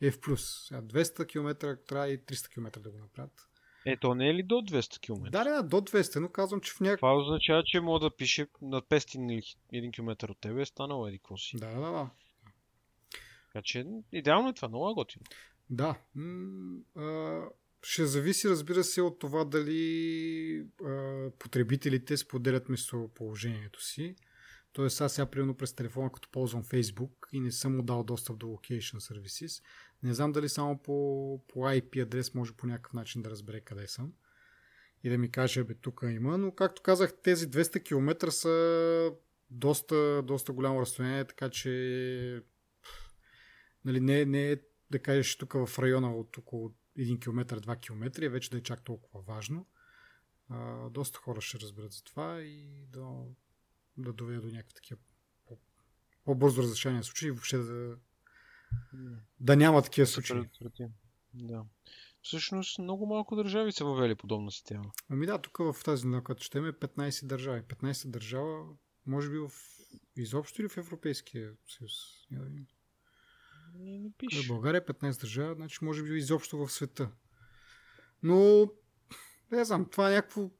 е 0.00 0.10
в 0.10 0.20
плюс. 0.20 0.66
Сега 0.66 0.82
200 0.82 1.26
км 1.26 1.76
трябва 1.86 2.08
и 2.08 2.18
300 2.18 2.48
км 2.48 2.80
да 2.80 2.90
го 2.90 2.98
направят. 2.98 3.48
Ето, 3.86 4.14
не 4.14 4.28
е 4.30 4.34
ли 4.34 4.42
до 4.42 4.54
200 4.54 5.00
км? 5.00 5.30
Да, 5.30 5.44
да, 5.44 5.62
до 5.62 5.76
200, 5.76 6.20
но 6.20 6.28
казвам, 6.28 6.60
че 6.60 6.72
в 6.72 6.80
някакъв... 6.80 6.98
Това 6.98 7.16
означава, 7.16 7.62
че 7.66 7.80
мога 7.80 8.00
да 8.00 8.16
пише 8.16 8.46
на 8.62 8.82
500 8.82 9.56
или 9.72 9.90
1 9.90 9.94
км 9.94 10.30
от 10.30 10.40
тебе 10.40 10.62
е 10.62 10.66
станало 10.66 11.06
еди 11.06 11.20
си. 11.36 11.56
Да, 11.56 11.66
да, 11.66 11.80
да. 11.80 12.10
Така 13.46 13.62
че 13.62 13.86
идеално 14.12 14.48
е 14.48 14.52
това, 14.52 14.68
много 14.68 14.90
е 14.90 14.94
готино. 14.94 15.24
Да. 15.70 15.94
М, 16.14 16.78
а, 16.96 17.42
ще 17.82 18.06
зависи, 18.06 18.48
разбира 18.48 18.84
се, 18.84 19.02
от 19.02 19.18
това 19.18 19.44
дали 19.44 20.66
а, 20.84 21.30
потребителите 21.38 22.16
споделят 22.16 22.68
местоположението 22.68 23.84
си. 23.84 24.16
Тоест, 24.72 25.00
аз 25.00 25.14
сега, 25.14 25.26
примерно, 25.26 25.54
през 25.54 25.74
телефона, 25.74 26.12
като 26.12 26.28
ползвам 26.32 26.64
Facebook 26.64 27.12
и 27.32 27.40
не 27.40 27.52
съм 27.52 27.76
му 27.76 27.82
дал 27.82 28.04
достъп 28.04 28.38
до 28.38 28.46
Location 28.46 28.98
Services, 28.98 29.62
не 30.02 30.14
знам 30.14 30.32
дали 30.32 30.48
само 30.48 30.82
по, 30.82 30.92
по 31.48 31.60
IP 31.60 32.02
адрес 32.02 32.34
може 32.34 32.52
по 32.52 32.66
някакъв 32.66 32.92
начин 32.92 33.22
да 33.22 33.30
разбере 33.30 33.60
къде 33.60 33.86
съм 33.86 34.12
и 35.04 35.10
да 35.10 35.18
ми 35.18 35.30
каже, 35.30 35.64
бе, 35.64 35.74
тук 35.74 36.00
има, 36.04 36.38
но 36.38 36.54
както 36.54 36.82
казах, 36.82 37.14
тези 37.22 37.50
200 37.50 37.84
км 37.84 38.30
са 38.30 39.12
доста, 39.50 40.22
доста 40.22 40.52
голямо 40.52 40.80
разстояние, 40.80 41.24
така 41.24 41.50
че 41.50 42.42
нали, 43.84 44.00
не, 44.00 44.24
не 44.24 44.52
е 44.52 44.56
да 44.90 44.98
кажеш 44.98 45.36
тук 45.36 45.52
в 45.52 45.78
района 45.78 46.16
от 46.16 46.38
около 46.38 46.74
1 46.98 47.20
км, 47.20 47.60
2 47.60 47.80
км, 47.80 48.22
е 48.22 48.28
вече 48.28 48.50
да 48.50 48.58
е 48.58 48.62
чак 48.62 48.82
толкова 48.82 49.20
важно. 49.20 49.66
А, 50.48 50.88
доста 50.90 51.18
хора 51.18 51.40
ще 51.40 51.60
разберат 51.60 51.92
за 51.92 52.02
това 52.02 52.40
и 52.40 52.86
да, 52.92 53.24
да 53.96 54.12
доведе 54.12 54.40
до 54.40 54.46
някакви 54.46 54.74
такива 54.74 55.00
по- 55.46 55.58
по-бързо 56.24 56.62
разрешение 56.62 56.98
на 56.98 57.04
случаи 57.04 57.28
и 57.28 57.30
въобще 57.30 57.58
да, 57.58 57.96
да 59.40 59.56
няма 59.56 59.82
такива 59.82 60.06
случаи. 60.06 60.36
Да. 61.34 61.64
Всъщност 62.22 62.78
много 62.78 63.06
малко 63.06 63.36
държави 63.36 63.72
са 63.72 63.84
въвели 63.84 64.14
подобна 64.14 64.50
система. 64.50 64.92
Ами 65.08 65.26
да, 65.26 65.38
тук 65.38 65.58
в 65.58 65.76
тази, 65.84 66.06
на 66.06 66.24
която 66.24 66.44
ще 66.44 66.58
е 66.58 66.62
15 66.62 67.26
държави. 67.26 67.62
15 67.62 68.10
държава, 68.10 68.66
може 69.06 69.30
би 69.30 69.38
в 69.38 69.50
изобщо 70.16 70.62
или 70.62 70.68
в 70.68 70.76
Европейския 70.76 71.52
съюз. 71.68 71.92
Не, 73.74 73.98
не 73.98 74.08
В 74.08 74.12
пише. 74.18 74.48
България 74.48 74.86
15 74.86 75.20
държава, 75.20 75.54
значи 75.54 75.78
може 75.82 76.02
би 76.02 76.16
изобщо 76.16 76.58
в 76.58 76.72
света. 76.72 77.10
Но, 78.22 78.70
не 79.50 79.64
знам, 79.64 79.88
това 79.90 80.10
е 80.10 80.14
някакво, 80.14 80.50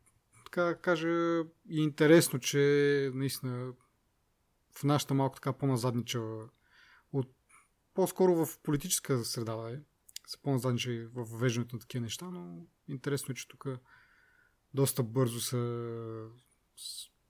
така 0.45 0.63
да 0.63 0.79
кажа, 0.81 1.09
и 1.69 1.83
интересно, 1.83 2.39
че 2.39 3.11
наистина 3.15 3.73
в 4.79 4.85
нашата 4.85 5.15
малко 5.15 5.35
така 5.35 5.53
по-назадничава, 5.53 6.49
от, 7.13 7.31
по-скоро 7.95 8.47
в 8.47 8.59
политическа 8.59 9.25
среда 9.25 9.57
да 9.57 9.73
е, 9.73 9.79
са 10.27 10.39
по-назадничави 10.43 11.05
в 11.05 11.25
въвеждането 11.25 11.77
на 11.77 11.81
такива 11.81 12.03
неща, 12.03 12.31
но 12.31 12.67
интересно 12.89 13.33
е, 13.33 13.35
че 13.35 13.49
тук 13.49 13.67
доста 14.75 15.03
бързо 15.03 15.41
са, 15.41 16.29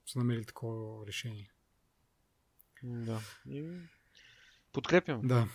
са 0.05 0.19
намерили 0.19 0.45
такова 0.45 1.07
решение. 1.07 1.51
Да. 2.83 3.21
И... 3.49 3.79
Подкрепям. 4.71 5.21
Да. 5.27 5.47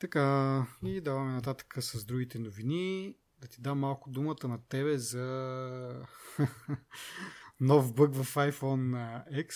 Така, 0.00 0.66
и 0.84 1.00
даваме 1.00 1.32
нататък 1.32 1.74
с 1.80 2.04
другите 2.04 2.38
новини. 2.38 3.14
Да 3.38 3.48
ти 3.48 3.60
дам 3.60 3.78
малко 3.78 4.10
думата 4.10 4.48
на 4.48 4.62
тебе 4.68 4.98
за 4.98 6.06
нов 7.60 7.94
бъг 7.94 8.14
в 8.14 8.34
iPhone 8.34 9.24
X. 9.46 9.54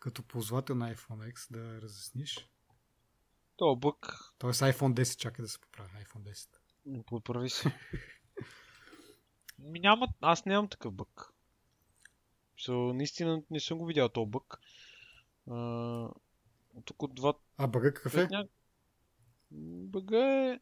Като 0.00 0.22
ползвател 0.22 0.76
на 0.76 0.94
iPhone 0.94 1.32
X 1.32 1.52
да 1.52 1.82
разясниш. 1.82 2.50
То 3.56 3.76
бък. 3.76 4.16
Тоест 4.38 4.60
iPhone 4.60 5.02
10, 5.02 5.16
чакай 5.16 5.42
да 5.42 5.48
се 5.48 5.60
поправя. 5.60 5.90
iPhone 6.04 6.48
10. 6.86 7.02
Подправи 7.06 7.50
се. 7.50 7.78
Ми 9.58 9.80
няма, 9.80 10.08
аз 10.20 10.46
нямам 10.46 10.68
такъв 10.68 10.94
бък. 10.94 11.32
So, 12.58 12.92
наистина 12.92 13.42
не 13.50 13.60
съм 13.60 13.78
го 13.78 13.86
видял 13.86 14.08
този 14.08 14.30
бък. 14.30 14.60
А, 15.50 16.08
тук 16.84 17.02
от 17.02 17.14
два... 17.14 17.34
А 17.56 17.66
бъга 17.66 17.94
какъв 17.94 18.16
е? 18.16 18.28
Бъга 19.50 20.50
е... 20.52 20.60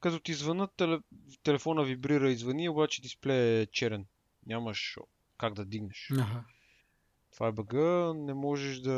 Като 0.00 0.20
ти 0.20 0.34
звънат, 0.34 0.70
теле... 0.76 0.98
телефона 1.42 1.84
вибрира 1.84 2.30
и 2.30 2.36
звъни, 2.36 2.68
обаче 2.68 3.02
дисплея 3.02 3.60
е 3.60 3.66
черен. 3.66 4.06
Нямаш 4.46 4.96
как 5.38 5.54
да 5.54 5.64
дигнеш. 5.64 6.10
Аха. 6.18 6.44
Това 7.32 7.46
е 7.46 7.52
бъга, 7.52 8.12
не 8.14 8.34
можеш 8.34 8.78
да 8.78 8.96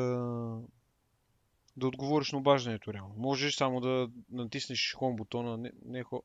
да 1.76 1.86
отговориш 1.86 2.32
на 2.32 2.38
обаждането 2.38 2.92
реално. 2.92 3.14
Можеш 3.16 3.54
само 3.54 3.80
да 3.80 4.10
натиснеш 4.30 4.94
хом 4.94 5.16
бутона, 5.16 5.56
не, 5.56 5.72
не 5.84 6.02
хо... 6.02 6.22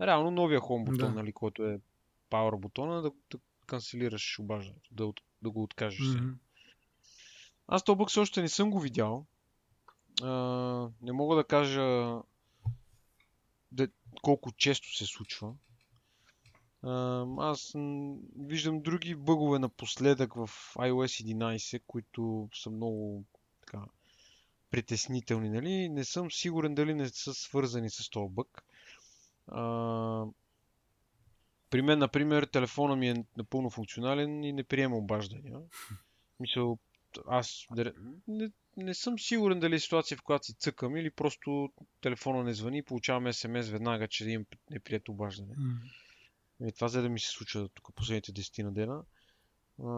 Реално 0.00 0.30
новия 0.30 0.60
хом 0.60 0.84
бутон, 0.84 1.08
Да. 1.08 1.14
нали, 1.14 1.32
който 1.32 1.66
е 1.66 1.80
power 2.30 2.60
бутона, 2.60 3.02
да, 3.02 3.10
да 3.30 3.38
канцелираш 3.66 4.38
обаждането, 4.38 4.90
да, 4.90 5.12
да 5.42 5.50
го 5.50 5.62
откажеш. 5.62 6.00
Mm-hmm. 6.00 6.34
Аз 7.66 7.84
този 7.84 7.96
бъг 7.96 8.08
все 8.08 8.20
още 8.20 8.42
не 8.42 8.48
съм 8.48 8.70
го 8.70 8.80
видял. 8.80 9.26
А, 10.22 10.90
не 11.02 11.12
мога 11.12 11.36
да 11.36 11.44
кажа 11.44 12.18
да, 13.72 13.88
колко 14.22 14.52
често 14.52 14.96
се 14.96 15.06
случва. 15.06 15.54
А, 16.82 17.24
аз 17.38 17.72
виждам 18.38 18.82
други 18.82 19.14
бъгове 19.14 19.58
напоследък 19.58 20.34
в 20.34 20.48
iOS 20.74 21.34
11, 21.34 21.82
които 21.86 22.48
са 22.54 22.70
много 22.70 23.24
така, 23.60 23.84
притеснителни. 24.70 25.50
Нали? 25.50 25.88
Не 25.88 26.04
съм 26.04 26.30
сигурен 26.30 26.74
дали 26.74 26.94
не 26.94 27.08
са 27.08 27.34
свързани 27.34 27.90
с 27.90 28.10
този 28.10 28.34
бък. 28.34 28.64
А, 29.46 30.24
при 31.70 31.82
мен, 31.82 31.98
например, 31.98 32.44
телефона 32.44 32.96
ми 32.96 33.10
е 33.10 33.24
напълно 33.36 33.70
функционален 33.70 34.44
и 34.44 34.52
не 34.52 34.64
приема 34.64 34.96
обаждания. 34.96 35.58
Мисъл, 36.40 36.78
аз 37.26 37.66
не, 38.28 38.50
не 38.78 38.94
съм 38.94 39.18
сигурен 39.18 39.60
дали 39.60 39.74
е 39.74 39.78
ситуация, 39.78 40.16
в 40.16 40.22
която 40.22 40.46
си 40.46 40.54
цъкам 40.54 40.96
или 40.96 41.10
просто 41.10 41.72
телефона 42.00 42.44
не 42.44 42.54
звъни 42.54 42.78
и 42.78 42.82
получавам 42.82 43.32
смс 43.32 43.68
веднага, 43.68 44.08
че 44.08 44.30
имам 44.30 44.46
неприятно 44.70 45.14
обаждане. 45.14 45.54
Mm. 45.54 46.68
И 46.68 46.72
това 46.72 46.88
за 46.88 47.02
да 47.02 47.08
ми 47.08 47.20
се 47.20 47.30
случва 47.30 47.68
тук 47.68 47.94
последните 47.94 48.32
10 48.32 48.62
на 48.62 48.72
дена. 48.72 49.02
А, 49.82 49.90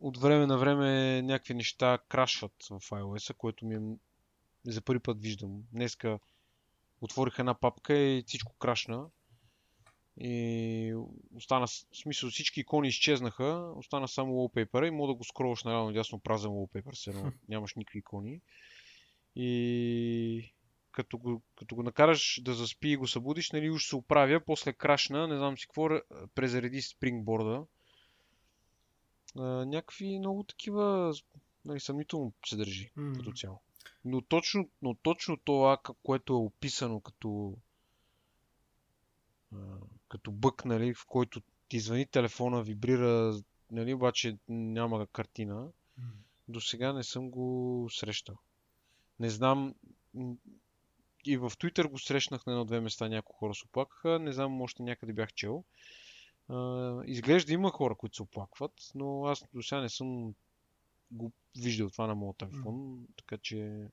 от 0.00 0.16
време 0.16 0.46
на 0.46 0.58
време 0.58 1.22
някакви 1.22 1.54
неща 1.54 1.98
крашват 2.08 2.52
в 2.70 2.80
iOS, 2.80 3.34
което 3.34 3.66
ми 3.66 3.74
е 3.74 4.70
за 4.70 4.82
първи 4.82 5.00
път 5.00 5.20
виждам. 5.20 5.62
Днеска 5.72 6.18
отворих 7.00 7.38
една 7.38 7.54
папка 7.54 7.98
и 7.98 8.24
всичко 8.26 8.54
крашна. 8.58 9.06
И 10.20 10.94
остана, 11.34 11.66
в 11.66 11.96
смисъл 12.02 12.30
всички 12.30 12.60
икони 12.60 12.88
изчезнаха, 12.88 13.72
остана 13.76 14.08
само 14.08 14.32
wallpaper 14.32 14.88
и 14.88 14.90
мога 14.90 15.12
да 15.12 15.14
го 15.14 15.24
скролваш 15.24 15.64
наравно 15.64 15.92
дясно 15.92 16.18
празен 16.18 16.50
wallpaper, 16.50 16.94
се 16.94 17.10
едно 17.10 17.32
нямаш 17.48 17.74
никакви 17.74 17.98
икони. 17.98 18.40
И 19.36 20.52
като 20.92 21.18
го, 21.18 21.42
като 21.56 21.74
го 21.74 21.82
накараш 21.82 22.40
да 22.42 22.54
заспи 22.54 22.88
и 22.88 22.96
го 22.96 23.06
събудиш, 23.06 23.50
нали, 23.50 23.70
уж 23.70 23.84
се 23.84 23.96
оправя, 23.96 24.40
после 24.46 24.72
крашна, 24.72 25.28
не 25.28 25.36
знам 25.36 25.58
си 25.58 25.66
какво, 25.66 25.88
презареди 26.34 26.82
спрингборда. 26.82 27.66
някакви 29.66 30.18
много 30.18 30.42
такива, 30.42 31.14
нали, 31.64 31.80
съмнително 31.80 32.32
се 32.46 32.56
държи 32.56 32.90
mm. 32.98 33.16
като 33.16 33.32
цяло. 33.32 33.60
Но 34.04 34.20
точно, 34.20 34.68
но 34.82 34.94
точно 34.94 35.36
това, 35.36 35.78
което 36.02 36.32
е 36.32 36.36
описано 36.36 37.00
като 37.00 37.56
като 40.08 40.30
бък, 40.30 40.64
нали, 40.64 40.94
в 40.94 41.06
който 41.06 41.42
ти 41.68 41.80
звъни 41.80 42.06
телефона, 42.06 42.62
вибрира, 42.62 43.40
нали, 43.70 43.94
обаче 43.94 44.38
няма 44.48 45.06
картина. 45.06 45.68
До 46.48 46.60
сега 46.60 46.92
не 46.92 47.04
съм 47.04 47.30
го 47.30 47.88
срещал. 47.90 48.36
Не 49.20 49.30
знам. 49.30 49.74
И 51.24 51.36
в 51.36 51.50
Twitter 51.50 51.90
го 51.90 51.98
срещнах 51.98 52.46
на 52.46 52.52
едно-две 52.52 52.80
места, 52.80 53.08
някои 53.08 53.34
хора 53.38 53.54
се 53.54 53.64
оплакаха. 53.64 54.18
Не 54.18 54.32
знам, 54.32 54.62
още 54.62 54.82
някъде 54.82 55.12
бях 55.12 55.32
чел. 55.32 55.64
изглежда 57.06 57.52
има 57.52 57.70
хора, 57.70 57.94
които 57.94 58.16
се 58.16 58.22
оплакват, 58.22 58.72
но 58.94 59.26
аз 59.26 59.44
до 59.54 59.62
сега 59.62 59.80
не 59.80 59.88
съм 59.88 60.34
го 61.10 61.32
виждал 61.56 61.90
това 61.90 62.06
на 62.06 62.14
моят 62.14 62.36
телефон, 62.36 62.74
mm. 62.74 63.06
така 63.16 63.38
че 63.38 63.88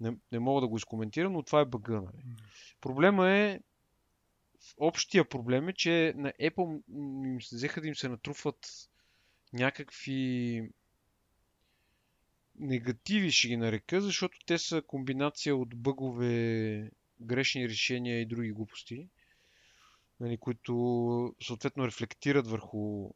не, 0.00 0.16
не 0.32 0.38
мога 0.38 0.60
да 0.60 0.68
го 0.68 0.76
изкоментирам, 0.76 1.32
но 1.32 1.42
това 1.42 1.60
е 1.60 1.64
бъга. 1.64 2.00
Нали. 2.00 2.24
Mm. 2.24 2.36
Проблема 2.80 3.30
е, 3.30 3.60
общия 4.76 5.28
проблем 5.28 5.68
е, 5.68 5.72
че 5.72 6.14
на 6.16 6.32
Apple 6.40 6.82
им 7.24 7.42
се 7.42 7.56
взеха 7.56 7.80
да 7.80 7.88
им 7.88 7.94
се 7.94 8.08
натрупват 8.08 8.88
някакви 9.52 10.62
негативи, 12.58 13.30
ще 13.30 13.48
ги 13.48 13.56
нарека, 13.56 14.00
защото 14.00 14.38
те 14.46 14.58
са 14.58 14.82
комбинация 14.86 15.56
от 15.56 15.76
бъгове, 15.76 16.90
грешни 17.20 17.68
решения 17.68 18.20
и 18.20 18.26
други 18.26 18.52
глупости, 18.52 19.08
нали, 20.20 20.38
които 20.38 21.34
съответно 21.42 21.86
рефлектират 21.86 22.46
върху, 22.46 23.10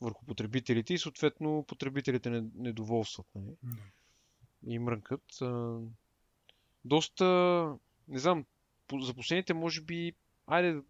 върху 0.00 0.26
потребителите 0.26 0.94
и 0.94 0.98
съответно 0.98 1.64
потребителите 1.68 2.30
не, 2.30 2.44
недоволстват. 2.54 3.26
Нали, 3.34 3.56
mm. 3.66 3.76
и 4.66 4.78
мрънкат. 4.78 5.38
Доста, 6.84 7.24
не 8.08 8.18
знам, 8.18 8.44
за 9.00 9.14
последните 9.14 9.54
може 9.54 9.80
би 9.80 10.14
айде 10.46 10.80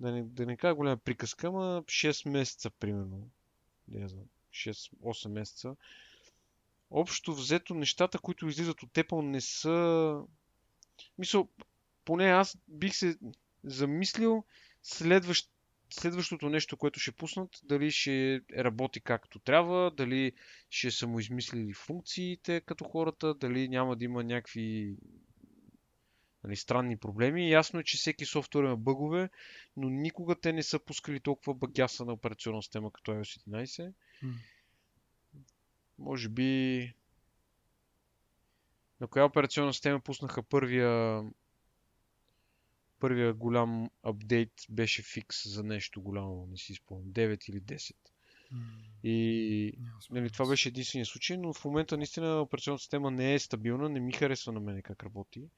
да 0.00 0.12
не, 0.12 0.22
да 0.22 0.46
не 0.46 0.56
кажа 0.56 0.74
голяма 0.74 0.96
приказка, 0.96 1.46
ама 1.46 1.82
6 1.86 2.28
месеца, 2.28 2.70
примерно. 2.70 3.30
Не 3.88 4.08
знам, 4.08 4.24
6-8 4.50 5.28
месеца. 5.28 5.76
Общо 6.90 7.34
взето 7.34 7.74
нещата, 7.74 8.18
които 8.18 8.48
излизат 8.48 8.82
от 8.82 8.90
Apple 8.90 9.22
не 9.22 9.40
са... 9.40 10.22
Мисъл, 11.18 11.48
поне 12.04 12.24
аз 12.24 12.58
бих 12.68 12.94
се 12.94 13.18
замислил 13.64 14.44
следващ, 14.82 15.50
следващото 15.90 16.48
нещо, 16.48 16.76
което 16.76 17.00
ще 17.00 17.12
пуснат, 17.12 17.50
дали 17.64 17.90
ще 17.90 18.40
работи 18.56 19.00
както 19.00 19.38
трябва, 19.38 19.90
дали 19.90 20.32
ще 20.70 20.90
са 20.90 21.06
му 21.06 21.20
измислили 21.20 21.72
функциите 21.72 22.60
като 22.60 22.84
хората, 22.84 23.34
дали 23.34 23.68
няма 23.68 23.96
да 23.96 24.04
има 24.04 24.24
някакви 24.24 24.96
нали, 26.44 26.56
странни 26.56 26.96
проблеми. 26.96 27.50
Ясно 27.50 27.80
е, 27.80 27.84
че 27.84 27.96
всеки 27.96 28.26
софтуер 28.26 28.64
има 28.64 28.76
бъгове, 28.76 29.30
но 29.76 29.88
никога 29.88 30.34
те 30.34 30.52
не 30.52 30.62
са 30.62 30.78
пускали 30.78 31.20
толкова 31.20 31.54
багяса 31.54 32.04
на 32.04 32.12
операционна 32.12 32.62
система 32.62 32.92
като 32.92 33.10
iOS 33.10 33.48
11. 33.48 33.92
Mm. 34.24 34.32
Може 35.98 36.28
би 36.28 36.92
на 39.00 39.06
коя 39.06 39.24
операционна 39.24 39.72
система 39.72 40.00
пуснаха 40.00 40.42
първия 40.42 41.22
първия 43.00 43.34
голям 43.34 43.90
апдейт 44.02 44.52
беше 44.70 45.02
фикс 45.02 45.48
за 45.48 45.62
нещо 45.62 46.02
голямо, 46.02 46.46
не 46.50 46.56
си 46.56 46.74
спомням, 46.74 47.12
9 47.12 47.50
или 47.50 47.60
10. 47.60 47.92
Mm. 48.52 48.56
И 49.02 49.78
нали, 50.10 50.30
това 50.30 50.48
беше 50.48 50.68
единствения 50.68 51.06
случай, 51.06 51.36
но 51.36 51.52
в 51.52 51.64
момента 51.64 51.96
наистина 51.96 52.40
операционната 52.40 52.82
система 52.82 53.10
не 53.10 53.34
е 53.34 53.38
стабилна, 53.38 53.88
не 53.88 54.00
ми 54.00 54.12
харесва 54.12 54.52
на 54.52 54.60
мен 54.60 54.82
как 54.82 55.02
работи. 55.02 55.48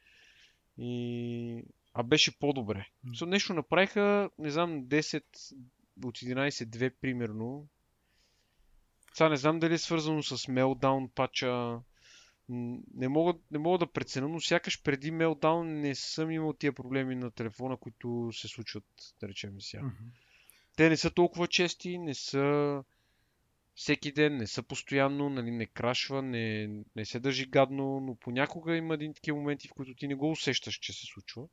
И... 0.79 1.65
А 1.95 2.03
беше 2.03 2.39
по-добре. 2.39 2.89
Mm. 3.07 3.27
нещо 3.27 3.55
направиха, 3.55 4.31
не 4.39 4.51
знам, 4.51 4.85
10 4.85 5.23
от 6.05 6.19
11-2 6.19 6.91
примерно. 7.01 7.67
Сега 9.15 9.29
не 9.29 9.37
знам 9.37 9.59
дали 9.59 9.75
е 9.75 9.79
свързано 9.79 10.23
с 10.23 10.37
Meltdown 10.39 11.09
пача. 11.09 11.81
Не 12.95 13.09
мога, 13.09 13.35
не 13.51 13.59
мога 13.59 13.79
да 13.79 13.93
преценя, 13.93 14.29
но 14.29 14.41
сякаш 14.41 14.83
преди 14.83 15.13
Meltdown 15.13 15.63
не 15.63 15.95
съм 15.95 16.31
имал 16.31 16.53
тия 16.53 16.73
проблеми 16.73 17.15
на 17.15 17.31
телефона, 17.31 17.77
които 17.77 18.31
се 18.33 18.49
случват, 18.49 18.85
да 19.21 19.29
речем 19.29 19.61
сега. 19.61 19.83
Mm-hmm. 19.83 20.11
Те 20.77 20.89
не 20.89 20.97
са 20.97 21.11
толкова 21.11 21.47
чести, 21.49 21.99
не 21.99 22.15
са 22.15 22.85
всеки 23.81 24.13
ден, 24.13 24.37
не 24.37 24.47
са 24.47 24.63
постоянно, 24.63 25.29
нали, 25.29 25.51
не 25.51 25.67
крашва, 25.67 26.23
не, 26.23 26.69
не 26.97 27.05
се 27.05 27.21
държи 27.21 27.47
гадно, 27.47 28.01
но 28.01 28.15
понякога 28.15 28.77
има 28.77 28.95
един 28.95 29.15
такива 29.15 29.39
моменти, 29.39 29.69
в 29.69 29.75
които 29.75 29.95
ти 29.95 30.09
не 30.09 30.15
го 30.15 30.31
усещаш, 30.31 30.75
че 30.75 30.93
се 30.93 31.07
случва. 31.07 31.47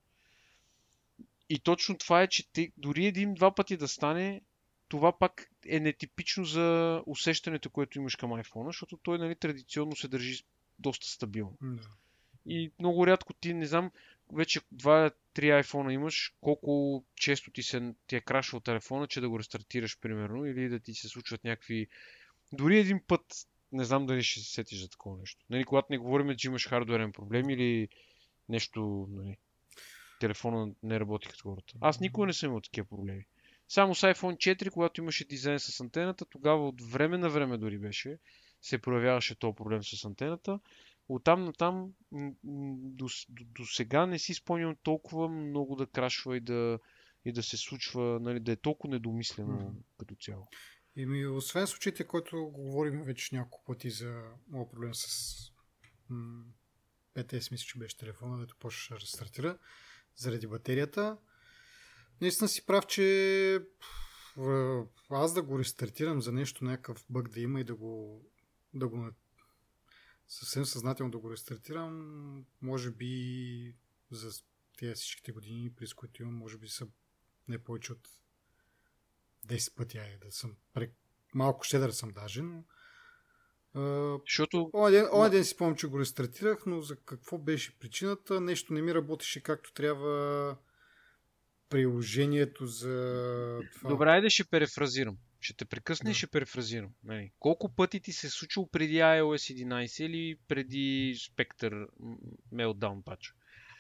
И 1.50 1.60
точно 1.60 1.98
това 1.98 2.22
е, 2.22 2.28
че 2.28 2.52
ти, 2.52 2.72
дори 2.78 3.06
един-два 3.06 3.56
пъти 3.56 3.78
да 3.78 3.88
стане, 3.88 4.42
това 4.88 5.18
пак 5.18 5.52
е 5.68 5.80
нетипично 5.80 6.46
за 6.46 7.02
усещането, 7.06 7.70
което 7.70 7.98
имаш 7.98 8.16
към 8.16 8.32
iPhone, 8.32 8.66
защото 8.66 8.98
той 8.98 9.18
нали, 9.18 9.36
традиционно 9.36 9.96
се 9.96 10.08
държи 10.08 10.44
доста 10.80 11.08
стабилно. 11.08 11.58
Mm. 11.64 11.80
И 12.46 12.72
много 12.80 13.08
рядко 13.08 13.34
ти, 13.34 13.54
не 13.54 13.66
знам, 13.66 13.92
вече 14.34 14.60
2-3 14.60 15.12
iPhone 15.36 15.92
имаш, 15.92 16.34
колко 16.42 17.04
често 17.16 17.52
ти, 17.52 17.64
се, 17.64 17.94
ти 18.08 18.16
е 18.16 18.22
крашвал 18.22 18.60
телефона, 18.60 19.08
че 19.08 19.22
да 19.22 19.30
го 19.30 19.40
рестартираш, 19.40 20.00
примерно, 20.00 20.46
или 20.46 20.70
да 20.70 20.80
ти 20.80 20.94
се 20.94 21.08
случват 21.08 21.44
някакви... 21.44 21.88
Дори 22.54 22.80
един 22.80 23.02
път, 23.08 23.48
не 23.72 23.84
знам 23.84 24.06
дали 24.06 24.24
ще 24.24 24.40
се 24.40 24.54
сетиш 24.54 24.82
за 24.82 24.90
такова 24.90 25.18
нещо. 25.18 25.46
Нали, 25.50 25.64
когато 25.64 25.88
не 25.90 25.98
говорим, 25.98 26.36
че 26.38 26.48
имаш 26.48 26.68
хардуерен 26.68 27.12
проблем 27.12 27.50
или 27.50 27.88
нещо, 28.50 29.08
нали, 29.10 29.38
телефона 30.20 30.74
не 30.84 31.00
работи 31.00 31.28
като 31.28 31.44
хората. 31.44 31.74
Аз 31.82 32.00
никога 32.00 32.28
не 32.28 32.34
съм 32.34 32.50
имал 32.50 32.62
такива 32.62 32.88
проблеми. 32.88 33.26
Само 33.70 33.96
с 33.96 34.14
iPhone 34.14 34.36
4, 34.36 34.70
когато 34.70 35.02
имаше 35.02 35.26
дизайн 35.26 35.60
с 35.60 35.80
антената, 35.80 36.26
тогава 36.26 36.68
от 36.68 36.82
време 36.82 37.18
на 37.18 37.30
време 37.30 37.58
дори 37.58 37.78
беше, 37.78 38.18
се 38.62 38.78
проявяваше 38.78 39.36
този 39.36 39.56
проблем 39.56 39.84
с 39.84 40.06
антената. 40.06 40.60
Оттам 41.10 41.44
на 41.44 41.54
там 41.54 41.94
до, 42.44 43.08
до, 43.30 43.44
до 43.46 43.66
сега 43.66 44.06
не 44.06 44.20
си 44.20 44.34
спомням 44.34 44.76
толкова 44.84 45.30
много 45.30 45.76
да 45.76 45.88
крашва 45.88 46.38
и 46.38 46.40
да, 46.40 46.80
и 47.26 47.32
да 47.32 47.44
се 47.44 47.58
случва, 47.58 48.20
нали, 48.22 48.40
да 48.40 48.52
е 48.52 48.56
толкова 48.56 48.94
недомислено 48.94 49.58
mm. 49.58 49.74
като 49.98 50.16
цяло. 50.16 50.48
И 50.96 51.06
ми, 51.06 51.28
освен 51.28 51.68
случаите, 51.68 52.08
които 52.08 52.52
говорим 52.54 53.04
вече 53.04 53.36
няколко 53.36 53.66
пъти 53.66 53.90
за 53.90 54.24
моят 54.48 54.72
проблем 54.72 54.94
с 54.94 55.38
м- 56.10 56.44
PTS, 57.16 57.52
мисля, 57.52 57.66
че 57.66 57.80
беше 57.80 57.98
телефона, 57.98 58.40
дето 58.40 58.56
почваше 58.60 58.94
да 58.94 59.00
рестартира 59.00 59.58
заради 60.16 60.48
батерията. 60.48 61.18
Наистина 62.22 62.48
си 62.48 62.66
прав, 62.66 62.88
че 62.88 63.60
аз 65.10 65.34
да 65.34 65.42
го 65.42 65.60
рестартирам 65.60 66.22
за 66.22 66.32
нещо, 66.32 66.66
някакъв 66.66 67.06
бък 67.10 67.30
да 67.30 67.40
има 67.40 67.62
и 67.62 67.64
да 67.64 67.76
го, 67.76 68.22
да 68.74 68.88
го 68.88 69.10
съвсем 70.28 70.66
съзнателно 70.66 71.12
да 71.12 71.18
го 71.18 71.32
рестартирам, 71.32 72.46
може 72.62 72.92
би 72.92 73.76
за 74.12 74.32
тези 74.78 74.94
всичките 74.94 75.32
години, 75.32 75.74
през 75.76 75.94
които 75.94 76.22
имам, 76.22 76.36
може 76.36 76.58
би 76.58 76.68
са 76.68 76.88
не 77.48 77.64
повече 77.64 77.92
от 77.92 78.10
10 79.48 79.76
пъти, 79.76 79.98
ай, 79.98 80.18
да 80.18 80.32
съм 80.32 80.56
прек... 80.74 80.94
малко 81.34 81.64
щедър 81.64 81.90
съм 81.90 82.12
даже, 82.12 82.42
но 82.42 82.64
Защото... 84.26 84.70
Оня 84.74 84.92
ден, 84.92 85.08
оня 85.14 85.30
ден 85.30 85.44
си 85.44 85.50
спомням, 85.50 85.78
че 85.78 85.88
го 85.88 86.00
рестартирах, 86.00 86.66
но 86.66 86.82
за 86.82 86.96
какво 86.96 87.38
беше 87.38 87.80
причината? 87.80 88.42
Нещо 88.42 88.74
не 88.74 88.82
ми 88.82 88.94
работеше 88.94 89.44
както 89.44 89.74
трябва 89.74 90.58
приложението 91.70 92.66
за 92.66 93.60
това. 93.76 93.90
Добре, 93.90 94.10
айде 94.10 94.30
ще 94.30 94.44
перефразирам. 94.46 95.18
Ще 95.48 95.58
те 95.58 95.66
прекъсна 95.66 96.08
да. 96.08 96.12
и 96.12 96.14
ще 96.14 96.28
перефразирам. 96.28 96.90
Нали. 97.04 97.32
Колко 97.40 97.76
пъти 97.76 98.00
ти 98.00 98.12
се 98.12 98.28
е 98.28 98.30
случило 98.30 98.70
преди 98.70 98.94
iOS 98.94 99.66
11 99.66 100.04
или 100.04 100.38
преди 100.48 101.16
Spectre 101.16 101.88
Meltdown 102.54 103.04
пач? 103.04 103.34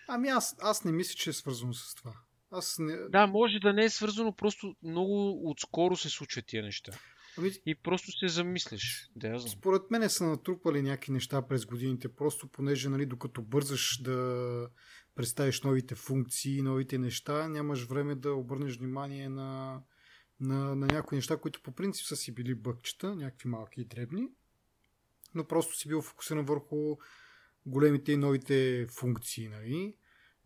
Ами 0.07 0.27
аз, 0.27 0.55
аз 0.61 0.83
не 0.83 0.91
мисля, 0.91 1.13
че 1.13 1.29
е 1.29 1.33
свързано 1.33 1.73
с 1.73 1.95
това. 1.95 2.13
Аз 2.51 2.75
не... 2.79 2.97
Да, 3.09 3.27
може 3.27 3.59
да 3.59 3.73
не 3.73 3.83
е 3.83 3.89
свързано, 3.89 4.35
просто 4.35 4.75
много 4.83 5.41
отскоро 5.49 5.95
се 5.95 6.09
случват 6.09 6.45
тия 6.45 6.63
неща. 6.63 6.91
Ами, 7.37 7.51
и 7.65 7.75
просто 7.75 8.11
се 8.11 8.27
замислиш. 8.27 9.09
Да, 9.15 9.27
я 9.27 9.39
знам. 9.39 9.49
Според 9.49 9.81
мен 9.91 10.09
са 10.09 10.27
натрупали 10.27 10.81
някакви 10.81 11.11
неща 11.11 11.47
през 11.47 11.65
годините, 11.65 12.15
просто 12.15 12.47
понеже, 12.47 12.89
нали, 12.89 13.05
докато 13.05 13.41
бързаш 13.41 14.01
да 14.01 14.69
представиш 15.15 15.61
новите 15.61 15.95
функции, 15.95 16.61
новите 16.61 16.97
неща, 16.97 17.47
нямаш 17.47 17.83
време 17.83 18.15
да 18.15 18.33
обърнеш 18.33 18.77
внимание 18.77 19.29
на, 19.29 19.81
на, 20.39 20.75
на 20.75 20.87
някои 20.87 21.15
неща, 21.15 21.37
които 21.37 21.61
по 21.61 21.71
принцип 21.71 22.05
са 22.05 22.15
си 22.15 22.31
били 22.31 22.55
бъкчета, 22.55 23.15
някакви 23.15 23.49
малки 23.49 23.81
и 23.81 23.85
дребни, 23.85 24.29
но 25.35 25.43
просто 25.47 25.75
си 25.75 25.87
бил 25.87 26.01
фокусиран 26.01 26.45
върху 26.45 26.97
големите 27.65 28.11
и 28.11 28.17
новите 28.17 28.87
функции, 28.89 29.47
нали? 29.47 29.95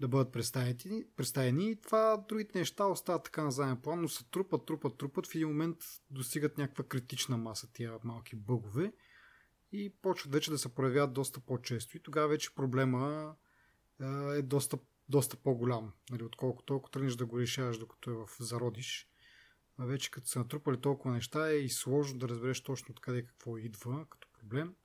да 0.02 0.08
бъдат 0.08 0.32
представени, 0.32 1.72
и 1.72 1.76
това 1.76 2.26
другите 2.30 2.60
неща 2.60 2.86
остават 2.86 3.24
така 3.24 3.44
на 3.44 3.52
заден 3.52 3.78
план, 3.78 4.02
но 4.02 4.08
се 4.08 4.24
трупат, 4.24 4.66
трупат, 4.66 4.98
трупат, 4.98 5.28
в 5.28 5.36
един 5.36 5.48
момент 5.48 5.78
достигат 6.12 6.58
някаква 6.58 6.84
критична 6.84 7.38
маса 7.38 7.72
тия 7.74 7.98
малки 8.04 8.36
бъгове 8.36 8.94
и 9.72 9.94
почват 10.02 10.34
вече 10.34 10.52
да 10.52 10.58
се 10.58 10.76
проявяват 10.76 11.14
доста 11.14 11.40
по-често 11.40 11.98
и 11.98 12.00
тогава 12.00 12.28
вече 12.28 12.56
проблема 12.56 13.36
е 14.36 14.42
доста, 14.42 14.78
доста 15.10 15.38
по-голям, 15.38 15.92
нали, 16.12 16.24
отколкото 16.24 16.76
ако 16.76 16.90
тръгнеш 16.90 17.16
да 17.16 17.26
го 17.26 17.40
решаваш 17.40 17.78
докато 17.78 18.12
е 18.12 18.14
в 18.14 18.30
зародиш. 18.40 19.11
А 19.78 19.86
вече 19.86 20.12
като 20.12 20.28
са 20.28 20.40
натрупали 20.40 20.82
толкова 20.82 21.14
неща 21.14 21.50
е 21.50 21.56
и 21.56 21.70
сложно 21.70 22.20
да 22.20 22.30
разбереш 22.30 22.62
точно 22.64 22.92
откъде 22.92 23.26
какво 23.26 23.58
идва 23.58 24.06
като 24.10 24.28
проблем, 24.40 24.76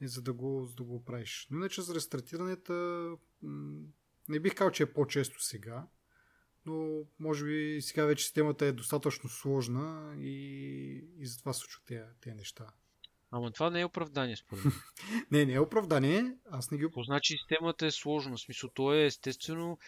и 0.00 0.08
за 0.08 0.22
да 0.22 0.32
го, 0.32 0.66
за 0.66 0.74
да 0.74 0.82
го 0.82 1.04
правиш. 1.04 1.48
Но 1.50 1.56
иначе 1.56 1.82
за 1.82 1.94
рестартирането 1.94 2.72
не 4.28 4.40
бих 4.40 4.54
казал, 4.54 4.70
че 4.70 4.82
е 4.82 4.92
по-често 4.92 5.42
сега, 5.42 5.86
но 6.66 7.04
може 7.18 7.44
би 7.44 7.78
сега 7.80 8.04
вече 8.04 8.24
системата 8.24 8.66
е 8.66 8.72
достатъчно 8.72 9.30
сложна 9.30 10.16
и, 10.20 10.34
и 11.18 11.26
затова 11.26 11.52
случват 11.52 11.84
тези, 11.86 12.02
тези 12.20 12.36
неща. 12.36 12.66
Ама 13.30 13.52
това 13.52 13.70
не 13.70 13.80
е 13.80 13.84
оправдание, 13.84 14.36
според 14.36 14.64
мен. 14.64 14.74
не, 15.30 15.44
не 15.44 15.52
е 15.52 15.60
оправдание. 15.60 16.36
Аз 16.50 16.70
не 16.70 16.78
ги... 16.78 16.86
Значи 17.04 17.36
системата 17.36 17.86
е 17.86 17.90
сложна? 17.90 18.36
В 18.36 18.40
смисъл, 18.40 18.70
то 18.74 18.94
е 18.94 19.04
естествено 19.04 19.78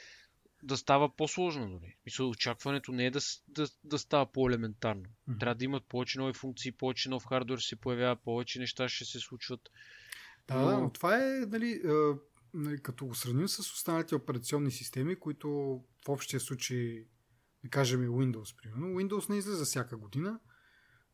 да 0.63 0.77
става 0.77 1.17
по-сложно. 1.17 1.69
Дори. 1.69 1.97
Мисъл, 2.07 2.31
очакването 2.31 2.93
не 2.93 3.07
е 3.07 3.11
да, 3.11 3.21
да, 3.49 3.69
да 3.85 3.99
става 3.99 4.33
по-елементарно. 4.33 5.03
Mm-hmm. 5.03 5.41
Трябва 5.41 5.55
да 5.55 5.65
имат 5.65 5.85
повече 5.85 6.19
нови 6.19 6.33
функции, 6.33 6.73
повече 6.73 7.09
нов 7.09 7.27
хардвер 7.27 7.59
се 7.59 7.77
появява, 7.77 8.17
повече 8.17 8.59
неща 8.59 8.89
ще 8.89 9.05
се 9.05 9.19
случват. 9.19 9.71
Да, 10.49 10.55
но, 10.55 10.81
но 10.81 10.91
това 10.91 11.17
е 11.17 11.47
нали, 11.47 11.83
нали, 12.55 12.83
като 12.83 13.07
го 13.07 13.15
сравним 13.15 13.49
с 13.49 13.59
останалите 13.59 14.15
операционни 14.15 14.71
системи, 14.71 15.17
които 15.17 15.49
в 16.07 16.09
общия 16.09 16.41
случай, 16.41 17.05
да 17.65 17.71
кажем 17.71 18.01
Windows, 18.01 18.57
примерно. 18.63 18.87
Windows 18.87 19.31
не 19.31 19.37
излиза 19.37 19.65
всяка 19.65 19.97
година. 19.97 20.41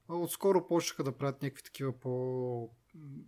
Отскоро 0.09 0.67
почнаха 0.67 1.05
да 1.05 1.19
правят 1.19 1.43
някакви 1.43 1.63
такива 1.63 2.01
по... 2.01 2.71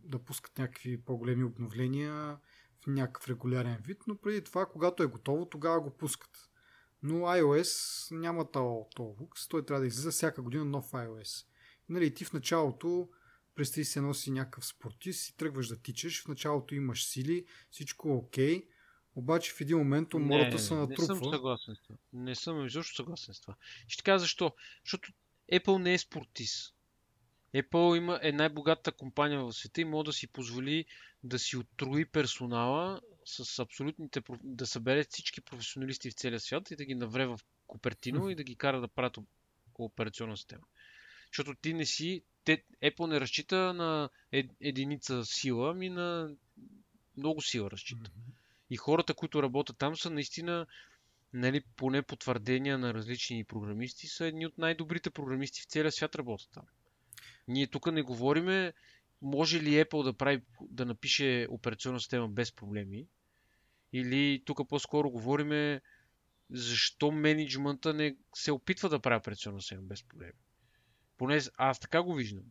да 0.04 0.18
пускат 0.18 0.58
някакви 0.58 1.00
по-големи 1.00 1.44
обновления 1.44 2.38
в 2.80 2.86
някакъв 2.86 3.28
регулярен 3.28 3.78
вид, 3.86 3.98
но 4.06 4.16
преди 4.16 4.44
това, 4.44 4.66
когато 4.66 5.02
е 5.02 5.06
готово, 5.06 5.46
тогава 5.46 5.80
го 5.80 5.90
пускат. 5.90 6.50
Но 7.02 7.14
iOS 7.14 8.10
няма 8.16 8.50
този 8.50 8.86
лукс, 9.20 9.48
той 9.48 9.64
трябва 9.64 9.80
да 9.80 9.86
излиза 9.86 10.10
всяка 10.10 10.42
година 10.42 10.64
нов 10.64 10.90
iOS. 10.90 11.46
Нали, 11.88 12.14
ти 12.14 12.24
в 12.24 12.32
началото 12.32 13.08
представи 13.54 13.84
се 13.84 14.00
носи 14.00 14.30
някакъв 14.30 14.66
спортист 14.66 15.28
и 15.28 15.36
тръгваш 15.36 15.68
да 15.68 15.82
тичаш, 15.82 16.24
в 16.24 16.28
началото 16.28 16.74
имаш 16.74 17.06
сили, 17.06 17.44
всичко 17.70 18.08
е 18.08 18.12
окей, 18.12 18.68
обаче 19.14 19.52
в 19.52 19.60
един 19.60 19.78
момент 19.78 20.14
умората 20.14 20.58
се 20.58 20.74
натрупва. 20.74 21.14
Не 21.14 21.20
съм 21.20 21.32
съгласен 21.32 21.74
с 21.74 21.82
това. 21.82 21.96
Не 22.12 22.34
съм 22.34 22.66
изобщо 22.66 22.96
съгласен 22.96 23.34
с 23.34 23.40
това. 23.40 23.54
Ще 23.88 24.02
кажа 24.02 24.18
защо. 24.18 24.52
Защото 24.84 25.12
Apple 25.52 25.82
не 25.82 25.94
е 25.94 25.98
спортист. 25.98 26.74
Apple 27.54 27.96
има, 27.96 28.20
е 28.22 28.32
най-богатата 28.32 28.92
компания 28.92 29.40
в 29.40 29.52
света 29.52 29.80
и 29.80 29.84
може 29.84 30.04
да 30.04 30.12
си 30.12 30.26
позволи 30.26 30.84
да 31.24 31.38
си 31.38 31.56
отруи 31.56 32.04
персонала 32.04 33.00
с 33.24 33.58
абсолютните, 33.58 34.22
да 34.42 34.66
събере 34.66 35.04
всички 35.04 35.40
професионалисти 35.40 36.10
в 36.10 36.14
целия 36.14 36.40
свят 36.40 36.70
и 36.70 36.76
да 36.76 36.84
ги 36.84 36.94
навре 36.94 37.26
в 37.26 37.40
Купертино 37.66 38.30
и 38.30 38.34
да 38.34 38.44
ги 38.44 38.56
кара 38.56 38.80
да 38.80 38.88
правят 38.88 39.18
операционна 39.74 40.36
система. 40.36 40.66
Защото 41.32 41.54
ти 41.54 41.74
не 41.74 41.86
си, 41.86 42.22
те, 42.44 42.64
Apple 42.82 43.06
не 43.06 43.20
разчита 43.20 43.74
на 43.74 44.08
единица 44.60 45.24
сила, 45.24 45.70
ами 45.70 45.88
на 45.88 46.34
много 47.16 47.42
сила 47.42 47.70
разчита. 47.70 48.10
Mm-hmm. 48.10 48.32
И 48.70 48.76
хората, 48.76 49.14
които 49.14 49.42
работят 49.42 49.78
там, 49.78 49.96
са 49.96 50.10
наистина, 50.10 50.66
нали, 51.32 51.62
поне 51.76 52.02
потвърдения 52.02 52.78
на 52.78 52.94
различни 52.94 53.44
програмисти, 53.44 54.06
са 54.06 54.26
едни 54.26 54.46
от 54.46 54.58
най-добрите 54.58 55.10
програмисти 55.10 55.60
в 55.60 55.64
целия 55.64 55.92
свят 55.92 56.16
работят 56.16 56.50
там. 56.52 56.64
Ние 57.48 57.66
тук 57.66 57.92
не 57.92 58.02
говориме, 58.02 58.72
може 59.22 59.60
ли 59.60 59.84
Apple 59.84 60.04
да, 60.04 60.12
прави, 60.12 60.42
да 60.60 60.84
напише 60.84 61.46
операционна 61.50 62.00
система 62.00 62.28
без 62.28 62.52
проблеми, 62.52 63.06
или 63.92 64.42
тук 64.44 64.68
по-скоро 64.68 65.10
говориме 65.10 65.80
защо 66.50 67.10
менеджмента 67.10 67.94
не 67.94 68.16
се 68.34 68.52
опитва 68.52 68.88
да 68.88 69.00
прави 69.00 69.18
операционна 69.18 69.60
система 69.60 69.82
без 69.82 70.02
проблеми. 70.02 70.32
Поне 71.18 71.40
аз 71.56 71.80
така 71.80 72.02
го 72.02 72.14
виждам. 72.14 72.44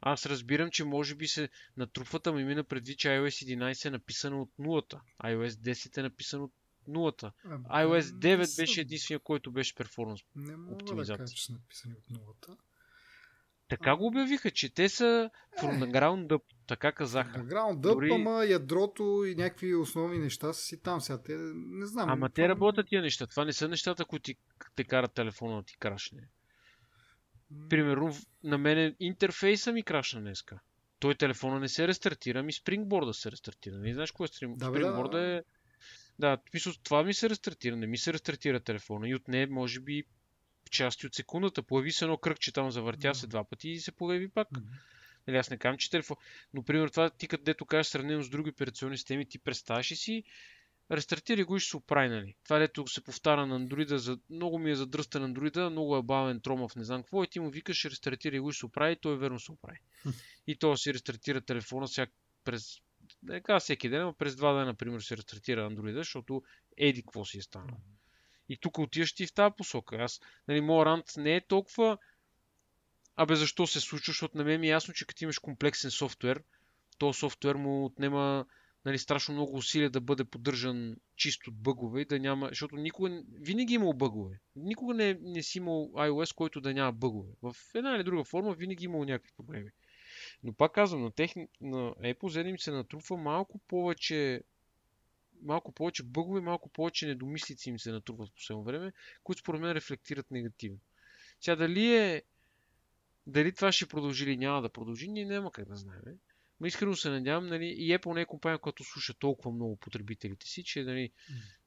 Аз 0.00 0.26
разбирам, 0.26 0.70
че 0.70 0.84
може 0.84 1.14
би 1.14 1.28
се 1.28 1.48
натрупват, 1.76 2.26
ами 2.26 2.44
мина 2.44 2.64
предвид, 2.64 2.98
че 2.98 3.08
iOS 3.08 3.56
11 3.56 3.86
е 3.86 3.90
написано 3.90 4.42
от 4.42 4.50
нулата. 4.58 5.00
iOS 5.24 5.48
10 5.48 5.98
е 5.98 6.02
написано 6.02 6.44
от 6.44 6.52
нулата. 6.88 7.32
IOS 7.46 8.00
9 8.00 8.44
съм... 8.44 8.62
беше 8.62 8.80
единствения, 8.80 9.20
който 9.20 9.52
беше 9.52 9.74
перформанс 9.74 10.20
Не 10.36 10.56
мога 10.56 11.04
да 11.04 11.16
кажа, 11.16 11.34
че 11.34 11.44
са 11.44 11.52
написани 11.52 11.94
от 11.94 12.10
нулата. 12.10 12.56
Така 13.68 13.96
го 13.96 14.06
обявиха, 14.06 14.50
че 14.50 14.74
те 14.74 14.88
са 14.88 15.30
from 15.60 15.78
the 15.78 15.92
ground 15.92 16.26
up, 16.26 16.42
така 16.66 16.92
казаха. 16.92 17.38
The 17.38 17.46
ground 17.46 17.76
up, 17.76 17.80
Дори... 17.80 18.10
ама 18.12 18.44
ядрото 18.44 19.24
и 19.24 19.34
някакви 19.34 19.74
основни 19.74 20.18
неща 20.18 20.52
са 20.52 20.62
си 20.62 20.82
там 20.82 21.00
сега. 21.00 21.22
Те, 21.22 21.36
не 21.54 21.86
знам. 21.86 22.10
Ама 22.10 22.30
те 22.30 22.48
работят 22.48 22.86
тия 22.88 23.02
неща. 23.02 23.26
Това 23.26 23.44
не 23.44 23.52
са 23.52 23.68
нещата, 23.68 24.04
които 24.04 24.22
ти, 24.22 24.36
те 24.76 24.84
карат 24.84 25.14
телефона 25.14 25.56
да 25.56 25.62
ти 25.62 25.76
крашне. 25.78 26.28
Примерно, 27.68 28.14
на 28.42 28.58
мен 28.58 28.96
интерфейса 29.00 29.72
ми 29.72 29.82
крашна 29.82 30.20
днеска. 30.20 30.60
Той 30.98 31.14
телефона 31.14 31.60
не 31.60 31.68
се 31.68 31.88
рестартира, 31.88 32.42
ми 32.42 32.52
спрингборда 32.52 33.14
се 33.14 33.32
рестартира. 33.32 33.78
Не 33.78 33.94
знаеш 33.94 34.10
кое 34.10 34.24
е 34.24 34.28
стрим... 34.28 34.54
да, 34.56 34.66
спрингборда 34.66 35.18
да. 35.18 35.36
е... 35.36 35.42
Да, 36.18 36.38
това 36.82 37.02
ми 37.02 37.14
се 37.14 37.30
рестартира, 37.30 37.76
не 37.76 37.86
ми 37.86 37.98
се 37.98 38.12
рестартира 38.12 38.60
телефона 38.60 39.08
и 39.08 39.14
отне, 39.14 39.46
може 39.46 39.80
би, 39.80 40.04
части 40.70 41.06
от 41.06 41.14
секундата. 41.14 41.62
Появи 41.62 41.92
се 41.92 42.04
едно 42.04 42.16
кръгче 42.16 42.52
там, 42.52 42.70
завъртя 42.70 43.08
mm-hmm. 43.08 43.12
се 43.12 43.26
два 43.26 43.44
пъти 43.44 43.68
и 43.68 43.80
се 43.80 43.92
появи 43.92 44.28
пак. 44.28 44.48
Mm-hmm. 44.48 44.62
Нали, 45.26 45.36
аз 45.36 45.50
не 45.50 45.58
казвам, 45.58 45.78
че 45.78 45.90
телефон. 45.90 46.16
Но, 46.54 46.62
примерно, 46.62 46.90
това 46.90 47.10
ти 47.10 47.28
където 47.28 47.66
кажеш 47.66 47.86
сравнено 47.86 48.22
с 48.22 48.28
други 48.28 48.50
операционни 48.50 48.96
системи, 48.96 49.26
ти 49.26 49.38
представяш 49.38 49.90
и 49.90 49.96
си 49.96 50.24
рестартирай 50.90 51.44
го 51.44 51.56
и 51.56 51.60
ще 51.60 51.70
се 51.70 51.76
оправи, 51.76 52.08
нали. 52.08 52.34
Това 52.44 52.58
дето 52.58 52.86
се 52.86 53.04
повтаря 53.04 53.46
на 53.46 53.54
андроида, 53.56 53.98
за... 53.98 54.18
много 54.30 54.58
ми 54.58 54.70
е 54.70 54.74
задръстен 54.74 55.24
андроида, 55.24 55.70
много 55.70 55.96
е 55.96 56.02
бавен, 56.02 56.40
тромав, 56.40 56.76
не 56.76 56.84
знам 56.84 57.02
какво, 57.02 57.24
и 57.24 57.26
ти 57.26 57.40
му 57.40 57.50
викаш, 57.50 57.84
рестартирай 57.84 58.40
го 58.40 58.50
и 58.50 58.52
ще 58.52 58.58
се 58.58 58.66
оправи, 58.66 58.92
и 58.92 58.96
той 58.96 59.18
верно 59.18 59.40
се 59.40 59.52
оправи. 59.52 59.78
и 60.46 60.56
то 60.56 60.76
си 60.76 60.94
рестартира 60.94 61.40
телефона 61.40 61.86
всяк 61.86 62.10
през 62.44 62.80
не 63.22 63.40
кажа 63.40 63.60
всеки 63.60 63.88
ден, 63.88 64.02
но 64.02 64.14
през 64.14 64.36
два 64.36 64.52
дена, 64.52 64.64
например, 64.64 65.00
се 65.00 65.16
рестартира 65.16 65.66
андроида, 65.66 65.98
защото 65.98 66.42
еди 66.76 67.02
какво 67.02 67.24
си 67.24 67.38
е 67.38 67.42
станало. 67.42 67.78
И 68.48 68.56
тук 68.56 68.78
отиваш 68.78 69.14
ти 69.14 69.26
в 69.26 69.34
тази 69.34 69.54
посока. 69.56 69.96
Аз, 69.96 70.20
нали, 70.48 70.60
моят 70.60 70.86
рант 70.86 71.04
не 71.16 71.36
е 71.36 71.46
толкова 71.46 71.98
Абе, 73.16 73.34
защо 73.34 73.66
се 73.66 73.80
случва? 73.80 74.10
Защото 74.10 74.38
на 74.38 74.44
мен 74.44 74.60
ми 74.60 74.66
е 74.66 74.70
ясно, 74.70 74.94
че 74.94 75.06
като 75.06 75.24
имаш 75.24 75.38
комплексен 75.38 75.90
софтуер, 75.90 76.42
то 76.98 77.12
софтуер 77.12 77.54
му 77.54 77.84
отнема 77.84 78.46
нали, 78.84 78.98
страшно 78.98 79.34
много 79.34 79.56
усилия 79.56 79.90
да 79.90 80.00
бъде 80.00 80.24
поддържан 80.24 80.96
чисто 81.16 81.50
от 81.50 81.62
бъгове 81.62 82.00
и 82.00 82.04
да 82.04 82.18
няма, 82.18 82.48
защото 82.48 82.76
никога, 82.76 83.22
винаги 83.40 83.74
е 83.74 83.76
имал 83.76 83.92
бъгове. 83.92 84.40
Никога 84.56 84.94
не, 84.94 85.18
не 85.20 85.42
си 85.42 85.58
имал 85.58 85.90
iOS, 85.94 86.34
който 86.34 86.60
да 86.60 86.74
няма 86.74 86.92
бъгове. 86.92 87.32
В 87.42 87.56
една 87.74 87.96
или 87.96 88.04
друга 88.04 88.24
форма 88.24 88.54
винаги 88.54 88.84
е 88.84 88.88
имал 88.88 89.04
някакви 89.04 89.32
проблеми. 89.36 89.70
Но 90.42 90.52
пак 90.52 90.72
казвам, 90.72 91.02
на, 91.02 91.10
тех, 91.10 91.34
на 91.60 91.94
Apple 91.94 92.22
Z 92.22 92.56
се 92.56 92.70
натрупва 92.70 93.16
малко 93.16 93.60
повече 93.68 94.42
малко 95.44 95.72
повече 95.72 96.02
бъгове, 96.02 96.40
малко 96.40 96.68
повече 96.68 97.06
недомислици 97.06 97.70
им 97.70 97.78
се 97.78 97.92
натрупват 97.92 98.28
в 98.28 98.34
последно 98.34 98.64
време, 98.64 98.92
които 99.24 99.40
според 99.40 99.60
мен 99.60 99.72
рефлектират 99.72 100.30
негативно. 100.30 100.78
Сега 101.40 101.56
дали 101.56 101.96
е 101.96 102.22
Дали 103.26 103.52
това 103.52 103.72
ще 103.72 103.86
продължи 103.86 104.24
или 104.24 104.36
няма 104.36 104.62
да 104.62 104.68
продължи, 104.68 105.08
ние 105.08 105.24
няма 105.24 105.52
как 105.52 105.68
да 105.68 105.76
знаем. 105.76 106.00
Но 106.60 106.66
искрено 106.66 106.96
се 106.96 107.10
надявам, 107.10 107.46
нали, 107.46 107.66
и 107.66 107.98
Apple 107.98 108.14
не 108.14 108.20
е 108.20 108.26
компания, 108.26 108.58
която 108.58 108.84
слуша 108.84 109.14
толкова 109.14 109.52
много 109.52 109.76
потребителите 109.76 110.46
си, 110.46 110.64
че 110.64 110.84
нали, 110.84 111.10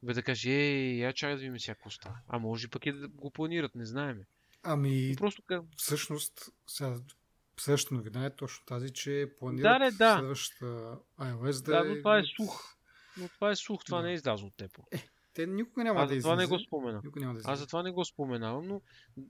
бе 0.04 0.14
да 0.14 0.24
каже, 0.24 0.50
ей, 0.50 0.98
я 0.98 1.14
чай 1.14 1.32
да 1.32 1.38
видим 1.38 1.56
всяко 1.58 1.92
става. 1.92 2.18
А 2.28 2.40
може 2.40 2.68
пък 2.68 2.86
и 2.86 2.92
да 2.92 3.08
го 3.08 3.32
планират, 3.32 3.76
не 3.76 3.86
знаеме. 3.86 4.26
Ами, 4.64 5.16
Просто 5.18 5.42
всъщност, 5.78 6.50
сега, 6.68 6.96
следващата 7.60 7.96
новина 7.96 8.26
е 8.26 8.36
точно 8.36 8.66
тази, 8.66 8.94
че 8.94 9.32
планират 9.40 9.64
Да, 9.64 9.80
не, 9.80 9.92
да. 9.92 10.18
следващата 10.20 10.66
iOS 11.20 11.66
да, 11.66 11.72
Да, 11.72 11.84
но 11.84 11.98
това 11.98 12.20
е 12.20 12.24
слух. 12.36 12.77
Но 13.18 13.30
това 13.30 13.52
е 13.52 13.56
слух, 13.56 13.86
това 13.86 14.02
не 14.02 14.10
е 14.10 14.14
излязло 14.14 14.48
от 14.48 14.58
Apple. 14.58 15.04
Те 15.34 15.48
никога 15.48 15.84
няма 15.84 16.02
Аз 16.02 16.10
да 16.10 16.16
затова 16.16 16.36
не 16.36 16.46
го 16.46 16.60
спомена. 16.60 17.02
Никога 17.04 17.20
няма 17.20 17.34
да 17.34 17.40
Аз 17.40 17.44
излезе. 17.44 17.60
затова 17.60 17.84
не 17.84 17.92
го 17.92 18.06
споменавам, 18.06 18.68
но, 18.68 18.82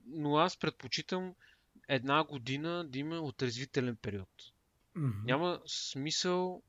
но 0.06 0.36
аз 0.36 0.56
предпочитам 0.56 1.34
една 1.88 2.24
година 2.24 2.84
да 2.88 2.98
има 2.98 3.20
отрезвителен 3.20 3.96
период. 3.96 4.28
Мгм. 4.94 5.18
Няма 5.24 5.60
смисъл 5.66 6.62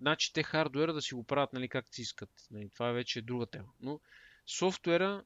значи 0.00 0.32
те 0.32 0.42
хардуера 0.42 0.92
да 0.92 1.02
си 1.02 1.14
го 1.14 1.24
правят 1.24 1.52
нали, 1.52 1.68
както 1.68 1.94
си 1.94 2.02
искат. 2.02 2.30
Нали, 2.50 2.70
това 2.74 2.88
е 2.88 2.92
вече 2.92 3.22
друга 3.22 3.46
тема. 3.46 3.68
Но 3.80 4.00
софтуера 4.46 5.24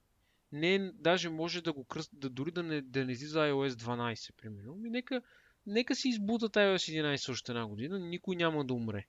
не 0.52 0.74
е, 0.74 0.78
даже 0.78 1.28
може 1.28 1.62
да 1.62 1.72
го 1.72 1.84
кръст, 1.84 2.11
да, 2.12 2.30
дори 2.30 2.50
да 2.50 2.62
не, 2.62 2.82
да 2.82 3.04
не 3.04 3.12
излиза 3.12 3.38
iOS 3.38 3.68
12, 3.68 4.32
примерно. 4.36 4.74
Ми 4.74 4.90
нека, 4.90 5.22
нека 5.66 5.94
си 5.94 6.09
избутат 6.09 6.52
iOS 6.52 7.02
11 7.02 7.32
още 7.32 7.52
една 7.52 7.66
година, 7.66 7.98
никой 7.98 8.36
няма 8.36 8.64
да 8.64 8.74
умре. 8.74 9.07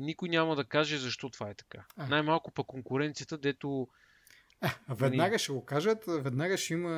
Никой 0.00 0.28
няма 0.28 0.56
да 0.56 0.64
каже 0.64 0.98
защо 0.98 1.30
това 1.30 1.50
е 1.50 1.54
така. 1.54 1.84
А. 1.96 2.06
Най-малко 2.06 2.50
пък 2.50 2.66
конкуренцията, 2.66 3.38
дето 3.38 3.88
А 4.62 4.94
веднага 4.94 5.38
ще 5.38 5.52
го 5.52 5.64
кажат, 5.64 6.04
веднага 6.06 6.56
ще 6.56 6.74
има 6.74 6.90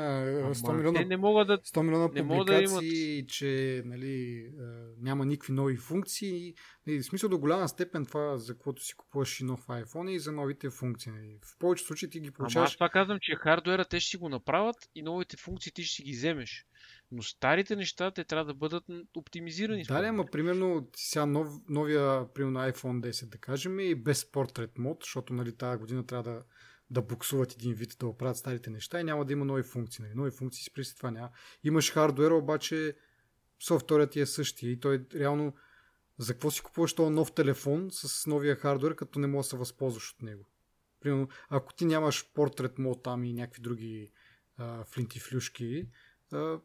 Ама 0.44 0.54
100 0.54 0.76
милиона, 0.76 1.00
те 1.00 1.04
не 1.04 1.16
могат 1.16 1.46
да 1.46 1.58
100 1.58 1.82
милиона 1.82 2.08
не 2.14 2.22
могат 2.22 2.46
да 2.46 2.52
публикации, 2.52 3.26
че 3.26 3.82
нали, 3.86 4.46
а, 4.60 4.62
няма 4.98 5.26
никакви 5.26 5.52
нови 5.52 5.76
функции. 5.76 6.54
Нали, 6.86 6.98
в 6.98 7.04
смисъл 7.04 7.28
до 7.28 7.38
голяма 7.38 7.68
степен 7.68 8.06
това, 8.06 8.38
за 8.38 8.58
което 8.58 8.84
си 8.84 8.94
купуваш 8.94 9.40
и 9.40 9.44
нов 9.44 9.66
iPhone 9.66 10.10
и 10.10 10.18
за 10.18 10.32
новите 10.32 10.70
функции. 10.70 11.12
Нали. 11.12 11.38
В 11.44 11.58
повечето 11.58 11.86
случаи 11.86 12.10
ти 12.10 12.20
ги 12.20 12.26
Ама 12.26 12.32
аз 12.32 12.36
получаваш. 12.36 12.74
това 12.74 12.88
казвам, 12.88 13.18
че 13.22 13.34
хардуера 13.34 13.84
те 13.84 14.00
ще 14.00 14.10
си 14.10 14.16
го 14.16 14.28
направят 14.28 14.76
и 14.94 15.02
новите 15.02 15.36
функции 15.36 15.72
ти 15.72 15.84
ще 15.84 15.94
си 15.94 16.02
ги 16.02 16.12
вземеш. 16.12 16.66
Но 17.12 17.22
старите 17.22 17.76
неща 17.76 18.10
те 18.10 18.24
трябва 18.24 18.44
да 18.44 18.54
бъдат 18.54 18.84
оптимизирани. 19.16 19.82
Да, 19.82 19.94
ама 19.94 20.26
примерно 20.26 20.88
сега 20.96 21.26
нов, 21.26 21.48
новия 21.68 22.32
примерно 22.32 22.60
iPhone 22.60 23.10
10, 23.10 23.28
да 23.28 23.38
кажем, 23.38 23.80
и 23.80 23.94
без 23.94 24.32
портрет 24.32 24.78
мод, 24.78 24.98
защото 25.00 25.34
нали, 25.34 25.56
тази 25.56 25.78
година 25.78 26.06
трябва 26.06 26.22
да, 26.22 26.42
да 26.90 27.02
буксуват 27.02 27.52
един 27.52 27.74
вид, 27.74 27.96
да 28.00 28.06
оправят 28.06 28.36
старите 28.36 28.70
неща 28.70 29.00
и 29.00 29.04
няма 29.04 29.24
да 29.24 29.32
има 29.32 29.44
нови 29.44 29.62
функции. 29.62 30.02
Нали. 30.02 30.14
Нови 30.14 30.30
функции 30.30 30.84
си 30.84 30.96
това 30.96 31.10
няма. 31.10 31.30
Имаш 31.64 31.92
хардуера, 31.92 32.34
обаче 32.34 32.96
софтуерът 33.66 34.10
ти 34.10 34.20
е 34.20 34.26
същия 34.26 34.72
и 34.72 34.80
той 34.80 35.06
реално 35.14 35.54
за 36.18 36.32
какво 36.32 36.50
си 36.50 36.62
купуваш 36.62 36.94
този 36.94 37.14
нов 37.14 37.32
телефон 37.32 37.88
с 37.90 38.26
новия 38.26 38.56
хардуер, 38.56 38.94
като 38.94 39.18
не 39.18 39.26
можеш 39.26 39.46
да 39.46 39.50
се 39.50 39.56
възползваш 39.56 40.12
от 40.12 40.22
него. 40.22 40.44
Примерно, 41.00 41.28
ако 41.48 41.74
ти 41.74 41.84
нямаш 41.84 42.32
портрет 42.34 42.78
мод 42.78 43.02
там 43.02 43.24
и 43.24 43.32
някакви 43.32 43.62
други 43.62 44.12
а, 44.56 44.84
флинти 44.84 45.20
флюшки, 45.20 45.86
а, 45.86 45.86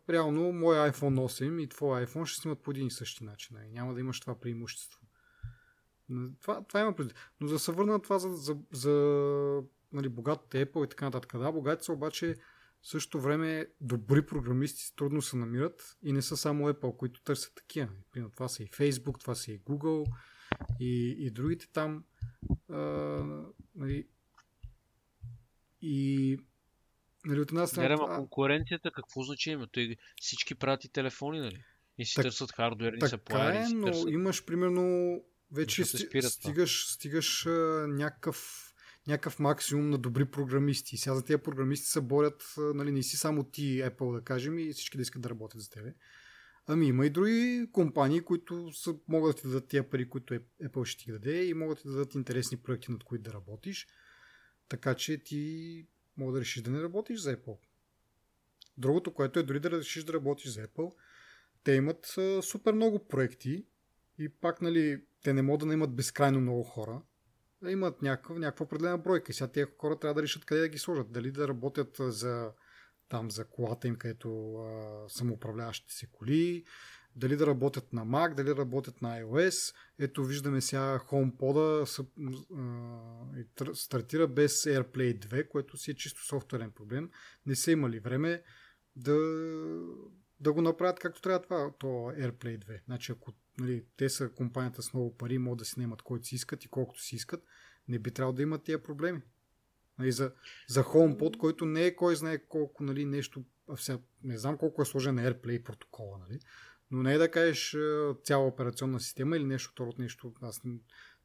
реално 0.10 0.54
мой 0.54 0.76
iPhone 0.76 1.16
8 1.16 1.62
и 1.62 1.70
твой 1.70 2.06
iPhone 2.06 2.26
ще 2.26 2.42
снимат 2.42 2.62
по 2.62 2.72
един 2.72 2.88
и 2.88 2.92
същи 2.92 3.24
начин. 3.24 3.58
нали? 3.58 3.70
Няма 3.70 3.94
да 3.94 4.00
имаш 4.00 4.20
това 4.20 4.40
преимущество. 4.40 5.00
Това, 6.42 6.64
това 6.64 6.80
има 6.80 6.96
предвид. 6.96 7.16
Но 7.42 7.48
за 7.48 7.56
да 7.56 7.60
се 7.60 7.72
върна 7.72 7.92
на 7.92 8.02
това 8.02 8.20
за, 8.20 8.30
за, 8.30 8.58
за 8.72 8.92
нали, 9.92 10.10
богатите 10.10 10.66
Apple 10.66 10.86
и 10.86 10.90
така 10.90 11.06
нататък. 11.06 11.40
Да, 11.40 11.52
богати 11.52 11.86
са 11.86 11.94
обаче 11.94 12.36
в 12.82 12.88
същото 12.88 13.22
време 13.22 13.68
добри 13.82 14.26
програмисти 14.26 14.96
трудно 14.96 15.22
се 15.22 15.38
намират 15.38 15.98
и 16.04 16.14
не 16.14 16.22
са 16.22 16.38
само 16.38 16.70
Apple, 16.70 16.98
които 16.98 17.24
търсят 17.24 17.56
такива. 17.56 17.86
нали. 17.86 18.04
Примерно, 18.12 18.32
това 18.32 18.48
са 18.48 18.64
и 18.64 18.68
Facebook, 18.68 19.20
това 19.20 19.36
са 19.36 19.52
и 19.52 19.60
Google 19.60 20.14
и, 20.80 21.16
и 21.20 21.32
другите 21.32 21.72
там. 21.72 22.04
А, 22.70 22.80
нали, 23.76 24.08
и 25.82 26.38
нали, 27.28 27.40
от 27.40 27.50
една 27.50 27.62
Не, 27.62 27.68
страна... 27.68 27.88
ама 27.88 27.98
това- 27.98 28.16
конкуренцията 28.16 28.92
какво 28.96 29.24
значение 29.24 29.54
има? 29.56 29.68
Той 29.68 29.96
всички 30.22 30.56
правят 30.56 30.84
и 30.84 30.90
телефони, 30.90 31.40
нали? 31.40 31.64
И 31.98 32.06
си 32.06 32.16
Так- 32.16 32.24
търсят 32.24 32.52
хардуерни 32.52 33.00
Така 33.00 33.10
съплаери, 33.10 33.58
е, 33.58 33.76
но 33.76 33.86
търсят. 33.86 34.10
имаш 34.10 34.46
примерно 34.46 35.18
вече 35.52 35.86
сти, 35.86 35.98
спират 35.98 36.12
това. 36.12 36.52
стигаш, 36.52 36.88
стигаш 36.88 37.46
а, 37.46 37.50
някакъв, 37.88 38.64
някакъв 39.08 39.40
максимум 39.40 39.90
на 39.90 39.98
добри 39.98 40.26
програмисти. 40.26 40.96
И 40.96 40.98
сега 40.98 41.16
за 41.16 41.26
тези 41.26 41.38
програмисти 41.38 41.88
се 41.88 42.02
борят, 42.02 42.44
нали, 42.58 42.92
не 42.92 43.04
си 43.04 43.18
само 43.18 43.44
ти 43.44 43.62
Apple 43.82 44.14
да 44.14 44.24
кажем 44.24 44.60
и 44.60 44.74
всички 44.74 44.98
да 44.98 45.02
искат 45.02 45.22
да 45.22 45.30
работят 45.30 45.62
за 45.62 45.70
тебе. 45.70 45.94
Ами 46.68 46.88
има 46.88 47.06
и 47.06 47.10
други 47.10 47.68
компании, 47.72 48.22
които 48.22 48.72
са, 48.74 48.96
могат 49.08 49.36
да 49.36 49.42
ти 49.42 49.48
дадат 49.48 49.68
тия 49.68 49.90
пари, 49.90 50.10
които 50.10 50.34
Apple 50.64 50.86
ще 50.86 51.04
ти 51.04 51.12
даде 51.12 51.46
и 51.46 51.54
могат 51.54 51.78
да 51.78 51.82
ти 51.82 51.88
дадат 51.88 52.16
интересни 52.16 52.58
проекти, 52.58 52.92
над 52.92 53.04
които 53.04 53.24
да 53.24 53.34
работиш. 53.34 53.88
Така 54.70 54.96
че 54.96 55.24
ти 55.24 55.86
мога 56.18 56.34
да 56.34 56.40
решиш 56.40 56.64
да 56.64 56.72
не 56.72 56.82
работиш 56.84 57.20
за 57.20 57.38
Apple. 57.38 57.58
Другото, 58.78 59.14
което 59.14 59.40
е 59.40 59.44
дори 59.44 59.60
да 59.60 59.72
решиш 59.72 60.04
да 60.04 60.14
работиш 60.14 60.52
за 60.52 60.68
Apple, 60.68 60.94
те 61.64 61.72
имат 61.72 62.18
а, 62.18 62.42
супер 62.42 62.74
много 62.74 63.08
проекти 63.08 63.66
и 64.20 64.30
пак, 64.30 64.62
нали, 64.62 65.04
те 65.24 65.34
не 65.34 65.42
могат 65.42 65.60
да 65.60 65.66
наемат 65.66 65.96
безкрайно 65.96 66.42
много 66.42 66.64
хора. 66.64 67.02
а 67.64 67.72
Имат 67.72 68.02
някаква, 68.02 68.36
някаква 68.40 68.64
определена 68.64 68.98
бройка. 68.98 69.32
И 69.32 69.34
сега 69.34 69.48
тези 69.48 69.72
хора 69.78 70.00
трябва 70.00 70.14
да 70.14 70.24
решат 70.24 70.46
къде 70.46 70.62
да 70.62 70.68
ги 70.68 70.78
сложат. 70.78 71.12
Дали 71.12 71.32
да 71.32 71.48
работят 71.48 71.96
за 72.00 72.52
там 73.10 73.32
за 73.32 73.46
колата 73.46 73.88
им, 73.88 73.96
където 73.96 74.56
а, 74.56 75.10
самоуправляващите 75.10 75.94
се 75.94 76.08
коли, 76.12 76.66
дали 77.18 77.36
да 77.36 77.48
работят 77.48 77.94
на 77.94 78.06
Mac, 78.06 78.36
дали 78.36 78.48
да 78.48 78.56
работят 78.56 79.02
на 79.02 79.22
iOS. 79.22 79.76
Ето 80.00 80.26
виждаме 80.26 80.62
сега 80.62 81.00
HomePod 81.00 81.86
стартира 83.74 84.28
без 84.28 84.64
AirPlay 84.64 85.20
2, 85.20 85.48
което 85.48 85.78
си 85.78 85.92
е 85.92 85.96
чисто 85.96 86.26
софтуерен 86.26 86.72
проблем. 86.72 87.10
Не 87.46 87.56
са 87.56 87.72
имали 87.72 88.00
време 88.00 88.44
да, 88.96 89.18
да 90.40 90.54
го 90.54 90.62
направят 90.62 91.00
както 91.00 91.22
трябва 91.22 91.42
това, 91.42 91.72
то 91.80 91.88
AirPlay 91.88 92.58
2. 92.58 92.80
Значи 92.86 93.12
ако 93.12 93.34
нали, 93.60 93.86
те 93.98 94.10
са 94.10 94.30
компанията 94.30 94.82
с 94.82 94.94
много 94.94 95.18
пари, 95.18 95.38
могат 95.38 95.60
да 95.60 95.66
си 95.66 95.74
наемат 95.78 96.02
който 96.02 96.28
си 96.28 96.36
искат 96.36 96.66
и 96.66 96.68
колкото 96.68 97.02
си 97.02 97.16
искат, 97.16 97.44
не 97.88 98.00
би 98.00 98.12
трябвало 98.12 98.36
да 98.36 98.42
имат 98.42 98.64
тия 98.64 98.84
проблеми. 98.84 99.22
Нали, 100.00 100.12
за, 100.12 100.32
за 100.68 100.84
HomePod, 100.84 101.38
който 101.38 101.66
не 101.66 101.86
е 101.86 101.96
кой 101.96 102.16
знае 102.16 102.38
колко 102.38 102.84
нали, 102.84 103.06
нещо, 103.06 103.44
а 103.70 103.78
сега, 103.78 104.00
не 104.24 104.38
знам 104.38 104.58
колко 104.58 104.82
е 104.82 104.86
сложен 104.86 105.16
на 105.16 105.34
AirPlay 105.34 105.64
протокола, 105.64 106.18
нали, 106.18 106.40
но 106.92 107.04
не 107.04 107.14
е 107.14 107.18
да 107.18 107.32
кажеш 107.32 107.78
цяла 108.24 108.48
операционна 108.48 109.00
система 109.00 109.38
или 109.38 109.46
нещо 109.46 109.72
второ 109.72 109.90
от 109.90 110.00
нещо, 110.00 110.34
аз 110.42 110.62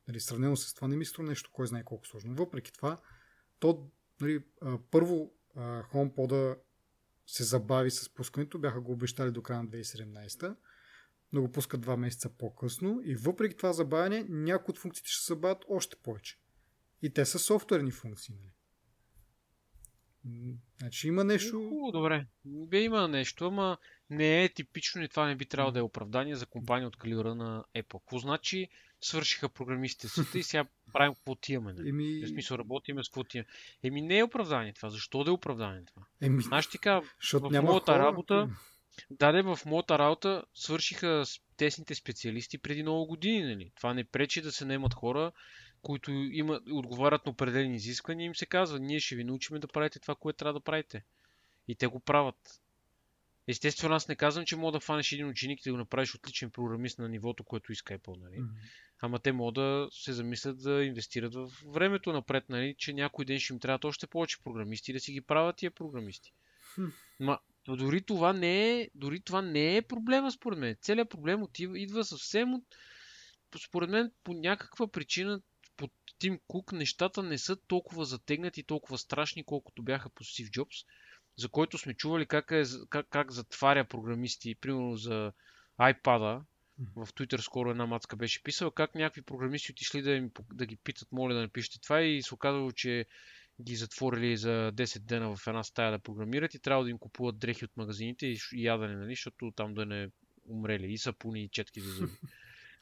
нали, 0.09 0.21
сравнено 0.21 0.57
с 0.57 0.75
това 0.75 0.89
не 0.89 0.97
ми 0.97 1.05
струва 1.05 1.29
нещо, 1.29 1.51
кой 1.53 1.67
знае 1.67 1.85
колко 1.85 2.07
сложно. 2.07 2.35
Въпреки 2.35 2.73
това, 2.73 2.99
то 3.59 3.91
нали, 4.21 4.45
първо 4.91 5.33
HomePod 5.57 6.57
се 7.27 7.45
забави 7.45 7.91
с 7.91 8.15
пускането, 8.15 8.59
бяха 8.59 8.81
го 8.81 8.93
обещали 8.93 9.31
до 9.31 9.43
края 9.43 9.63
на 9.63 9.69
2017 9.69 10.57
но 11.33 11.43
го 11.43 11.53
пускат 11.53 11.81
два 11.81 11.97
месеца 11.97 12.29
по-късно 12.29 13.01
и 13.05 13.15
въпреки 13.15 13.57
това 13.57 13.73
забавяне, 13.73 14.27
някои 14.29 14.73
от 14.73 14.79
функциите 14.79 15.11
ще 15.11 15.25
се 15.25 15.33
забавят 15.33 15.65
още 15.69 15.97
повече. 15.97 16.39
И 17.03 17.13
те 17.13 17.25
са 17.25 17.39
софтуерни 17.39 17.91
функции. 17.91 18.35
Нали? 18.35 18.53
Значи 20.79 21.09
има 21.09 21.25
нещо... 21.25 21.69
Хубаво, 21.69 21.93
добре. 21.93 22.27
Има 22.73 23.09
нещо, 23.09 23.47
ама 23.47 23.79
не 24.13 24.45
е 24.45 24.49
типично 24.49 25.03
и 25.03 25.09
това 25.09 25.27
не 25.27 25.37
би 25.37 25.47
трябвало 25.47 25.73
да 25.73 25.79
е 25.79 25.83
оправдание 25.83 26.37
за 26.37 26.47
компания 26.47 26.89
от 26.89 26.97
калибра 26.97 27.35
на 27.35 27.65
Apple. 27.77 27.99
Какво 27.99 28.19
значи 28.19 28.69
свършиха 29.01 29.49
програмистите 29.49 30.09
си 30.09 30.39
и 30.39 30.43
сега 30.43 30.65
правим 30.93 31.15
какво 31.15 31.35
ти 31.35 31.53
имаме? 31.53 31.73
Нали? 31.73 31.89
Еми, 31.89 32.25
В 32.25 32.29
смисъл 32.29 32.59
работиме 32.59 33.05
с 33.05 33.09
какво 33.09 33.25
ти 33.25 33.37
имаме. 33.37 33.49
Еми 33.83 34.03
не 34.03 34.19
е 34.19 34.25
оправдание 34.25 34.73
това. 34.73 34.91
Защо 34.91 35.25
да 35.25 35.31
е 35.31 35.35
оправдание 35.35 35.85
това? 35.85 36.03
еми, 36.21 36.43
Аз 36.51 36.65
ще 36.65 36.71
ти 36.73 36.79
кажа, 36.79 37.07
в 37.33 37.63
моята 37.63 37.93
хора. 37.93 37.99
работа 37.99 38.49
Даде 39.11 39.43
в 39.43 39.59
моята 39.67 39.99
работа 39.99 40.45
свършиха 40.55 41.25
тесните 41.57 41.95
специалисти 41.95 42.59
преди 42.59 42.83
много 42.83 43.07
години. 43.07 43.43
Нали? 43.43 43.73
Това 43.77 43.95
не 43.95 44.05
пречи 44.05 44.43
да 44.43 44.53
се 44.53 44.65
наемат 44.65 44.95
хора, 44.95 45.33
които 45.83 46.11
имат, 46.11 46.63
отговарят 46.71 47.27
на 47.27 47.33
определени 47.33 47.77
изисквания 47.77 48.25
и 48.25 48.27
им 48.27 48.35
се 48.35 48.47
казва, 48.47 48.79
ние 48.81 49.01
ще 49.01 49.17
ви 49.17 49.25
научим 49.25 49.61
да 49.61 49.69
правите 49.69 49.99
това, 49.99 50.15
което 50.15 50.37
трябва 50.37 50.53
да 50.61 50.65
правите. 50.65 51.05
И 51.69 51.75
те 51.75 51.87
го 51.87 52.01
правят. 52.01 52.62
Естествено, 53.49 53.95
аз 53.95 54.09
не 54.09 54.17
казвам, 54.17 54.45
че 54.45 54.57
мога 54.57 54.73
да 54.73 54.81
фанеш 54.81 55.13
един 55.13 55.29
ученик 55.29 55.61
и 55.61 55.69
да 55.69 55.73
го 55.73 55.79
направиш 55.79 56.15
отличен 56.15 56.51
програмист 56.51 56.99
на 56.99 57.09
нивото, 57.09 57.45
което 57.45 57.73
иска 57.73 57.99
Apple. 57.99 58.21
Нали? 58.21 58.39
М. 58.39 58.49
Ама 59.01 59.19
те 59.19 59.33
могат 59.33 59.55
да 59.55 59.89
се 59.93 60.13
замислят 60.13 60.63
да 60.63 60.85
инвестират 60.85 61.35
в 61.35 61.51
времето 61.67 62.13
напред, 62.13 62.45
нали? 62.49 62.75
че 62.79 62.93
някой 62.93 63.25
ден 63.25 63.39
ще 63.41 63.53
им 63.53 63.61
трябват 63.61 63.85
още 63.85 64.07
повече 64.07 64.43
програмисти 64.45 64.91
и 64.91 64.95
да 64.95 65.01
си 65.01 65.13
ги 65.13 65.21
правят 65.21 65.57
тия 65.57 65.71
програмисти. 65.71 66.33
Хм. 66.75 66.87
Ма, 67.21 67.39
дори 67.67 68.03
това 68.03 68.33
не 68.33 68.81
е, 68.81 68.91
дори 68.95 69.21
това 69.21 69.43
не 69.43 69.77
е 69.77 69.83
проблема 69.83 70.33
според 70.33 70.59
мен. 70.59 70.77
Целият 70.81 71.11
проблем 71.11 71.43
отива, 71.43 71.79
идва 71.79 72.05
съвсем 72.05 72.55
от... 72.55 72.65
Според 73.67 73.91
мен 73.91 74.13
по 74.25 74.35
някаква 74.35 74.89
причина 74.89 75.41
по 75.77 75.89
Тим 76.19 76.39
Кук 76.47 76.73
нещата 76.73 77.23
не 77.23 77.39
са 77.39 77.57
толкова 77.57 78.05
затегнати, 78.05 78.63
толкова 78.63 78.99
страшни, 78.99 79.45
колкото 79.45 79.83
бяха 79.83 80.09
по 80.09 80.25
Стив 80.25 80.51
Джобс. 80.51 80.77
За 81.37 81.49
който 81.49 81.79
сме 81.79 81.95
чували 81.95 82.27
как, 82.27 82.51
е, 82.51 82.65
как, 82.91 83.07
как 83.11 83.33
затваря 83.33 83.85
програмисти, 83.85 84.55
примерно 84.55 84.97
за 84.97 85.33
iPad-а, 85.81 86.45
в 86.97 87.07
Twitter 87.07 87.37
скоро 87.37 87.71
една 87.71 87.87
мацка 87.87 88.17
беше 88.17 88.43
писала, 88.43 88.71
как 88.71 88.95
някакви 88.95 89.23
програмисти 89.23 89.73
отишли 89.73 90.03
да, 90.03 90.11
им, 90.11 90.31
да 90.53 90.67
ги 90.67 90.77
питат, 90.77 91.13
моля 91.13 91.35
да 91.35 91.41
напишете 91.41 91.81
това 91.81 92.03
и 92.03 92.23
се 92.23 92.35
оказало, 92.35 92.73
че 92.73 93.07
ги 93.63 93.77
затворили 93.77 94.37
за 94.37 94.73
10 94.75 94.99
дена 94.99 95.37
в 95.37 95.47
една 95.47 95.63
стая 95.63 95.91
да 95.91 95.99
програмират 95.99 96.55
и 96.55 96.59
трябва 96.59 96.85
да 96.85 96.91
им 96.91 96.99
купуват 96.99 97.39
дрехи 97.39 97.65
от 97.65 97.77
магазините 97.77 98.27
и 98.27 98.39
ядене, 98.53 98.97
нали, 98.97 99.13
защото 99.13 99.53
там 99.57 99.75
да 99.75 99.87
не 99.87 100.09
умрели. 100.45 100.93
И 100.93 100.99
сапуни 100.99 101.45
и 101.45 101.49
четки 101.49 101.81
за 101.81 101.91
зъби. 101.91 102.13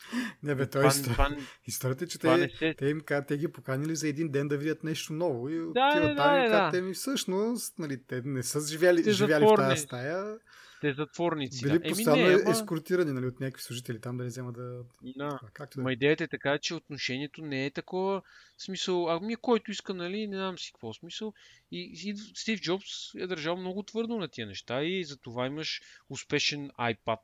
Не 0.43 0.55
бе, 0.55 0.71
той 0.71 0.83
това, 0.83 1.03
това, 1.03 1.37
историята 1.67 2.05
е, 2.05 2.09
че 2.09 2.19
те, 2.19 2.51
се... 2.59 2.75
те, 2.79 2.87
им, 2.87 3.03
те 3.29 3.39
ги 3.39 3.53
поканили 3.53 3.97
за 3.97 4.09
един 4.09 4.31
ден 4.31 4.49
да 4.49 4.59
видят 4.59 4.85
нещо 4.85 5.13
ново 5.13 5.49
и 5.49 5.57
да, 5.57 5.67
отиват 5.67 5.93
да, 5.93 6.17
там 6.17 6.35
да, 6.35 6.47
и 6.47 6.49
да. 6.49 6.71
те 6.71 6.81
ми 6.81 6.95
всъщност, 6.95 7.79
нали, 7.79 8.03
те 8.07 8.23
не 8.25 8.43
са 8.43 8.61
живяли, 8.61 9.13
живяли 9.13 9.45
в 9.45 9.57
тази 9.57 9.81
стая. 9.81 10.39
Те 10.81 10.93
затворници. 10.93 11.65
Били 11.65 11.79
да. 11.79 11.89
постоянно 11.89 12.33
Еми, 12.33 12.43
не, 12.45 12.51
ескортирани 12.51 13.13
нали, 13.13 13.27
от 13.27 13.41
някакви 13.41 13.63
служители 13.63 14.01
там 14.01 14.17
да 14.17 14.23
не 14.23 14.29
взема 14.29 14.53
да... 14.53 14.83
Да. 15.03 15.39
Както 15.53 15.77
да. 15.77 15.83
Ма 15.83 15.93
идеята 15.93 16.25
е 16.25 16.29
така, 16.29 16.59
че 16.59 16.75
отношението 16.75 17.43
не 17.43 17.67
е 17.67 17.71
такова 17.71 18.23
смисъл. 18.59 19.09
Ами 19.09 19.37
който 19.37 19.71
иска, 19.71 19.95
нали, 19.95 20.27
не 20.27 20.37
знам 20.37 20.59
си 20.59 20.73
какво 20.73 20.95
смисъл. 20.95 21.33
И, 21.73 21.93
и 22.05 22.17
Стив 22.35 22.61
Джобс 22.61 23.15
е 23.15 23.27
държал 23.27 23.57
много 23.57 23.83
твърдо 23.83 24.19
на 24.19 24.29
тия 24.29 24.47
неща 24.47 24.83
и 24.83 25.05
за 25.05 25.17
това 25.17 25.47
имаш 25.47 25.81
успешен 26.11 26.71
iPad 26.71 27.21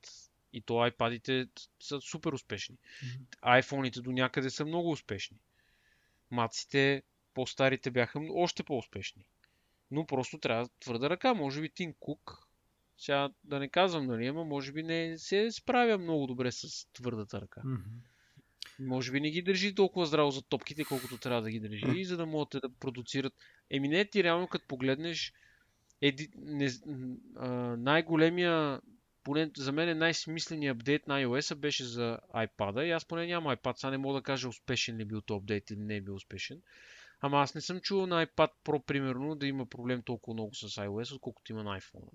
и 0.57 0.61
то 0.61 0.73
iPad-ите 0.73 1.49
са 1.81 2.01
супер 2.01 2.33
успешни. 2.33 2.77
Mm-hmm. 2.77 3.61
iPhone-ите 3.63 4.01
до 4.01 4.13
някъде 4.13 4.51
са 4.51 4.65
много 4.65 4.91
успешни. 4.91 5.37
Маците, 6.31 7.03
по-старите 7.35 7.91
бяха 7.91 8.21
още 8.31 8.63
по-успешни. 8.63 9.25
Но 9.91 10.07
просто 10.07 10.39
трябва 10.39 10.69
твърда 10.81 11.11
ръка. 11.11 11.35
Може 11.35 11.61
би 11.61 11.69
Тин 11.69 11.95
Кук, 12.01 12.49
сега 12.99 13.29
да 13.45 13.59
не 13.59 13.69
казвам, 13.69 14.07
нали, 14.07 14.27
ама 14.27 14.45
може 14.45 14.73
би 14.73 14.83
не 14.83 15.19
се 15.19 15.51
справя 15.51 15.99
много 15.99 16.27
добре 16.27 16.53
с 16.53 16.89
твърдата 16.93 17.41
ръка. 17.41 17.61
Mm-hmm. 17.65 18.87
Може 18.87 19.13
би 19.13 19.21
не 19.21 19.31
ги 19.31 19.43
държи 19.43 19.75
толкова 19.75 20.07
здраво 20.07 20.31
за 20.31 20.43
топките, 20.43 20.85
колкото 20.85 21.19
трябва 21.19 21.43
да 21.43 21.51
ги 21.51 21.61
държи, 21.61 21.85
mm-hmm. 21.85 22.03
за 22.03 22.17
да 22.17 22.27
могат 22.27 22.61
да 22.63 22.69
продуцират. 22.81 23.33
Еми 23.71 23.89
не, 23.89 24.05
ти 24.05 24.25
реално 24.25 24.49
като 24.49 24.67
погледнеш, 24.67 25.33
еди, 26.01 26.29
не, 26.37 26.71
а, 27.37 27.49
най-големия 27.77 28.81
поне 29.27 29.51
за 29.57 29.73
мен 29.73 29.89
е 29.89 29.95
най-смисленият 29.95 30.77
апдейт 30.77 31.07
на 31.07 31.25
iOS 31.25 31.55
беше 31.55 31.85
за 31.85 32.19
iPad. 32.35 32.85
И 32.85 32.91
аз 32.91 33.05
поне 33.05 33.27
нямам 33.27 33.57
iPad. 33.57 33.77
Сега 33.77 33.91
не 33.91 33.99
мога 33.99 34.19
да 34.19 34.23
кажа 34.23 34.49
успешен 34.49 34.97
ли 34.97 35.05
бил 35.05 35.21
то 35.21 35.37
апдейт 35.37 35.71
или 35.71 35.81
не 35.81 35.97
е 35.97 36.01
бил 36.01 36.15
успешен. 36.15 36.63
Ама 37.21 37.41
аз 37.41 37.55
не 37.55 37.61
съм 37.61 37.81
чувал 37.81 38.07
на 38.07 38.27
iPad 38.27 38.51
Pro, 38.65 38.85
примерно, 38.85 39.35
да 39.35 39.47
има 39.47 39.67
проблем 39.67 40.03
толкова 40.03 40.35
много 40.35 40.55
с 40.55 40.69
iOS, 40.69 41.15
отколкото 41.15 41.53
има 41.53 41.63
на 41.65 41.81
iPhone. 41.81 42.09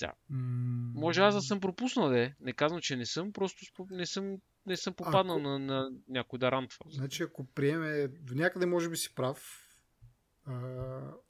Да. 0.00 0.12
Mm. 0.32 1.00
Може 1.00 1.20
аз 1.20 1.34
да 1.34 1.40
съм 1.40 1.60
пропуснал, 1.60 2.08
де. 2.08 2.34
Не 2.40 2.52
казвам, 2.52 2.80
че 2.80 2.96
не 2.96 3.06
съм, 3.06 3.32
просто 3.32 3.86
не 3.90 4.06
съм, 4.06 4.36
не 4.66 4.76
съм 4.76 4.94
попаднал 4.94 5.36
ако... 5.36 5.48
на, 5.48 5.58
на 5.58 5.90
някой 6.08 6.38
да 6.38 6.52
рантва. 6.52 6.84
Значи, 6.88 7.22
ако 7.22 7.46
приеме, 7.46 8.08
до 8.08 8.34
някъде 8.34 8.66
може 8.66 8.88
би 8.88 8.96
си 8.96 9.14
прав, 9.14 9.69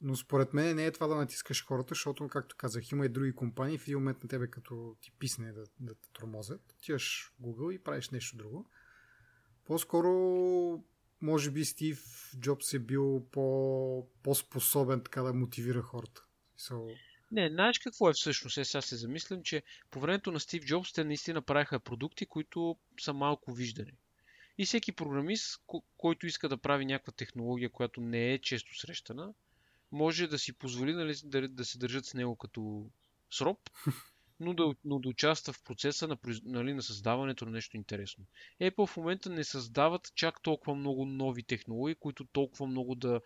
но 0.01 0.15
според 0.15 0.53
мен 0.53 0.75
не 0.75 0.85
е 0.85 0.91
това 0.91 1.07
да 1.07 1.15
натискаш 1.15 1.65
хората, 1.65 1.89
защото, 1.89 2.27
както 2.27 2.55
казах, 2.57 2.91
има 2.91 3.05
и 3.05 3.09
други 3.09 3.35
компании, 3.35 3.77
в 3.77 3.87
един 3.87 3.97
момент 3.97 4.23
на 4.23 4.29
тебе 4.29 4.47
като 4.47 4.95
ти 5.01 5.11
писне 5.11 5.53
да, 5.53 5.63
да 5.79 5.95
те 5.95 6.09
тормозят, 6.13 6.61
отиваш 6.77 7.31
в 7.39 7.43
Google 7.43 7.71
и 7.71 7.83
правиш 7.83 8.09
нещо 8.09 8.37
друго. 8.37 8.69
По-скоро, 9.65 10.09
може 11.21 11.51
би 11.51 11.65
Стив 11.65 12.31
Джобс 12.39 12.73
е 12.73 12.79
бил 12.79 13.27
по, 13.31 14.07
по-способен 14.23 15.03
така 15.03 15.21
да 15.21 15.33
мотивира 15.33 15.81
хората. 15.81 16.21
So... 16.59 16.95
Не, 17.31 17.49
знаеш 17.49 17.79
какво 17.79 18.09
е 18.09 18.13
всъщност? 18.13 18.57
Е, 18.57 18.65
сега 18.65 18.81
се 18.81 18.95
замислям, 18.95 19.43
че 19.43 19.63
по 19.91 19.99
времето 19.99 20.31
на 20.31 20.39
Стив 20.39 20.65
Джобс 20.65 20.93
те 20.93 21.03
наистина 21.03 21.41
правиха 21.41 21.79
продукти, 21.79 22.25
които 22.25 22.77
са 22.99 23.13
малко 23.13 23.53
виждани. 23.53 23.91
И 24.61 24.65
всеки 24.65 24.91
програмист, 24.91 25.61
който 25.97 26.27
иска 26.27 26.49
да 26.49 26.57
прави 26.57 26.85
някаква 26.85 27.13
технология, 27.13 27.69
която 27.69 28.01
не 28.01 28.33
е 28.33 28.41
често 28.41 28.79
срещана, 28.79 29.33
може 29.91 30.27
да 30.27 30.39
си 30.39 30.53
позволи 30.53 30.93
нали, 30.93 31.13
да, 31.23 31.47
да 31.47 31.65
се 31.65 31.77
държат 31.77 32.05
с 32.05 32.13
него 32.13 32.35
като 32.35 32.89
сроб, 33.31 33.57
но 34.39 34.53
да, 34.53 34.73
но 34.85 34.99
да 34.99 35.09
участва 35.09 35.53
в 35.53 35.63
процеса 35.63 36.07
на, 36.07 36.17
нали, 36.43 36.73
на 36.73 36.81
създаването 36.81 37.45
на 37.45 37.51
нещо 37.51 37.77
интересно. 37.77 38.25
Apple 38.61 38.87
в 38.87 38.97
момента 38.97 39.29
не 39.29 39.43
създават 39.43 40.11
чак 40.15 40.41
толкова 40.41 40.75
много 40.75 41.05
нови 41.05 41.43
технологии, 41.43 41.95
които 41.95 42.25
толкова 42.25 42.67
много 42.67 42.95
да, 42.95 43.21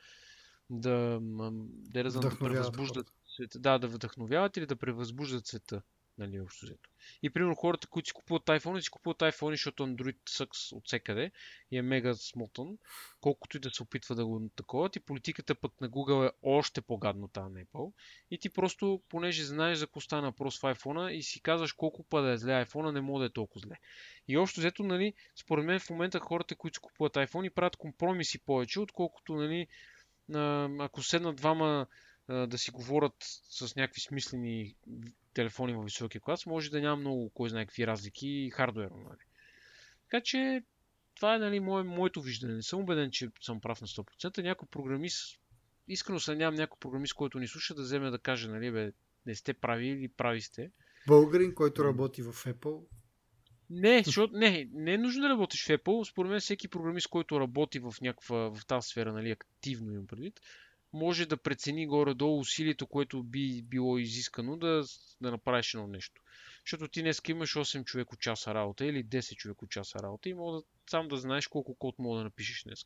да, 0.69 1.19
да, 1.21 2.03
да, 2.03 2.19
да 2.19 2.39
превъзбуждат 2.39 3.13
света. 3.25 3.59
Да, 3.59 3.77
да 3.77 3.87
вдъхновяват 3.87 4.57
или 4.57 4.65
да 4.65 4.75
превъзбуждат 4.75 5.47
света. 5.47 5.81
Нали, 6.17 6.39
общо 6.39 6.65
взето. 6.65 6.89
И 7.23 7.29
примерно 7.29 7.55
хората, 7.55 7.87
които 7.87 8.07
си 8.07 8.13
купуват 8.13 8.45
iPhone, 8.45 8.79
си 8.79 8.89
купуват 8.89 9.17
iPhone, 9.17 9.51
защото 9.51 9.87
Android 9.87 10.17
съкс 10.29 10.71
от 10.71 10.87
всекъде 10.87 11.31
и 11.71 11.77
е 11.77 11.81
мега 11.81 12.13
смотан, 12.13 12.77
колкото 13.21 13.57
и 13.57 13.59
да 13.59 13.69
се 13.69 13.83
опитва 13.83 14.15
да 14.15 14.25
го 14.25 14.49
таковат. 14.55 14.95
И 14.95 14.99
политиката 14.99 15.55
пък 15.55 15.81
на 15.81 15.89
Google 15.89 16.29
е 16.29 16.31
още 16.41 16.81
по-гадно 16.81 17.27
тази 17.27 17.53
на 17.53 17.65
Apple. 17.65 17.91
И 18.31 18.37
ти 18.37 18.49
просто, 18.49 19.01
понеже 19.09 19.43
знаеш 19.43 19.77
за 19.77 19.87
какво 19.87 20.01
стана 20.01 20.27
въпрос 20.27 20.59
в 20.59 20.61
iPhone 20.61 21.09
и 21.09 21.23
си 21.23 21.41
казваш 21.41 21.73
колко 21.73 22.03
па 22.03 22.21
да 22.21 22.31
е 22.31 22.37
зле 22.37 22.65
iPhone, 22.65 22.91
не 22.91 23.01
може 23.01 23.21
да 23.21 23.25
е 23.25 23.33
толкова 23.33 23.61
зле. 23.61 23.75
И 24.27 24.37
общо 24.37 24.59
взето, 24.59 24.83
нали, 24.83 25.13
според 25.35 25.65
мен 25.65 25.79
в 25.79 25.89
момента 25.89 26.19
хората, 26.19 26.55
които 26.55 26.75
си 26.75 26.81
купуват 26.81 27.13
iPhone, 27.13 27.49
правят 27.49 27.75
компромиси 27.75 28.39
повече, 28.39 28.79
отколкото, 28.79 29.35
нали, 29.35 29.67
ако 30.79 31.03
седнат 31.03 31.35
двама 31.35 31.87
да 32.27 32.57
си 32.57 32.71
говорят 32.71 33.15
с 33.49 33.75
някакви 33.75 34.01
смислени 34.01 34.75
телефони 35.35 35.73
в 35.73 35.83
високия 35.83 36.21
клас, 36.21 36.45
може 36.45 36.71
да 36.71 36.81
няма 36.81 36.95
много 36.95 37.29
кой 37.29 37.49
знае 37.49 37.65
какви 37.65 37.87
разлики 37.87 38.51
хардуерно. 38.53 38.97
Нали. 38.97 39.25
Така 40.03 40.21
че 40.23 40.63
това 41.15 41.35
е 41.35 41.39
нали, 41.39 41.59
мое, 41.59 41.83
моето 41.83 42.21
виждане. 42.21 42.53
Не 42.53 42.61
съм 42.61 42.79
убеден, 42.79 43.11
че 43.11 43.29
съм 43.41 43.61
прав 43.61 43.81
на 43.81 43.87
100%. 43.87 44.43
Някой 44.43 44.67
програмист, 44.71 45.39
искрено 45.87 46.19
се 46.19 46.35
нямам 46.35 46.55
някой 46.55 46.77
програмист, 46.79 47.13
който 47.13 47.39
ни 47.39 47.47
слуша, 47.47 47.75
да 47.75 47.81
вземе 47.81 48.11
да 48.11 48.19
каже, 48.19 48.47
нали, 48.47 48.71
бе, 48.71 48.91
не 49.25 49.35
сте 49.35 49.53
прави 49.53 49.87
или 49.87 50.07
прави 50.07 50.41
сте. 50.41 50.71
Българин, 51.07 51.55
който 51.55 51.83
работи 51.83 52.21
в 52.21 52.33
Apple, 52.33 52.85
не, 53.69 54.03
защото 54.03 54.37
не, 54.37 54.69
не 54.73 54.93
е 54.93 54.97
нужно 54.97 55.21
да 55.21 55.29
работиш 55.29 55.65
в 55.65 55.69
Apple. 55.69 56.11
Според 56.11 56.31
мен 56.31 56.39
всеки 56.39 56.67
програмист, 56.67 57.07
който 57.07 57.39
работи 57.39 57.79
в 57.79 57.93
някаква 58.01 58.37
в 58.37 58.65
тази 58.65 58.87
сфера, 58.87 59.13
нали, 59.13 59.31
активно 59.31 59.91
имам 59.91 60.07
предвид, 60.07 60.39
може 60.95 61.25
да 61.25 61.37
прецени 61.37 61.87
горе-долу 61.87 62.39
усилието, 62.39 62.87
което 62.87 63.23
би 63.23 63.61
било 63.63 63.97
изискано 63.97 64.57
да, 64.57 64.83
да 65.21 65.31
направиш 65.31 65.73
едно 65.73 65.87
нещо. 65.87 66.21
Защото 66.65 66.87
ти 66.87 67.01
днес 67.01 67.21
имаш 67.27 67.53
8 67.53 67.83
човеко 67.83 68.17
часа 68.17 68.53
работа 68.53 68.85
или 68.85 69.05
10 69.05 69.35
човеко 69.35 69.67
часа 69.67 69.99
работа 69.99 70.29
и 70.29 70.33
може 70.33 70.61
да, 70.61 70.67
сам 70.89 71.07
да 71.07 71.17
знаеш 71.17 71.47
колко 71.47 71.75
код 71.75 71.99
мога 71.99 72.17
да 72.17 72.23
напишеш 72.23 72.63
днес. 72.63 72.85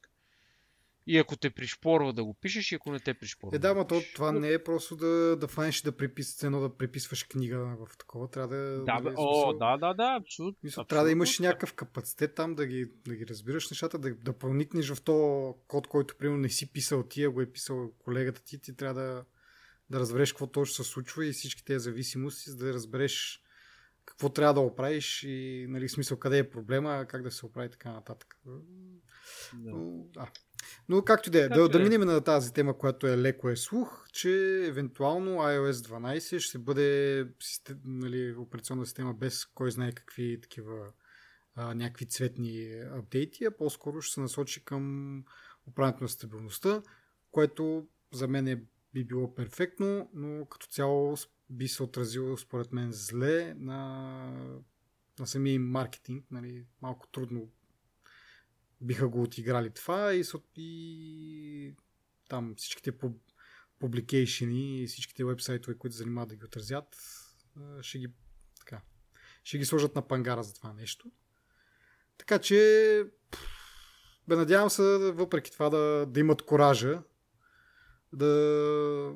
И 1.11 1.17
ако 1.17 1.37
те 1.37 1.49
пришпорва 1.49 2.13
да 2.13 2.23
го 2.23 2.33
пишеш, 2.33 2.71
и 2.71 2.75
ако 2.75 2.91
не 2.91 2.99
те 2.99 3.13
пришпорва. 3.13 3.55
Е, 3.55 3.59
да, 3.59 3.73
но 3.73 3.87
то, 3.87 4.01
това 4.15 4.31
не 4.31 4.53
е 4.53 4.63
просто 4.63 4.95
да, 4.95 5.35
да 5.39 5.47
фанеш 5.47 5.81
да 5.81 5.97
преписваш 5.97 6.43
едно 6.43 6.59
да 6.59 6.77
преписваш 6.77 7.23
книга 7.23 7.57
в 7.59 7.97
такова. 7.97 8.31
Трябва 8.31 8.55
да. 8.55 8.83
Да, 8.83 8.83
да, 8.83 9.03
нали, 9.03 9.15
о, 9.17 9.53
да, 9.53 9.77
да, 9.77 9.93
да, 9.93 10.17
абсолютно. 10.21 10.85
Трябва 10.85 11.05
да 11.05 11.11
имаш 11.11 11.39
някакъв 11.39 11.73
капацитет 11.73 12.35
там 12.35 12.55
да 12.55 12.65
ги, 12.65 12.91
да 13.07 13.15
ги 13.15 13.27
разбираш 13.27 13.69
нещата, 13.69 13.99
да, 13.99 14.15
да 14.15 14.37
проникнеш 14.37 14.93
в 14.93 15.01
то 15.01 15.55
код, 15.67 15.87
който 15.87 16.15
примерно 16.17 16.41
не 16.41 16.49
си 16.49 16.71
писал 16.71 17.03
ти, 17.03 17.23
а 17.23 17.29
го 17.29 17.41
е 17.41 17.51
писал 17.51 17.91
колегата 17.99 18.43
ти, 18.43 18.61
ти 18.61 18.75
трябва 18.75 19.01
да, 19.01 19.25
да 19.89 19.99
разбереш 19.99 20.31
какво 20.31 20.47
точно 20.47 20.83
се 20.83 20.91
случва 20.91 21.25
и 21.25 21.31
всички 21.31 21.65
тези 21.65 21.83
зависимости, 21.83 22.49
за 22.49 22.57
да 22.57 22.73
разбереш 22.73 23.41
какво 24.19 24.29
трябва 24.29 24.53
да 24.53 24.59
оправиш 24.59 25.23
и 25.23 25.65
нали, 25.69 25.89
смисъл 25.89 26.17
къде 26.17 26.37
е 26.37 26.49
проблема, 26.49 27.05
как 27.09 27.23
да 27.23 27.31
се 27.31 27.45
оправи 27.45 27.69
така 27.69 27.91
нататък. 27.91 28.39
Да. 28.45 29.71
Но, 29.71 30.03
да. 30.13 30.31
Но 30.89 31.01
както 31.01 31.31
да 31.31 31.45
е, 31.45 31.49
да, 31.49 31.69
да 31.69 31.79
минем 31.79 32.01
на 32.01 32.21
тази 32.21 32.53
тема, 32.53 32.77
която 32.77 33.07
е 33.07 33.17
леко 33.17 33.49
е 33.49 33.55
слух, 33.55 34.05
че 34.13 34.63
евентуално 34.67 35.31
iOS 35.31 35.71
12 35.71 36.39
ще 36.39 36.57
бъде 36.57 37.27
нали, 37.85 38.35
операционна 38.35 38.85
система 38.85 39.13
без 39.13 39.45
кой 39.45 39.71
знае 39.71 39.91
какви 39.91 40.41
такива 40.41 40.91
а, 41.55 41.73
някакви 41.73 42.05
цветни 42.05 42.81
апдейти, 42.91 43.45
а 43.45 43.51
по-скоро 43.51 44.01
ще 44.01 44.13
се 44.13 44.21
насочи 44.21 44.65
към 44.65 45.23
управянето 45.67 46.03
на 46.03 46.09
стабилността, 46.09 46.81
което 47.31 47.87
за 48.13 48.27
мен 48.27 48.47
е, 48.47 48.61
би 48.93 49.03
било 49.03 49.35
перфектно, 49.35 50.09
но 50.13 50.45
като 50.45 50.67
цяло 50.67 51.17
би 51.49 51.67
се 51.67 51.83
отразило 51.83 52.37
според 52.37 52.71
мен 52.71 52.91
зле 52.91 53.53
на, 53.53 53.81
на 55.19 55.27
самия 55.27 55.59
маркетинг. 55.59 56.25
Нали, 56.31 56.65
малко 56.81 57.07
трудно 57.07 57.49
биха 58.81 59.07
го 59.07 59.23
отиграли 59.23 59.69
това 59.69 60.13
и, 60.13 60.23
и 60.55 61.75
там 62.29 62.55
всичките 62.57 62.91
публикейшени 63.79 64.83
и 64.83 64.87
всичките 64.87 65.25
вебсайтове, 65.25 65.77
които 65.77 65.95
занимават 65.95 66.29
да 66.29 66.35
ги 66.35 66.45
отразят, 66.45 66.97
ще 67.81 67.99
ги, 67.99 68.13
така, 68.59 68.81
ще 69.43 69.57
ги 69.57 69.65
сложат 69.65 69.95
на 69.95 70.07
пангара 70.07 70.43
за 70.43 70.53
това 70.53 70.73
нещо. 70.73 71.11
Така 72.17 72.39
че 72.39 72.57
бе 74.27 74.35
надявам 74.35 74.69
се 74.69 74.83
въпреки 74.97 75.51
това 75.51 75.69
да, 75.69 76.05
да 76.05 76.19
имат 76.19 76.41
коража 76.41 77.03
да 78.13 79.15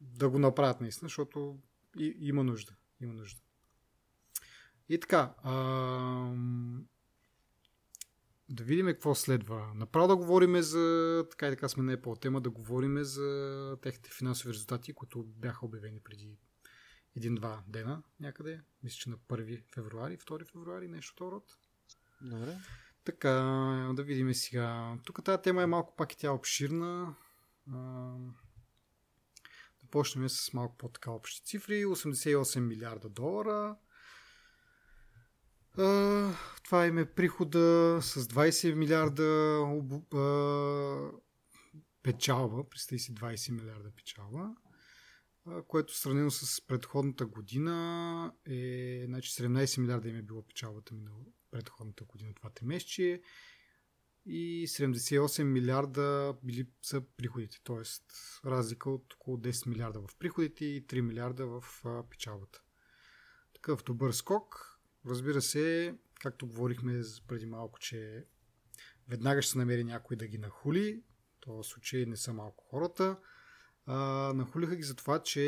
да 0.00 0.28
го 0.28 0.38
направят 0.38 0.80
наистина, 0.80 1.08
защото 1.08 1.58
и, 1.98 2.16
има 2.18 2.44
нужда. 2.44 2.72
Има 3.00 3.12
нужда. 3.12 3.40
И 4.88 5.00
така, 5.00 5.34
а, 5.42 5.54
да 8.48 8.64
видим 8.64 8.86
какво 8.86 9.14
следва. 9.14 9.72
Направо 9.74 10.08
да 10.08 10.16
говорим 10.16 10.62
за, 10.62 11.26
така 11.30 11.48
и 11.48 11.50
така 11.50 11.68
сме 11.68 11.82
не 11.82 12.02
по 12.02 12.16
тема, 12.16 12.40
да 12.40 12.50
говорим 12.50 13.04
за 13.04 13.78
техните 13.82 14.10
финансови 14.10 14.54
резултати, 14.54 14.92
които 14.92 15.22
бяха 15.22 15.66
обявени 15.66 16.00
преди 16.00 16.38
един-два 17.16 17.62
дена 17.68 18.02
някъде. 18.20 18.60
Мисля, 18.82 18.96
че 18.96 19.10
на 19.10 19.16
1 19.16 19.62
февруари, 19.74 20.18
2 20.18 20.52
февруари, 20.52 20.88
нещо 20.88 21.26
от 21.26 21.32
род. 21.32 21.56
Добре. 22.22 22.58
Така, 23.04 23.30
да 23.96 24.02
видим 24.02 24.34
сега. 24.34 24.98
Тук 25.04 25.24
тази 25.24 25.42
тема 25.42 25.62
е 25.62 25.66
малко 25.66 25.96
пак 25.96 26.12
и 26.12 26.16
тя 26.16 26.32
обширна. 26.32 27.14
Почнем 29.90 30.28
с 30.28 30.52
малко 30.52 30.76
по-така 30.76 31.10
общи 31.10 31.44
цифри. 31.44 31.84
88 31.84 32.60
милиарда 32.60 33.08
долара. 33.08 33.76
Това 36.64 36.86
им 36.86 36.98
е 36.98 37.12
прихода 37.12 37.98
с 38.02 38.28
20 38.28 38.74
милиарда 38.74 39.60
печалба. 42.02 42.68
Представи 42.68 42.98
си 42.98 43.14
20 43.14 43.50
милиарда 43.50 43.90
печалба 43.96 44.54
което 45.68 45.96
сравнено 45.98 46.30
с 46.30 46.66
предходната 46.66 47.26
година 47.26 48.32
е, 48.46 49.02
значи 49.06 49.30
17 49.30 49.80
милиарда 49.80 50.08
им 50.08 50.16
е 50.16 50.22
било 50.22 50.42
печалбата 50.42 50.94
ми 50.94 51.02
на 51.02 51.10
предходната 51.50 52.04
година, 52.04 52.34
това 52.34 52.50
месече 52.62 53.22
и 54.26 54.66
78 54.68 55.42
милиарда 55.42 56.34
били 56.42 56.66
са 56.82 57.02
приходите, 57.16 57.60
т.е. 57.64 57.82
разлика 58.48 58.90
от 58.90 59.14
около 59.14 59.36
10 59.36 59.66
милиарда 59.66 60.00
в 60.00 60.16
приходите 60.18 60.64
и 60.64 60.86
3 60.86 61.00
милиарда 61.00 61.46
в 61.46 61.64
печалбата. 62.10 62.62
Такъв 63.54 63.84
добър 63.84 64.12
скок. 64.12 64.78
Разбира 65.06 65.42
се, 65.42 65.94
както 66.20 66.46
говорихме 66.46 67.02
преди 67.28 67.46
малко, 67.46 67.78
че 67.78 68.26
веднага 69.08 69.42
ще 69.42 69.52
се 69.52 69.58
намери 69.58 69.84
някой 69.84 70.16
да 70.16 70.26
ги 70.26 70.38
нахули. 70.38 71.02
В 71.46 71.64
случай 71.64 72.06
не 72.06 72.16
са 72.16 72.32
малко 72.32 72.64
хората. 72.64 73.18
А, 73.86 73.96
нахулиха 74.32 74.76
ги 74.76 74.82
за 74.82 74.94
това, 74.94 75.22
че 75.22 75.40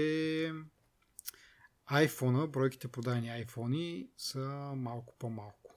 iPhone, 1.90 2.46
бройките 2.46 2.88
продадени 2.88 3.28
iPhone 3.28 4.08
са 4.16 4.72
малко 4.76 5.16
по-малко. 5.18 5.74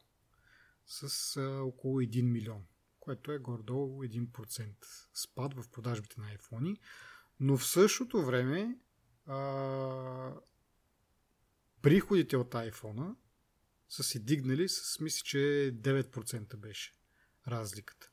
С 0.85 1.37
а, 1.37 1.61
около 1.63 2.01
1 2.01 2.21
милион, 2.21 2.65
което 3.01 3.31
е 3.31 3.37
горе-долу 3.37 4.03
1% 4.03 4.73
спад 5.13 5.53
в 5.53 5.69
продажбите 5.69 6.21
на 6.21 6.37
iPhone. 6.37 6.77
Но 7.39 7.57
в 7.57 7.65
същото 7.65 8.25
време 8.25 8.79
а, 9.25 10.35
приходите 11.81 12.37
от 12.37 12.51
iPhone 12.51 13.15
са 13.89 14.03
се 14.03 14.19
дигнали 14.19 14.69
с, 14.69 14.99
мисля, 14.99 15.21
че 15.23 15.37
9% 15.37 16.57
беше 16.57 16.93
разликата. 17.47 18.11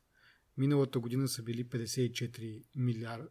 Миналата 0.57 1.01
година 1.01 1.29
са 1.29 1.43
били 1.43 1.65
54 1.65 2.65
милиарда, 2.77 3.29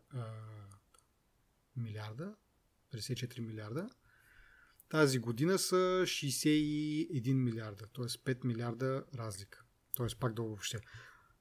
милиарда, 1.76 2.36
54 2.94 3.40
милиарда. 3.40 3.90
Тази 4.90 5.20
година 5.20 5.60
са 5.60 5.76
61 5.76 7.34
милиарда, 7.34 7.88
т.е. 7.88 8.06
5 8.06 8.46
милиарда 8.46 9.06
разлика. 9.16 9.64
Т.е. 9.96 10.08
пак 10.20 10.34
да 10.34 10.42
обобщя. 10.42 10.80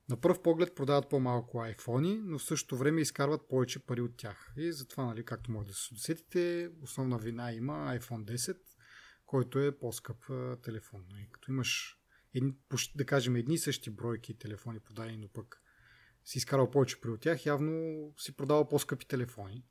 На 0.09 0.21
пръв 0.21 0.43
поглед 0.43 0.75
продават 0.75 1.09
по-малко 1.09 1.59
iPhone, 1.59 2.21
но 2.25 2.39
в 2.39 2.45
същото 2.45 2.77
време 2.77 3.01
изкарват 3.01 3.49
повече 3.49 3.87
пари 3.87 4.01
от 4.01 4.17
тях. 4.17 4.53
И 4.57 4.73
затова, 4.73 5.05
нали, 5.05 5.25
както 5.25 5.51
може 5.51 5.69
да 5.69 5.75
се 5.75 5.95
досетите, 5.95 6.71
основна 6.83 7.19
вина 7.19 7.53
има 7.53 7.73
iPhone 7.73 8.25
10, 8.37 8.59
който 9.27 9.59
е 9.59 9.79
по-скъп 9.79 10.25
телефон. 10.63 11.05
И 11.11 11.13
нали, 11.13 11.29
като 11.33 11.51
имаш, 11.51 11.99
едни, 12.35 12.55
да 12.95 13.07
кажем, 13.07 13.37
едни 13.37 13.55
и 13.55 13.59
същи 13.59 13.91
бройки 13.91 14.39
телефони 14.39 14.81
продадени, 14.81 15.17
но 15.17 15.29
пък 15.29 15.63
си 16.25 16.39
изкарал 16.39 16.71
повече 16.71 17.01
пари 17.01 17.13
от 17.13 17.21
тях, 17.21 17.47
явно 17.47 18.13
си 18.19 18.37
продавал 18.37 18.69
по-скъпи 18.69 19.09
телефони. 19.09 19.65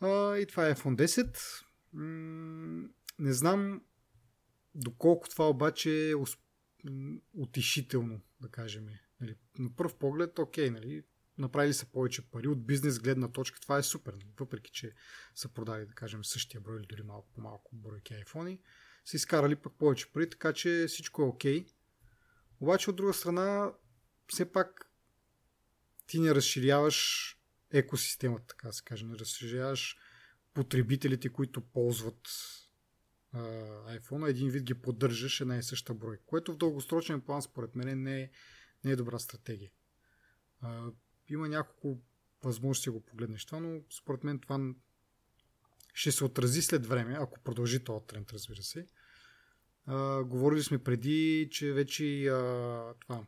А, 0.00 0.36
и 0.36 0.46
това 0.46 0.68
е 0.68 0.74
iPhone 0.74 1.06
10. 1.06 1.64
М- 1.92 2.88
не 3.18 3.32
знам 3.32 3.82
доколко 4.74 5.28
това 5.28 5.48
обаче 5.48 6.10
е 6.10 6.14
утешително, 7.32 8.20
да 8.40 8.48
кажем. 8.48 8.86
Нали, 9.20 9.36
на 9.58 9.76
първ 9.76 9.98
поглед, 9.98 10.38
окей, 10.38 10.70
нали, 10.70 11.02
направили 11.38 11.74
са 11.74 11.86
повече 11.86 12.30
пари 12.30 12.48
от 12.48 12.66
бизнес 12.66 12.98
гледна 12.98 13.28
точка, 13.28 13.60
това 13.60 13.78
е 13.78 13.82
супер. 13.82 14.12
Нали, 14.12 14.26
въпреки, 14.40 14.70
че 14.72 14.92
са 15.34 15.48
продали, 15.48 15.86
да 15.86 15.94
кажем, 15.94 16.24
същия 16.24 16.60
брой 16.60 16.78
или 16.78 16.86
дори 16.86 17.02
малко 17.02 17.28
по-малко 17.34 17.76
бройки 17.76 18.14
iPhone, 18.14 18.60
са 19.04 19.16
изкарали 19.16 19.56
пък 19.56 19.72
повече 19.78 20.12
пари, 20.12 20.30
така 20.30 20.52
че 20.52 20.84
всичко 20.88 21.22
е 21.22 21.24
окей. 21.24 21.66
Обаче 22.60 22.90
от 22.90 22.96
друга 22.96 23.14
страна, 23.14 23.72
все 24.28 24.52
пак 24.52 24.92
ти 26.06 26.20
не 26.20 26.34
разширяваш 26.34 27.36
екосистемата, 27.70 28.46
така 28.46 28.66
да 28.66 28.72
се 28.72 28.84
каже. 28.84 29.06
Не 29.06 29.18
разширяваш 29.18 29.96
потребителите, 30.54 31.28
които 31.28 31.60
ползват 31.60 32.28
iPhone, 33.34 34.30
един 34.30 34.50
вид 34.50 34.62
ги 34.62 34.74
поддържаш 34.74 35.40
една 35.40 35.56
и 35.56 35.62
съща 35.62 35.94
брой, 35.94 36.18
което 36.26 36.52
в 36.52 36.56
дългосрочен 36.56 37.20
план 37.20 37.42
според 37.42 37.76
мен 37.76 38.02
не 38.02 38.20
е, 38.20 38.30
не 38.84 38.90
е 38.90 38.96
добра 38.96 39.18
стратегия. 39.18 39.70
А, 40.60 40.90
има 41.28 41.48
няколко 41.48 42.00
възможности 42.42 42.88
да 42.88 42.92
го 42.92 43.00
погледнеш 43.00 43.44
това, 43.44 43.60
но 43.60 43.80
според 43.90 44.24
мен 44.24 44.38
това 44.38 44.74
ще 45.94 46.12
се 46.12 46.24
отрази 46.24 46.62
след 46.62 46.86
време, 46.86 47.16
ако 47.20 47.40
продължи 47.40 47.84
този 47.84 48.06
тренд, 48.06 48.32
разбира 48.32 48.62
се. 48.62 48.86
А, 49.86 50.24
говорили 50.24 50.62
сме 50.62 50.78
преди, 50.78 51.48
че 51.50 51.72
вече 51.72 52.26
а, 52.26 52.94
това, 53.00 53.26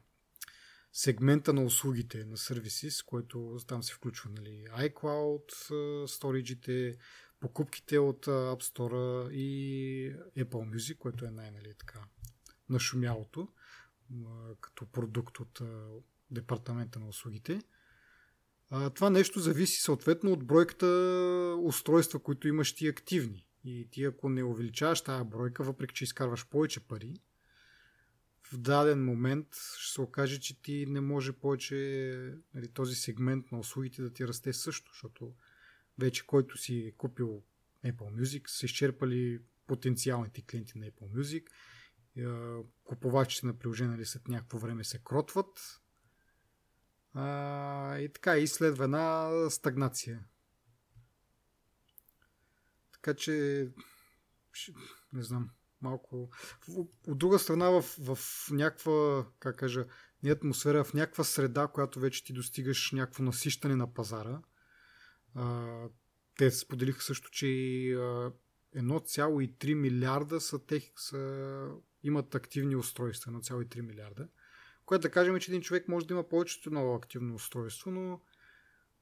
сегмента 0.92 1.52
на 1.52 1.64
услугите 1.64 2.24
на 2.24 2.36
сервисис, 2.36 3.02
който 3.02 3.58
там 3.66 3.82
се 3.82 3.94
включва 3.94 4.30
нали, 4.30 4.64
iCloud, 4.70 6.06
сториджите, 6.06 6.96
покупките 7.42 7.98
от 7.98 8.26
App 8.26 8.62
Store 8.62 9.30
и 9.30 10.14
Apple 10.36 10.76
Music, 10.76 10.98
което 10.98 11.24
е 11.24 11.30
най-нали 11.30 11.74
така 11.78 12.00
нашумялото 12.68 13.48
като 14.60 14.86
продукт 14.86 15.40
от 15.40 15.62
департамента 16.30 16.98
на 16.98 17.08
услугите. 17.08 17.60
Това 18.94 19.10
нещо 19.10 19.40
зависи 19.40 19.82
съответно 19.82 20.32
от 20.32 20.44
бройката 20.44 20.86
устройства, 21.62 22.18
които 22.18 22.48
имаш 22.48 22.74
ти 22.74 22.88
активни. 22.88 23.46
И 23.64 23.88
ти 23.90 24.04
ако 24.04 24.28
не 24.28 24.44
увеличаваш 24.44 25.00
тази 25.00 25.24
бройка, 25.24 25.64
въпреки 25.64 25.94
че 25.94 26.04
изкарваш 26.04 26.46
повече 26.48 26.80
пари, 26.80 27.14
в 28.42 28.56
даден 28.56 29.04
момент 29.04 29.46
ще 29.78 29.92
се 29.92 30.00
окаже, 30.00 30.40
че 30.40 30.62
ти 30.62 30.86
не 30.88 31.00
може 31.00 31.32
повече 31.32 31.76
нали, 32.54 32.68
този 32.68 32.94
сегмент 32.94 33.52
на 33.52 33.58
услугите 33.58 34.02
да 34.02 34.12
ти 34.12 34.28
расте 34.28 34.52
също, 34.52 34.92
защото 34.92 35.34
вече 35.98 36.26
който 36.26 36.58
си 36.58 36.78
е 36.78 36.92
купил 36.92 37.42
Apple 37.84 38.22
Music, 38.22 38.48
са 38.48 38.66
изчерпали 38.66 39.40
потенциалните 39.66 40.42
клиенти 40.42 40.78
на 40.78 40.86
Apple 40.86 41.10
Music, 41.16 41.46
купувачите 42.84 43.46
на 43.46 43.58
приложения 43.58 43.92
нали, 43.92 44.06
след 44.06 44.28
някакво 44.28 44.58
време 44.58 44.84
се 44.84 45.00
кротват 45.04 45.80
а, 47.14 47.98
и 47.98 48.12
така 48.12 48.36
и 48.36 48.46
следва 48.46 48.84
една 48.84 49.30
стагнация. 49.50 50.24
Така 52.92 53.14
че 53.14 53.68
не 55.12 55.22
знам 55.22 55.50
малко... 55.80 56.30
От 57.06 57.18
друга 57.18 57.38
страна, 57.38 57.70
в, 57.70 57.82
в 57.82 58.18
някаква, 58.50 59.26
как 59.38 59.56
кажа, 59.56 59.86
не 60.22 60.30
атмосфера, 60.30 60.84
в 60.84 60.94
някаква 60.94 61.24
среда, 61.24 61.66
която 61.66 62.00
вече 62.00 62.24
ти 62.24 62.32
достигаш 62.32 62.92
някакво 62.92 63.22
насищане 63.22 63.76
на 63.76 63.94
пазара. 63.94 64.40
А, 65.34 65.88
те 66.38 66.50
споделиха 66.50 67.02
също, 67.02 67.30
че 67.30 67.46
1,3 67.46 69.74
милиарда 69.74 70.40
са, 70.40 70.58
тех, 70.58 70.92
са, 70.96 71.68
имат 72.02 72.34
активни 72.34 72.76
устройства. 72.76 73.32
1,3 73.32 73.80
милиарда. 73.80 74.28
Което 74.84 75.02
да 75.02 75.10
кажем, 75.10 75.38
че 75.38 75.50
един 75.50 75.62
човек 75.62 75.88
може 75.88 76.06
да 76.06 76.14
има 76.14 76.28
повечето 76.28 76.70
ново 76.70 76.94
активно 76.94 77.34
устройство, 77.34 77.90
но 77.90 78.20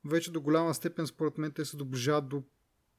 вече 0.05 0.33
до 0.33 0.41
голяма 0.41 0.75
степен, 0.75 1.07
според 1.07 1.39
мен, 1.39 1.53
те 1.53 1.65
се 1.65 1.77
доближават 1.77 2.29
до 2.29 2.45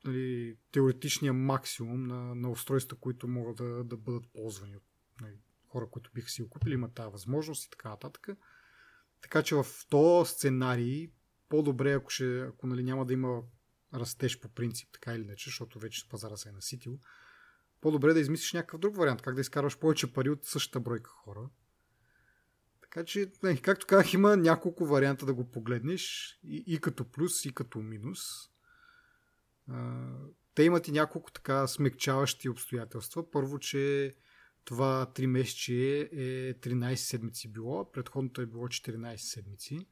нали, 0.05 0.57
теоретичния 0.71 1.34
максимум 1.34 2.03
на, 2.03 2.36
на 2.36 2.49
устройства, 2.49 2.97
които 2.97 3.27
могат 3.27 3.55
да, 3.55 3.84
да 3.84 3.97
бъдат 3.97 4.23
ползвани 4.34 4.75
от 4.75 4.84
нали, 5.21 5.34
хора, 5.67 5.88
които 5.91 6.11
биха 6.13 6.29
си 6.29 6.49
купили, 6.49 6.73
имат 6.73 6.93
тази 6.93 7.11
възможност 7.11 7.65
и 7.65 7.69
така 7.69 7.89
нататък. 7.89 8.29
Така 9.21 9.43
че 9.43 9.55
в 9.55 9.65
този 9.89 10.32
сценарий 10.32 11.11
по-добре, 11.52 11.93
ако, 11.93 12.10
ще, 12.10 12.39
ако 12.41 12.68
нали, 12.68 12.84
няма 12.84 13.06
да 13.06 13.14
има 13.14 13.41
растеж 13.93 14.39
по 14.39 14.49
принцип, 14.49 14.89
така 14.93 15.14
или 15.14 15.24
иначе, 15.24 15.49
защото 15.49 15.80
вече 15.80 16.10
пазара 16.10 16.38
се 16.38 16.49
е 16.49 16.52
наситил, 16.52 16.99
по-добре 17.82 18.14
да 18.14 18.20
измислиш 18.20 18.54
някакъв 18.54 18.80
друг 18.80 18.97
вариант, 18.97 19.22
как 19.22 19.36
да 19.36 19.41
изкарваш 19.41 19.80
повече 19.80 20.14
пари 20.14 20.30
от 20.30 20.45
същата 20.45 20.80
бройка 20.80 21.10
хора. 21.10 21.49
Така 22.82 23.06
че, 23.06 23.32
не, 23.43 23.58
както 23.58 23.88
казах, 23.88 24.14
има 24.14 24.38
няколко 24.38 24.86
варианта 24.86 25.26
да 25.26 25.34
го 25.34 25.52
погледнеш 25.52 26.36
и, 26.43 26.64
и 26.68 26.80
като 26.80 27.12
плюс, 27.12 27.45
и 27.45 27.54
като 27.54 27.80
минус. 27.80 28.20
те 30.56 30.64
имат 30.64 30.88
и 30.88 30.91
няколко 30.91 31.32
така 31.32 31.68
смекчаващи 31.68 32.49
обстоятелства. 32.49 33.32
Първо, 33.32 33.60
че 33.60 34.14
това 34.66 35.12
3 35.16 35.26
месече 35.26 36.10
е 36.12 36.54
13 36.54 36.95
седмици 36.95 37.52
било, 37.52 37.91
предходното 37.91 38.41
е 38.41 38.45
било 38.45 38.68
14 38.68 39.16
седмици. 39.16 39.88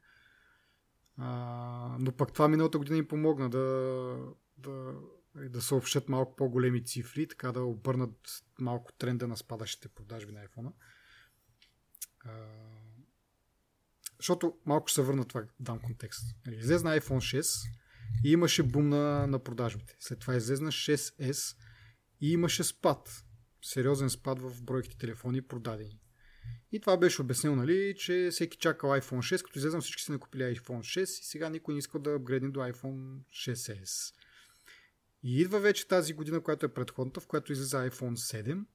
Но 1.99 2.11
пък 2.17 2.33
това 2.33 2.47
миналата 2.47 2.77
година 2.77 2.97
им 2.97 3.07
помогна 3.07 3.49
да, 3.49 4.17
да, 4.57 4.93
да 5.35 5.61
съобщат 5.61 6.09
малко 6.09 6.35
по-големи 6.35 6.85
цифри, 6.85 7.27
така 7.27 7.51
да 7.51 7.61
обърнат 7.61 8.43
малко 8.59 8.93
тренда 8.93 9.27
на 9.27 9.37
спадащите 9.37 9.87
продажби 9.87 10.31
на 10.31 10.39
iPhone. 10.47 10.73
А, 12.19 12.31
защото 14.17 14.57
малко 14.65 14.87
ще 14.87 14.95
се 14.95 15.01
върна 15.01 15.25
това, 15.25 15.43
дам 15.59 15.79
контекст. 15.79 16.35
Нали, 16.45 16.55
излезна 16.55 16.99
iPhone 16.99 17.41
6 17.41 17.69
и 18.23 18.31
имаше 18.31 18.63
бум 18.63 18.89
на, 18.89 19.27
на 19.27 19.39
продажбите. 19.39 19.95
След 19.99 20.19
това 20.19 20.35
излезна 20.35 20.71
6S 20.71 21.57
и 22.21 22.31
имаше 22.31 22.63
спад. 22.63 23.23
Сериозен 23.61 24.09
спад 24.09 24.39
в 24.39 24.63
бройките 24.63 24.97
телефони 24.97 25.41
продадени. 25.41 25.99
И 26.71 26.79
това 26.79 26.97
беше 26.97 27.21
обяснено, 27.21 27.55
нали, 27.55 27.95
че 27.97 28.29
всеки 28.31 28.57
чакал 28.57 28.89
iPhone 28.89 29.35
6, 29.35 29.43
като 29.43 29.59
излезна 29.59 29.81
всички 29.81 30.03
се 30.03 30.11
накупили 30.11 30.43
iPhone 30.43 30.79
6 30.79 31.03
и 31.03 31.05
сега 31.05 31.49
никой 31.49 31.73
не 31.73 31.77
иска 31.77 31.99
да 31.99 32.13
апгрейдне 32.13 32.49
до 32.49 32.59
iPhone 32.59 33.19
6s. 33.31 34.13
И 35.23 35.41
идва 35.41 35.59
вече 35.59 35.87
тази 35.87 36.13
година, 36.13 36.41
която 36.41 36.65
е 36.65 36.73
предходната, 36.73 37.19
в 37.19 37.27
която 37.27 37.51
излиза 37.51 37.89
iPhone 37.89 38.15
7 38.41 38.65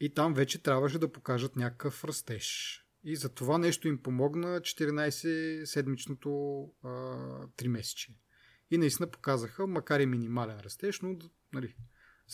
и 0.00 0.14
там 0.14 0.34
вече 0.34 0.62
трябваше 0.62 0.98
да 0.98 1.12
покажат 1.12 1.56
някакъв 1.56 2.04
растеж. 2.04 2.80
И 3.04 3.16
за 3.16 3.28
това 3.28 3.58
нещо 3.58 3.88
им 3.88 4.02
помогна 4.02 4.60
14-седмичното 4.60 6.26
3 6.84 7.68
месече. 7.68 8.14
И 8.70 8.78
наистина 8.78 9.10
показаха, 9.10 9.66
макар 9.66 10.00
и 10.00 10.06
минимален 10.06 10.60
растеж, 10.60 11.00
но 11.00 11.18
нали, 11.52 11.76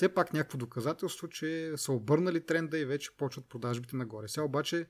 все 0.00 0.14
пак 0.14 0.32
някакво 0.32 0.58
доказателство, 0.58 1.28
че 1.28 1.72
са 1.76 1.92
обърнали 1.92 2.46
тренда 2.46 2.78
и 2.78 2.84
вече 2.84 3.10
почват 3.16 3.48
продажбите 3.48 3.96
нагоре. 3.96 4.28
Сега 4.28 4.44
обаче 4.44 4.86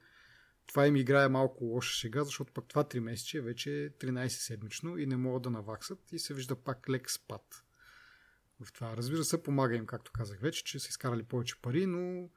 това 0.67 0.87
им 0.87 0.97
играе 0.97 1.29
малко 1.29 1.65
лоша 1.65 1.93
шега, 1.95 2.25
защото 2.25 2.53
пък 2.53 2.69
това 2.69 2.85
3 2.85 2.99
месече 2.99 3.39
е 3.39 3.41
вече 3.41 3.93
13-седмично 4.01 4.99
и 4.99 5.07
не 5.07 5.17
могат 5.17 5.43
да 5.43 5.51
наваксат 5.51 6.13
и 6.13 6.19
се 6.19 6.35
вижда 6.35 6.57
пак 6.57 6.89
лек 6.89 7.11
спад. 7.11 7.65
В 8.61 8.73
това, 8.73 8.97
разбира 8.97 9.25
се, 9.25 9.43
помага 9.43 9.77
им, 9.77 9.87
както 9.87 10.13
казах 10.13 10.41
вече, 10.41 10.65
че 10.65 10.79
са 10.79 10.89
изкарали 10.89 11.23
повече 11.23 11.61
пари, 11.63 11.87
но 11.87 12.29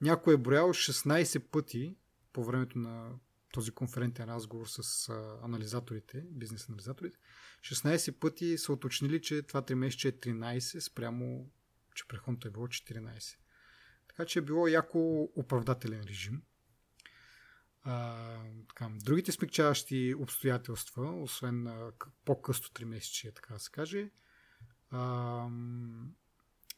някой 0.00 0.34
е 0.34 0.36
броял 0.36 0.68
16 0.68 1.38
пъти 1.38 1.96
по 2.32 2.44
времето 2.44 2.78
на 2.78 3.10
този 3.52 3.70
конферентен 3.70 4.28
разговор 4.28 4.66
с 4.66 5.08
анализаторите, 5.42 6.24
бизнес 6.30 6.68
анализаторите, 6.68 7.18
16 7.60 8.12
пъти 8.12 8.58
са 8.58 8.72
уточнили, 8.72 9.22
че 9.22 9.42
това 9.42 9.62
3 9.62 9.74
месече 9.74 10.08
е 10.08 10.12
13 10.12 10.78
спрямо, 10.78 11.50
че 11.96 12.08
преходното 12.08 12.48
е 12.48 12.50
било 12.50 12.66
14. 12.66 13.36
Така 14.08 14.24
че 14.24 14.38
е 14.38 14.42
било 14.42 14.68
яко 14.68 15.28
оправдателен 15.36 16.00
режим. 16.00 16.42
А, 17.82 18.16
така, 18.68 18.90
другите 19.04 19.32
смягчаващи 19.32 20.14
обстоятелства, 20.18 21.22
освен 21.22 21.66
а, 21.66 21.92
по-късто 22.24 22.68
3 22.68 22.84
месече, 22.84 23.34
така 23.34 23.54
да 23.54 23.60
се 23.60 23.70
каже, 23.70 24.10
а, 24.90 25.48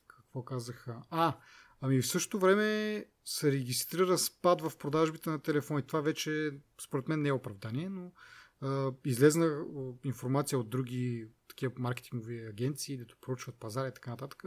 какво 0.08 0.44
казаха? 0.44 1.02
А, 1.10 1.38
Ами 1.80 2.02
в 2.02 2.06
същото 2.06 2.38
време 2.38 3.04
се 3.24 3.52
регистрира 3.52 4.18
спад 4.18 4.60
в 4.60 4.78
продажбите 4.78 5.30
на 5.30 5.42
телефони. 5.42 5.82
Това 5.82 6.00
вече 6.00 6.50
според 6.80 7.08
мен 7.08 7.22
не 7.22 7.28
е 7.28 7.32
оправдание, 7.32 7.88
но 7.88 8.12
а, 8.60 8.92
излезна 9.04 9.64
информация 10.04 10.58
от 10.58 10.70
други 10.70 11.28
такива 11.48 11.72
маркетингови 11.78 12.46
агенции, 12.46 12.96
дето 12.96 13.16
проучват 13.20 13.54
пазара 13.54 13.88
и 13.88 13.94
така 13.94 14.10
нататък, 14.10 14.44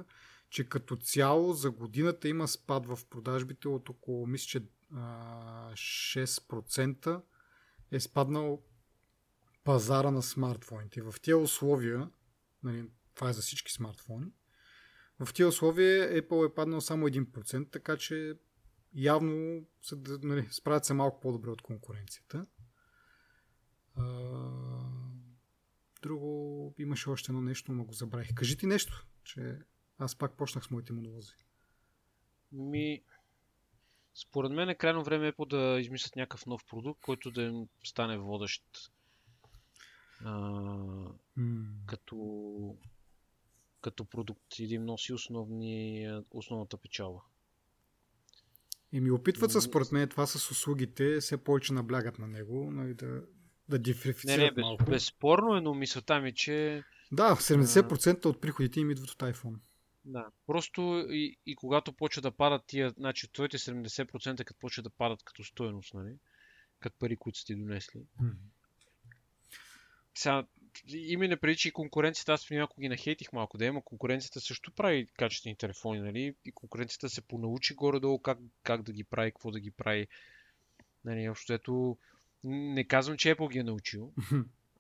че 0.51 0.69
като 0.69 0.95
цяло 0.95 1.53
за 1.53 1.71
годината 1.71 2.27
има 2.29 2.47
спад 2.47 2.85
в 2.85 2.99
продажбите 3.09 3.67
от 3.67 3.89
около, 3.89 4.27
мисля, 4.27 4.45
че 4.45 4.63
а, 4.95 5.71
6% 5.73 7.21
е 7.91 7.99
спаднал 7.99 8.63
пазара 9.63 10.11
на 10.11 10.21
смартфоните. 10.21 11.01
В 11.01 11.15
тези 11.21 11.33
условия, 11.33 12.09
нали, 12.63 12.89
това 13.15 13.29
е 13.29 13.33
за 13.33 13.41
всички 13.41 13.71
смартфони, 13.71 14.31
в 15.19 15.33
тези 15.33 15.47
условия 15.47 16.21
Apple 16.21 16.51
е 16.51 16.55
паднал 16.55 16.81
само 16.81 17.07
1%, 17.07 17.71
така 17.71 17.97
че 17.97 18.33
явно 18.93 19.65
се, 19.81 19.95
нали, 20.23 20.47
справят 20.51 20.85
се 20.85 20.93
малко 20.93 21.19
по-добре 21.19 21.49
от 21.49 21.61
конкуренцията. 21.61 22.45
Друго, 26.01 26.75
имаше 26.77 27.09
още 27.09 27.31
едно 27.31 27.41
нещо, 27.41 27.71
но 27.71 27.83
го 27.83 27.93
забравих. 27.93 28.33
Кажи 28.33 28.57
ти 28.57 28.65
нещо, 28.65 29.07
че 29.23 29.59
аз 30.01 30.15
пак 30.15 30.37
почнах 30.37 30.63
с 30.63 30.71
моите 30.71 30.93
монолози. 30.93 31.33
Ми, 32.51 33.01
според 34.15 34.51
мен 34.51 34.69
е 34.69 34.75
крайно 34.75 35.03
време 35.03 35.33
Apple 35.33 35.49
да 35.49 35.79
измислят 35.81 36.15
някакъв 36.15 36.45
нов 36.45 36.65
продукт, 36.65 37.01
който 37.01 37.31
да 37.31 37.41
им 37.41 37.67
стане 37.83 38.17
водещ 38.17 38.91
а, 40.25 40.31
mm. 41.37 41.65
като 41.85 42.75
като 43.81 44.05
продукт 44.05 44.59
и 44.59 44.67
да 44.67 44.73
им 44.73 44.85
носи 44.85 45.13
основни, 45.13 46.07
основната 46.31 46.77
печала. 46.77 47.21
И 48.91 49.01
ми 49.01 49.11
опитват 49.11 49.51
се, 49.51 49.61
според 49.61 49.91
мен, 49.91 50.09
това 50.09 50.25
с 50.27 50.51
услугите, 50.51 51.19
все 51.19 51.37
повече 51.37 51.73
наблягат 51.73 52.19
на 52.19 52.27
него, 52.27 52.71
нали, 52.71 52.93
да, 52.93 53.21
да 53.69 53.79
диференцират 53.79 54.37
не, 54.37 54.43
не, 54.43 54.51
без, 54.51 54.61
малко. 54.61 54.85
Безспорно 54.85 55.55
е, 55.55 55.61
но 55.61 55.73
мисълта 55.73 56.19
ми, 56.19 56.33
че... 56.33 56.83
Да, 57.11 57.35
70% 57.35 58.25
а... 58.25 58.29
от 58.29 58.41
приходите 58.41 58.79
им 58.79 58.91
идват 58.91 59.09
от 59.09 59.19
iPhone. 59.19 59.55
Да, 60.05 60.27
просто 60.47 61.05
и, 61.09 61.37
и 61.45 61.55
когато 61.55 61.93
почва 61.93 62.21
да 62.21 62.31
падат 62.31 62.65
тия, 62.67 62.89
значи 62.89 63.31
твоите 63.33 63.57
70% 63.57 64.43
като 64.43 64.59
почва 64.59 64.83
да 64.83 64.89
падат 64.89 65.23
като 65.23 65.43
стоеност, 65.43 65.93
нали? 65.93 66.15
Като 66.79 66.97
пари, 66.99 67.17
които 67.17 67.39
сте 67.39 67.55
донесли. 67.55 67.99
Mm-hmm. 68.21 68.35
Сега, 70.15 70.45
име 70.87 71.27
не 71.27 71.37
преди, 71.37 71.57
че 71.57 71.67
и 71.67 71.71
конкуренцията, 71.71 72.33
аз 72.33 72.49
някога 72.49 72.81
ги 72.81 72.89
нахейтих 72.89 73.33
малко, 73.33 73.57
да 73.57 73.65
има 73.65 73.81
конкуренцията 73.81 74.41
също 74.41 74.71
прави 74.71 75.07
качествени 75.17 75.55
телефони, 75.55 75.99
нали? 75.99 76.35
И 76.45 76.51
конкуренцията 76.51 77.09
се 77.09 77.21
понаучи 77.21 77.73
горе-долу 77.73 78.19
как, 78.19 78.39
как 78.63 78.83
да 78.83 78.93
ги 78.93 79.03
прави, 79.03 79.31
какво 79.31 79.51
да 79.51 79.59
ги 79.59 79.71
прави. 79.71 80.07
Нали, 81.05 81.29
общо 81.29 81.53
ето, 81.53 81.97
не 82.43 82.83
казвам, 82.83 83.17
че 83.17 83.35
Apple 83.35 83.51
ги 83.51 83.59
е 83.59 83.63
научил, 83.63 84.13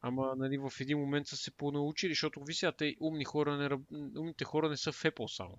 ама 0.01 0.33
нали, 0.37 0.57
в 0.57 0.71
един 0.79 0.99
момент 0.99 1.27
са 1.27 1.37
се 1.37 1.51
понаучили, 1.51 2.11
защото 2.11 2.43
ви 2.43 2.53
сега, 2.53 2.71
те 2.71 2.95
умни 2.99 3.23
хора 3.23 3.57
не, 3.57 3.99
умните 4.19 4.43
хора 4.43 4.69
не 4.69 4.77
са 4.77 4.91
в 4.91 5.03
Apple 5.03 5.35
само. 5.35 5.57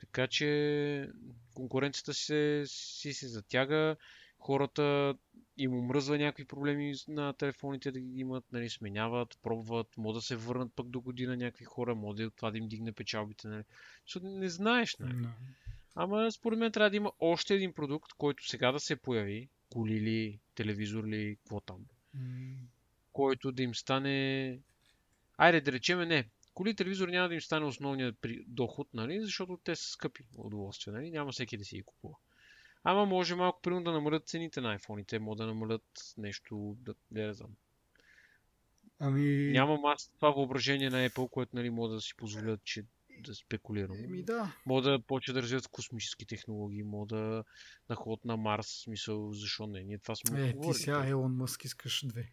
Така 0.00 0.26
че 0.26 1.10
конкуренцията 1.54 2.14
се, 2.14 2.62
си 2.66 3.12
се 3.12 3.28
затяга, 3.28 3.96
хората 4.38 5.14
им 5.56 5.74
омръзва 5.74 6.18
някакви 6.18 6.44
проблеми 6.44 6.94
на 7.08 7.32
телефоните 7.32 7.90
да 7.90 8.00
ги 8.00 8.20
имат, 8.20 8.44
нали, 8.52 8.70
сменяват, 8.70 9.38
пробват, 9.42 9.96
могат 9.96 10.18
да 10.18 10.22
се 10.22 10.36
върнат 10.36 10.72
пък 10.76 10.88
до 10.88 11.00
година 11.00 11.36
някакви 11.36 11.64
хора, 11.64 11.94
може 11.94 12.22
да 12.22 12.30
това 12.30 12.50
да 12.50 12.58
им 12.58 12.68
дигне 12.68 12.92
печалбите, 12.92 13.48
нали. 13.48 13.64
Защото 14.06 14.26
не 14.26 14.48
знаеш, 14.48 14.96
нали. 14.96 15.12
No. 15.12 15.28
Ама 15.94 16.32
според 16.32 16.58
мен 16.58 16.72
трябва 16.72 16.90
да 16.90 16.96
има 16.96 17.12
още 17.20 17.54
един 17.54 17.72
продукт, 17.72 18.12
който 18.18 18.48
сега 18.48 18.72
да 18.72 18.80
се 18.80 18.96
появи, 18.96 19.48
коли 19.72 20.00
ли, 20.00 20.38
телевизор 20.54 21.04
ли, 21.04 21.36
какво 21.36 21.60
там, 21.60 21.84
mm. 22.16 22.56
Който 23.18 23.52
да 23.52 23.62
им 23.62 23.74
стане... 23.74 24.58
Айде 25.36 25.60
да 25.60 25.72
речеме 25.72 26.06
не, 26.06 26.28
коли 26.54 26.70
и 26.70 26.74
телевизор 26.74 27.08
няма 27.08 27.28
да 27.28 27.34
им 27.34 27.40
стане 27.40 27.66
основният 27.66 28.16
доход, 28.46 28.88
нали, 28.94 29.20
защото 29.20 29.58
те 29.64 29.76
са 29.76 29.90
скъпи 29.90 30.22
удоволствия, 30.36 30.94
нали, 30.94 31.10
няма 31.10 31.32
всеки 31.32 31.56
да 31.56 31.64
си 31.64 31.76
ги 31.76 31.82
купува. 31.82 32.14
Ама 32.84 33.06
може 33.06 33.34
малко 33.34 33.60
примерно 33.62 33.84
да 33.84 33.92
намалят 33.92 34.28
цените 34.28 34.60
на 34.60 34.78
iPhone-ите, 34.78 35.18
може 35.18 35.38
да 35.38 35.46
намалят 35.46 36.14
нещо, 36.16 36.76
да, 36.80 36.94
не 37.10 37.34
знам. 37.34 37.50
Ами... 38.98 39.50
Нямам 39.50 39.84
аз 39.84 40.10
това 40.16 40.30
въображение 40.30 40.90
на 40.90 41.08
Apple, 41.08 41.30
което 41.30 41.56
нали, 41.56 41.70
мога 41.70 41.94
да 41.94 42.00
си 42.00 42.14
позволят, 42.16 42.64
че 42.64 42.84
да 43.20 43.34
спекулирам. 43.34 44.04
Еми 44.04 44.22
да. 44.22 44.56
Мога 44.66 44.90
да 44.90 45.00
почне 45.00 45.34
да 45.34 45.42
развиват 45.42 45.68
космически 45.68 46.26
технологии, 46.26 46.82
мога 46.82 47.06
да 47.06 47.44
на 47.88 47.96
ход 47.96 48.24
на 48.24 48.36
Марс, 48.36 48.66
смисъл, 48.66 49.32
защо 49.32 49.66
не? 49.66 49.84
Ние 49.84 49.98
това 49.98 50.16
сме 50.16 50.48
Е, 50.48 50.60
ти 50.60 50.74
сега 50.74 51.06
Елон 51.06 51.36
Мъск 51.36 51.64
искаш 51.64 52.06
две. 52.06 52.32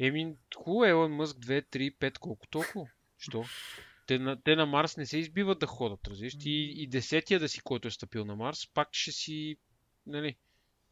Еми, 0.00 0.36
хубаво 0.56 0.84
Елон 0.84 1.12
Мъск 1.12 1.36
2, 1.36 1.76
3, 1.76 1.98
5, 1.98 2.18
колко 2.18 2.46
толкова? 2.46 2.86
Що? 3.18 3.44
Те 4.06 4.18
на, 4.18 4.42
те 4.42 4.56
на 4.56 4.66
Марс 4.66 4.96
не 4.96 5.06
се 5.06 5.18
избиват 5.18 5.58
да 5.58 5.66
ходят, 5.66 6.08
разбираш. 6.08 6.34
И, 6.44 6.82
и 6.82 6.86
десетия 6.86 7.40
да 7.40 7.48
си, 7.48 7.60
който 7.60 7.88
е 7.88 7.90
стъпил 7.90 8.24
на 8.24 8.36
Марс, 8.36 8.66
пак 8.74 8.88
ще 8.92 9.12
си, 9.12 9.56
нали, 10.06 10.36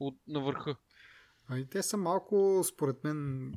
от, 0.00 0.18
на 0.26 0.40
върха. 0.40 0.76
А 1.48 1.58
и 1.58 1.66
те 1.66 1.82
са 1.82 1.96
малко, 1.96 2.64
според 2.64 3.04
мен, 3.04 3.52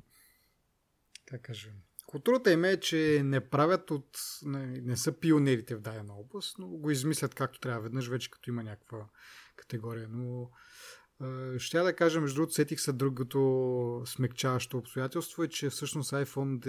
как 1.25 1.41
кажем, 1.41 1.73
Културата 2.11 2.51
им 2.51 2.63
е, 2.63 2.79
че 2.79 3.21
не 3.23 3.49
правят 3.49 3.91
от... 3.91 4.19
Не, 4.43 4.65
не 4.65 4.97
са 4.97 5.19
пионерите 5.19 5.75
в 5.75 5.81
дадена 5.81 6.13
област, 6.13 6.55
но 6.59 6.67
го 6.67 6.91
измислят 6.91 7.35
както 7.35 7.59
трябва 7.59 7.81
веднъж, 7.81 8.07
вече 8.07 8.31
като 8.31 8.49
има 8.49 8.63
някаква 8.63 9.05
категория. 9.55 10.07
Но 10.11 10.49
ще 11.57 11.79
да 11.79 11.95
кажа, 11.95 12.21
между 12.21 12.35
другото, 12.35 12.53
сетих 12.53 12.81
се 12.81 12.93
другото 12.93 14.03
смекчаващо 14.05 14.77
обстоятелство 14.77 15.43
е, 15.43 15.47
че 15.47 15.69
всъщност 15.69 16.11
iPhone 16.11 16.59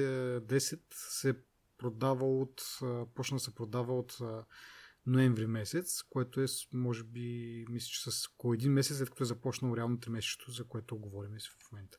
10 0.41 0.81
се 0.91 1.35
продава 1.79 2.41
от, 2.41 2.63
почна 3.15 3.37
да 3.37 3.41
се 3.41 3.55
продава 3.55 3.99
от 3.99 4.19
ноември 5.07 5.47
месец, 5.47 6.03
което 6.03 6.41
е, 6.41 6.47
може 6.73 7.05
би, 7.05 7.65
мисля, 7.71 7.87
че 7.87 8.11
с 8.11 8.29
около 8.35 8.55
един 8.55 8.73
месец, 8.73 8.97
след 8.97 9.11
като 9.11 9.23
е 9.23 9.27
започнал 9.27 9.77
реално 9.77 9.97
3 9.97 10.09
месечето, 10.09 10.51
за 10.51 10.65
което 10.65 10.99
говорим 10.99 11.31
в 11.31 11.73
момента. 11.73 11.99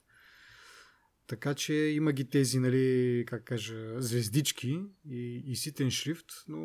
Така 1.28 1.54
че 1.54 1.74
има 1.74 2.12
ги 2.12 2.30
тези, 2.30 2.60
нали, 2.60 3.24
как 3.28 3.44
кажа, 3.44 4.02
звездички 4.02 4.82
и, 5.10 5.44
и 5.46 5.56
ситен 5.56 5.92
шрифт, 5.92 6.26
но 6.48 6.60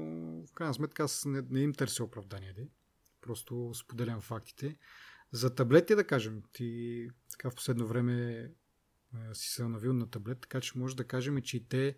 в 0.46 0.52
крайна 0.54 0.74
сметка 0.74 1.02
аз 1.02 1.24
не, 1.24 1.42
не 1.50 1.60
им 1.60 1.72
търся 1.72 2.04
оправдание. 2.04 2.52
Де. 2.52 2.68
Просто 3.20 3.74
споделям 3.74 4.20
фактите. 4.20 4.76
За 5.32 5.54
таблети, 5.54 5.94
да 5.94 6.04
кажем, 6.04 6.42
ти 6.52 7.10
така 7.30 7.50
в 7.50 7.54
последно 7.54 7.86
време 7.86 8.50
си 9.32 9.48
се 9.48 9.68
навил 9.68 9.92
на 9.92 10.10
таблет, 10.10 10.40
така 10.40 10.60
че 10.60 10.78
може 10.78 10.96
да 10.96 11.04
кажем, 11.04 11.42
че 11.42 11.56
и 11.56 11.68
те 11.68 11.96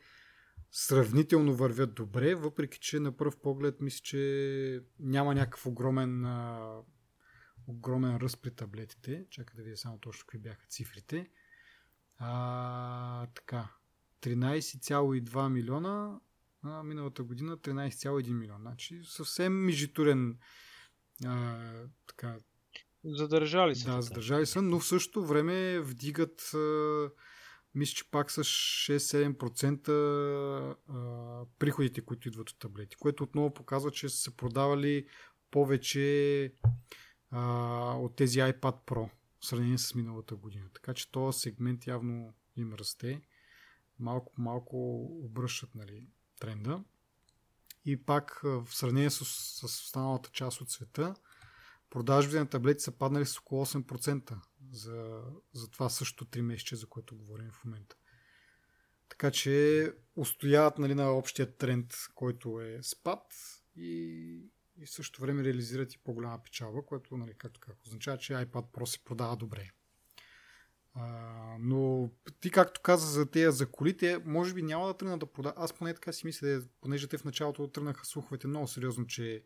сравнително 0.73 1.55
вървят 1.55 1.95
добре, 1.95 2.35
въпреки 2.35 2.79
че 2.79 3.01
на 3.01 3.17
пръв 3.17 3.41
поглед 3.41 3.81
мисля, 3.81 4.01
че 4.03 4.83
няма 4.99 5.35
някакъв 5.35 5.67
огромен 5.67 6.27
огромен 7.67 8.17
ръст 8.17 8.43
при 8.43 8.51
таблетите. 8.51 9.27
Чакай 9.31 9.57
да 9.57 9.63
видя 9.63 9.77
само 9.77 9.99
точно 9.99 10.27
какви 10.27 10.39
бяха 10.39 10.67
цифрите. 10.67 11.31
А, 12.19 13.27
така. 13.27 13.69
13,2 14.23 15.49
милиона, 15.49 16.21
а 16.63 16.83
миналата 16.83 17.23
година 17.23 17.59
13,1 17.59 18.33
милиона. 18.33 18.61
Значи 18.61 19.01
съвсем 19.05 19.53
межитурен 19.53 20.39
а, 21.25 21.59
така. 22.07 22.39
Задържали 23.05 23.75
се. 23.75 23.85
Да, 23.85 23.91
така. 23.91 24.03
задържали 24.03 24.47
са, 24.47 24.63
но 24.63 24.81
в 24.81 24.87
същото 24.87 25.27
време 25.27 25.81
вдигат 25.81 26.53
мисля, 27.75 27.95
че 27.95 28.11
пак 28.11 28.31
с 28.31 28.45
6-7% 28.45 29.89
а, 30.89 31.47
приходите, 31.59 32.01
които 32.01 32.29
идват 32.29 32.51
от 32.51 32.59
таблети, 32.59 32.97
което 32.97 33.25
отново 33.25 33.55
показва, 33.55 33.91
че 33.91 34.09
са 34.09 34.37
продавали 34.37 35.07
повече 35.51 36.55
а, 37.31 37.43
от 37.95 38.17
тези 38.17 38.39
iPad 38.39 38.77
Pro 38.87 39.11
в 39.41 39.47
сравнение 39.47 39.79
с 39.79 39.95
миналата 39.95 40.37
година. 40.37 40.65
Така 40.75 40.95
че 40.95 41.11
този 41.11 41.39
сегмент 41.39 41.87
явно 41.87 42.35
им 42.57 42.75
расте. 42.75 43.21
Малко 43.99 44.33
малко 44.39 45.05
обръщат 45.25 45.75
нали, 45.75 46.09
тренда. 46.41 46.85
И 47.85 48.05
пак 48.05 48.41
в 48.45 48.67
сравнение 48.71 49.11
с, 49.11 49.25
с 49.25 49.65
останалата 49.65 50.31
част 50.33 50.61
от 50.61 50.71
света, 50.71 51.15
продажбите 51.91 52.39
на 52.39 52.47
таблети 52.47 52.83
са 52.83 52.93
паднали 52.93 53.27
с 53.27 53.39
около 53.39 53.67
8% 53.67 54.37
за, 54.73 55.23
за 55.53 55.71
това 55.71 55.89
също 55.89 56.25
3 56.25 56.41
месеца, 56.41 56.77
за 56.77 56.87
което 56.87 57.17
говорим 57.17 57.51
в 57.51 57.65
момента. 57.65 57.97
Така 59.09 59.31
че 59.31 59.93
устояват 60.17 60.79
нали, 60.79 60.95
на 60.95 61.11
общия 61.11 61.57
тренд, 61.57 61.95
който 62.15 62.61
е 62.61 62.79
спад 62.83 63.23
и 63.77 64.51
и 64.81 64.87
в 64.87 64.91
същото 64.91 65.23
време 65.23 65.45
реализират 65.45 65.95
и 65.95 65.99
по-голяма 65.99 66.43
печалба, 66.43 66.87
което, 66.87 67.17
нали, 67.17 67.35
както 67.39 67.61
как 67.61 67.83
означава, 67.83 68.19
че 68.19 68.33
iPad 68.33 68.73
Pro 68.73 68.85
се 68.85 69.05
продава 69.05 69.37
добре. 69.37 69.71
А, 70.95 71.57
но 71.61 72.11
ти, 72.41 72.51
както 72.51 72.81
каза 72.81 73.07
за 73.07 73.31
тези 73.31 73.57
за 73.57 73.71
колите, 73.71 74.19
може 74.25 74.55
би 74.55 74.63
няма 74.63 74.87
да 74.87 74.97
тръгна 74.97 75.19
да 75.19 75.27
продава. 75.27 75.55
Аз 75.57 75.73
поне 75.73 75.95
така 75.95 76.13
си 76.13 76.27
мисля, 76.27 76.63
понеже 76.81 77.09
те 77.09 77.19
в 77.19 77.25
началото 77.25 77.69
тръгнаха 77.69 78.07
слуховете 78.07 78.47
много 78.47 78.69
сериозно, 78.69 79.07
че 79.07 79.45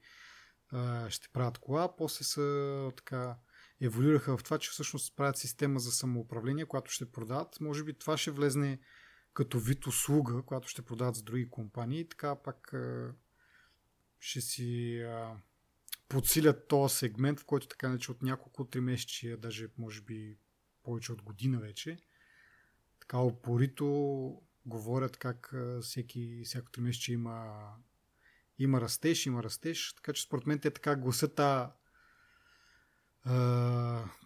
ще 1.09 1.29
правят 1.29 1.59
кола, 1.59 1.97
после 1.97 2.25
са 2.25 2.91
така 2.97 3.37
еволюираха 3.81 4.37
в 4.37 4.43
това, 4.43 4.59
че 4.59 4.71
всъщност 4.71 5.17
правят 5.17 5.39
система 5.39 5.81
за 5.81 5.93
самоуправление, 5.93 6.67
която 6.67 6.91
ще 6.91 7.13
продават. 7.13 7.61
Може 7.61 7.85
би 7.85 7.99
това 7.99 8.17
ще 8.17 8.31
влезне 8.31 8.79
като 9.35 9.59
вид 9.59 9.87
услуга, 9.87 10.43
която 10.43 10.69
ще 10.69 10.83
продават 10.83 11.17
с 11.17 11.23
други 11.23 11.51
компании. 11.51 12.09
Така 12.09 12.35
пак 12.35 12.75
ще 14.19 14.41
си 14.41 15.03
подсилят 16.09 16.69
този 16.69 16.97
сегмент, 16.97 17.41
в 17.41 17.45
който 17.45 17.67
така 17.67 17.89
наче 17.89 18.13
от 18.13 18.23
няколко 18.23 18.65
три 18.65 18.81
месечи, 18.81 19.37
даже 19.39 19.69
може 19.79 20.01
би 20.01 20.39
повече 20.83 21.13
от 21.13 21.23
година 21.23 21.61
вече, 21.61 21.99
така 23.01 23.19
опорито 23.19 24.43
говорят 24.67 25.17
как 25.17 25.55
всеки, 25.83 26.43
всяко 26.45 26.71
три 26.71 26.83
месече 26.83 27.13
има, 27.13 27.67
има 28.59 28.81
растеж, 28.81 29.27
има 29.27 29.43
растеж, 29.43 29.95
така 29.95 30.13
че 30.13 30.23
според 30.23 30.47
мен 30.47 30.59
те 30.59 30.71
така 30.71 30.97
гласят 30.97 31.35
та, 31.35 31.75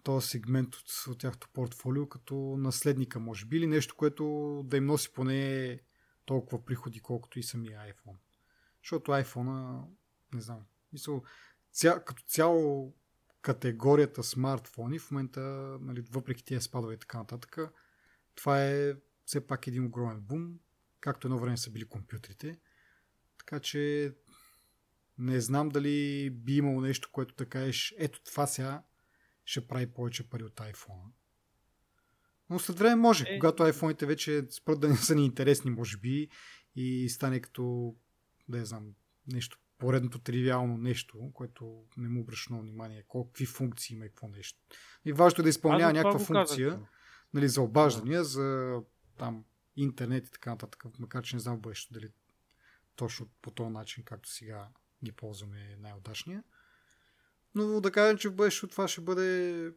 този 0.03 0.27
сегмент 0.27 0.75
от, 0.75 0.89
от 1.07 1.19
тяхното 1.19 1.49
портфолио 1.53 2.09
като 2.09 2.35
наследника, 2.57 3.19
може 3.19 3.45
би, 3.45 3.57
или 3.57 3.67
нещо, 3.67 3.95
което 3.95 4.23
да 4.65 4.77
им 4.77 4.85
носи 4.85 5.13
поне 5.13 5.79
толкова 6.25 6.65
приходи, 6.65 6.99
колкото 6.99 7.39
и 7.39 7.43
самия 7.43 7.79
iPhone. 7.79 8.17
Защото 8.83 9.11
iPhone, 9.11 9.83
не 10.33 10.41
знам, 10.41 10.65
мисъл, 10.93 11.23
ця, 11.71 12.03
като 12.05 12.23
цяло 12.23 12.93
категорията 13.41 14.23
смартфони 14.23 14.99
в 14.99 15.11
момента, 15.11 15.41
нали, 15.81 16.01
въпреки 16.11 16.45
тия 16.45 16.61
спадове 16.61 16.93
и 16.93 16.97
така 16.97 17.17
нататък, 17.17 17.57
това 18.35 18.65
е 18.65 18.93
все 19.25 19.47
пак 19.47 19.67
един 19.67 19.85
огромен 19.85 20.21
бум, 20.21 20.59
както 20.99 21.27
едно 21.27 21.39
време 21.39 21.57
са 21.57 21.71
били 21.71 21.85
компютрите. 21.85 22.59
Така 23.49 23.59
че 23.59 24.13
не 25.17 25.41
знам 25.41 25.69
дали 25.69 26.29
би 26.29 26.55
имало 26.55 26.81
нещо, 26.81 27.09
което 27.11 27.35
да 27.35 27.45
кажеш, 27.45 27.95
ето 27.97 28.23
това 28.23 28.47
сега 28.47 28.83
ще 29.45 29.67
прави 29.67 29.87
повече 29.87 30.29
пари 30.29 30.43
от 30.43 30.55
iPhone. 30.55 31.11
Но 32.49 32.59
след 32.59 32.79
време 32.79 32.95
може, 32.95 33.25
е... 33.27 33.39
когато 33.39 33.63
iPhone-ите 33.63 34.05
вече 34.05 34.45
спрат 34.49 34.79
да 34.79 34.89
не 34.89 34.95
са 34.95 35.15
ни 35.15 35.25
интересни, 35.25 35.71
може 35.71 35.97
би, 35.97 36.29
и 36.75 37.09
стане 37.09 37.39
като 37.39 37.95
да 38.47 38.57
я 38.57 38.65
знам, 38.65 38.93
нещо, 39.27 39.59
поредното 39.77 40.19
тривиално 40.19 40.77
нещо, 40.77 41.31
което 41.33 41.83
не 41.97 42.09
му 42.09 42.21
обръща 42.21 42.53
внимание, 42.53 43.05
какви 43.11 43.45
функции 43.45 43.95
има 43.95 44.05
и 44.05 44.09
какво 44.09 44.27
нещо. 44.27 44.59
И 45.05 45.13
важно 45.13 45.41
е 45.41 45.43
да 45.43 45.49
изпълнява 45.49 45.93
някаква 45.93 46.19
функция 46.19 46.69
казах. 46.69 46.89
нали, 47.33 47.47
за 47.47 47.61
обаждания, 47.61 48.23
за 48.23 48.77
там 49.17 49.45
интернет 49.75 50.27
и 50.27 50.31
така 50.31 50.49
нататък, 50.49 50.83
макар 50.99 51.23
че 51.23 51.35
не 51.35 51.39
знам 51.39 51.59
бъдещето 51.59 51.93
дали 51.93 52.09
точно 52.99 53.29
по 53.41 53.51
този 53.51 53.69
начин, 53.69 54.03
както 54.03 54.29
сега 54.29 54.69
ги 55.03 55.11
ползваме 55.11 55.77
най-удачния. 55.79 56.43
Но 57.55 57.81
да 57.81 57.91
кажем, 57.91 58.17
че 58.17 58.29
в 58.29 58.35
бъдещето 58.35 58.71
това 58.71 58.87
ще 58.87 59.01
бъде 59.01 59.71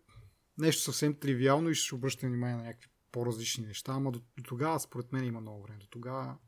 нещо 0.58 0.82
съвсем 0.82 1.18
тривиално 1.18 1.68
и 1.70 1.74
ще 1.74 1.94
обръща 1.94 2.26
внимание 2.26 2.56
на 2.56 2.62
някакви 2.62 2.88
по-различни 3.12 3.66
неща, 3.66 3.92
ама 3.92 4.12
до, 4.12 4.18
до 4.36 4.42
тогава, 4.42 4.80
според 4.80 5.12
мен, 5.12 5.24
има 5.24 5.40
много 5.40 5.62
време. 5.62 5.78
До 5.78 5.86
тогава 5.86 6.38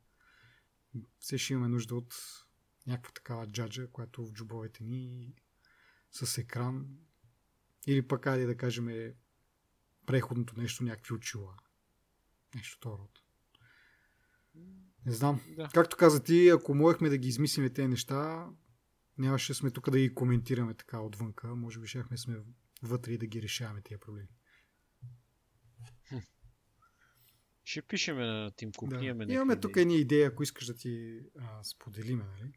все 1.18 1.38
ще 1.38 1.52
имаме 1.52 1.68
нужда 1.68 1.94
от 1.94 2.14
някаква 2.86 3.12
такава 3.12 3.46
джаджа, 3.46 3.90
която 3.90 4.26
в 4.26 4.32
джобовете 4.32 4.84
ни 4.84 5.34
с 6.10 6.38
екран 6.38 6.98
или 7.86 8.08
пък 8.08 8.26
айде 8.26 8.46
да 8.46 8.56
кажем 8.56 9.14
преходното 10.06 10.60
нещо, 10.60 10.84
някакви 10.84 11.14
очила. 11.14 11.56
Нещо 12.54 12.76
второ. 12.76 13.08
Не 15.06 15.12
знам. 15.12 15.40
Да. 15.56 15.68
Както 15.74 15.96
каза 15.96 16.22
ти, 16.22 16.48
ако 16.48 16.74
можехме 16.74 17.08
да 17.08 17.18
ги 17.18 17.28
измислиме 17.28 17.70
тези 17.70 17.88
неща, 17.88 18.48
нямаше 19.18 19.54
сме 19.54 19.70
тук 19.70 19.90
да 19.90 19.98
ги 19.98 20.14
коментираме 20.14 20.74
така 20.74 21.00
отвънка. 21.00 21.54
Може 21.54 21.80
би 21.80 21.86
щяхме 21.86 22.16
сме 22.16 22.36
вътре 22.82 23.12
и 23.12 23.18
да 23.18 23.26
ги 23.26 23.42
решаваме 23.42 23.80
тези 23.80 24.00
проблеми. 24.00 24.28
Ще 27.64 27.82
пишеме 27.82 28.26
на 28.26 28.50
Тим 28.50 28.72
Кук. 28.72 28.90
Да. 28.90 29.04
Имаме, 29.04 29.32
Имаме 29.32 29.60
тук 29.60 29.76
едни 29.76 29.96
идеи, 29.96 30.22
ако 30.22 30.42
искаш 30.42 30.66
да 30.66 30.74
ти 30.74 31.20
а, 31.38 31.64
споделиме. 31.64 32.24
Нали? 32.24 32.52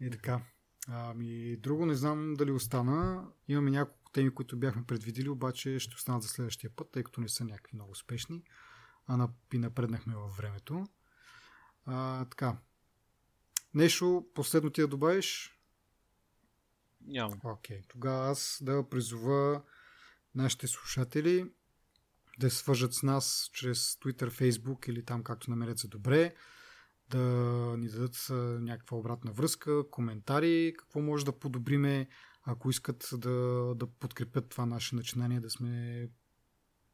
И 0.00 0.10
така. 0.10 0.42
Ами, 0.88 1.56
друго 1.56 1.86
не 1.86 1.94
знам 1.94 2.34
дали 2.34 2.50
остана. 2.50 3.28
Имаме 3.48 3.70
няколко 3.70 4.10
теми, 4.10 4.34
които 4.34 4.58
бяхме 4.58 4.84
предвидили, 4.86 5.28
обаче 5.28 5.78
ще 5.78 5.94
останат 5.94 6.22
за 6.22 6.28
следващия 6.28 6.70
път, 6.76 6.90
тъй 6.92 7.02
като 7.02 7.20
не 7.20 7.28
са 7.28 7.44
някакви 7.44 7.76
много 7.76 7.90
успешни. 7.90 8.42
А 9.06 9.28
напреднахме 9.52 10.16
във 10.16 10.36
времето. 10.36 10.86
А, 11.90 12.24
така. 12.24 12.56
Нещо 13.74 14.26
последно 14.34 14.70
ти 14.70 14.80
да 14.80 14.88
добавиш? 14.88 15.58
Няма. 17.06 17.36
Окей. 17.44 17.80
Okay. 17.80 17.88
Тогава 17.88 18.30
аз 18.30 18.58
да 18.62 18.88
призова 18.88 19.62
нашите 20.34 20.66
слушатели 20.66 21.50
да 22.38 22.50
се 22.50 22.56
свържат 22.56 22.94
с 22.94 23.02
нас 23.02 23.50
чрез 23.52 23.94
Twitter, 23.94 24.30
Facebook 24.30 24.88
или 24.88 25.04
там 25.04 25.22
както 25.22 25.50
намерят 25.50 25.78
за 25.78 25.88
добре, 25.88 26.34
да 27.10 27.18
ни 27.78 27.88
дадат 27.88 28.26
някаква 28.62 28.96
обратна 28.96 29.32
връзка, 29.32 29.90
коментари, 29.90 30.74
какво 30.78 31.00
може 31.00 31.24
да 31.24 31.38
подобриме, 31.38 32.08
ако 32.42 32.70
искат 32.70 33.08
да, 33.12 33.30
да 33.76 33.86
подкрепят 33.86 34.48
това 34.48 34.66
наше 34.66 34.94
начинание, 34.94 35.40
да 35.40 35.50
сме 35.50 36.08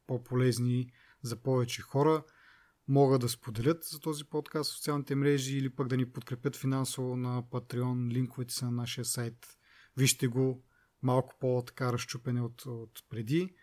по-полезни 0.06 0.92
за 1.22 1.36
повече 1.36 1.82
хора, 1.82 2.24
могат 2.88 3.20
да 3.20 3.28
споделят 3.28 3.84
за 3.84 4.00
този 4.00 4.24
подкаст 4.24 4.70
в 4.70 4.74
социалните 4.74 5.14
мрежи 5.14 5.58
или 5.58 5.70
пък 5.70 5.88
да 5.88 5.96
ни 5.96 6.12
подкрепят 6.12 6.56
финансово 6.56 7.16
на 7.16 7.42
Patreon. 7.42 8.12
Линковете 8.12 8.54
са 8.54 8.64
на 8.64 8.70
нашия 8.70 9.04
сайт. 9.04 9.46
Вижте 9.96 10.26
го 10.26 10.64
малко 11.02 11.34
по-така 11.40 11.92
разчупене 11.92 12.42
от, 12.42 12.66
от 12.66 13.04
преди. 13.10 13.54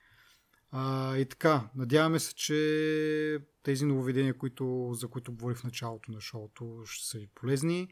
А, 0.72 1.18
и 1.18 1.26
така, 1.26 1.70
надяваме 1.76 2.20
се, 2.20 2.36
че 2.36 3.40
тези 3.64 3.86
нововведения, 3.86 4.38
които, 4.38 4.90
за 4.94 5.08
които 5.08 5.34
говорих 5.34 5.58
в 5.58 5.64
началото 5.64 6.12
на 6.12 6.22
шоуто, 6.22 6.82
ще 6.86 7.08
са 7.08 7.18
ви 7.18 7.28
полезни. 7.36 7.88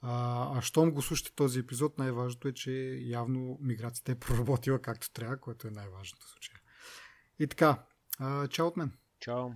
А, 0.00 0.58
а 0.58 0.62
щом 0.62 0.90
го 0.90 1.02
слушате 1.02 1.32
този 1.34 1.58
епизод, 1.58 1.98
най-важното 1.98 2.48
е, 2.48 2.52
че 2.52 2.98
явно 3.02 3.58
миграцията 3.60 4.12
е 4.12 4.18
проработила 4.18 4.78
както 4.78 5.12
трябва, 5.12 5.36
което 5.36 5.68
е 5.68 5.70
най-важното 5.70 6.26
в 6.26 6.30
случая. 6.30 6.60
И 7.38 7.46
така, 7.46 7.86
а, 8.18 8.48
чао 8.48 8.66
от 8.66 8.76
мен. 8.76 8.92
Чао. 9.20 9.48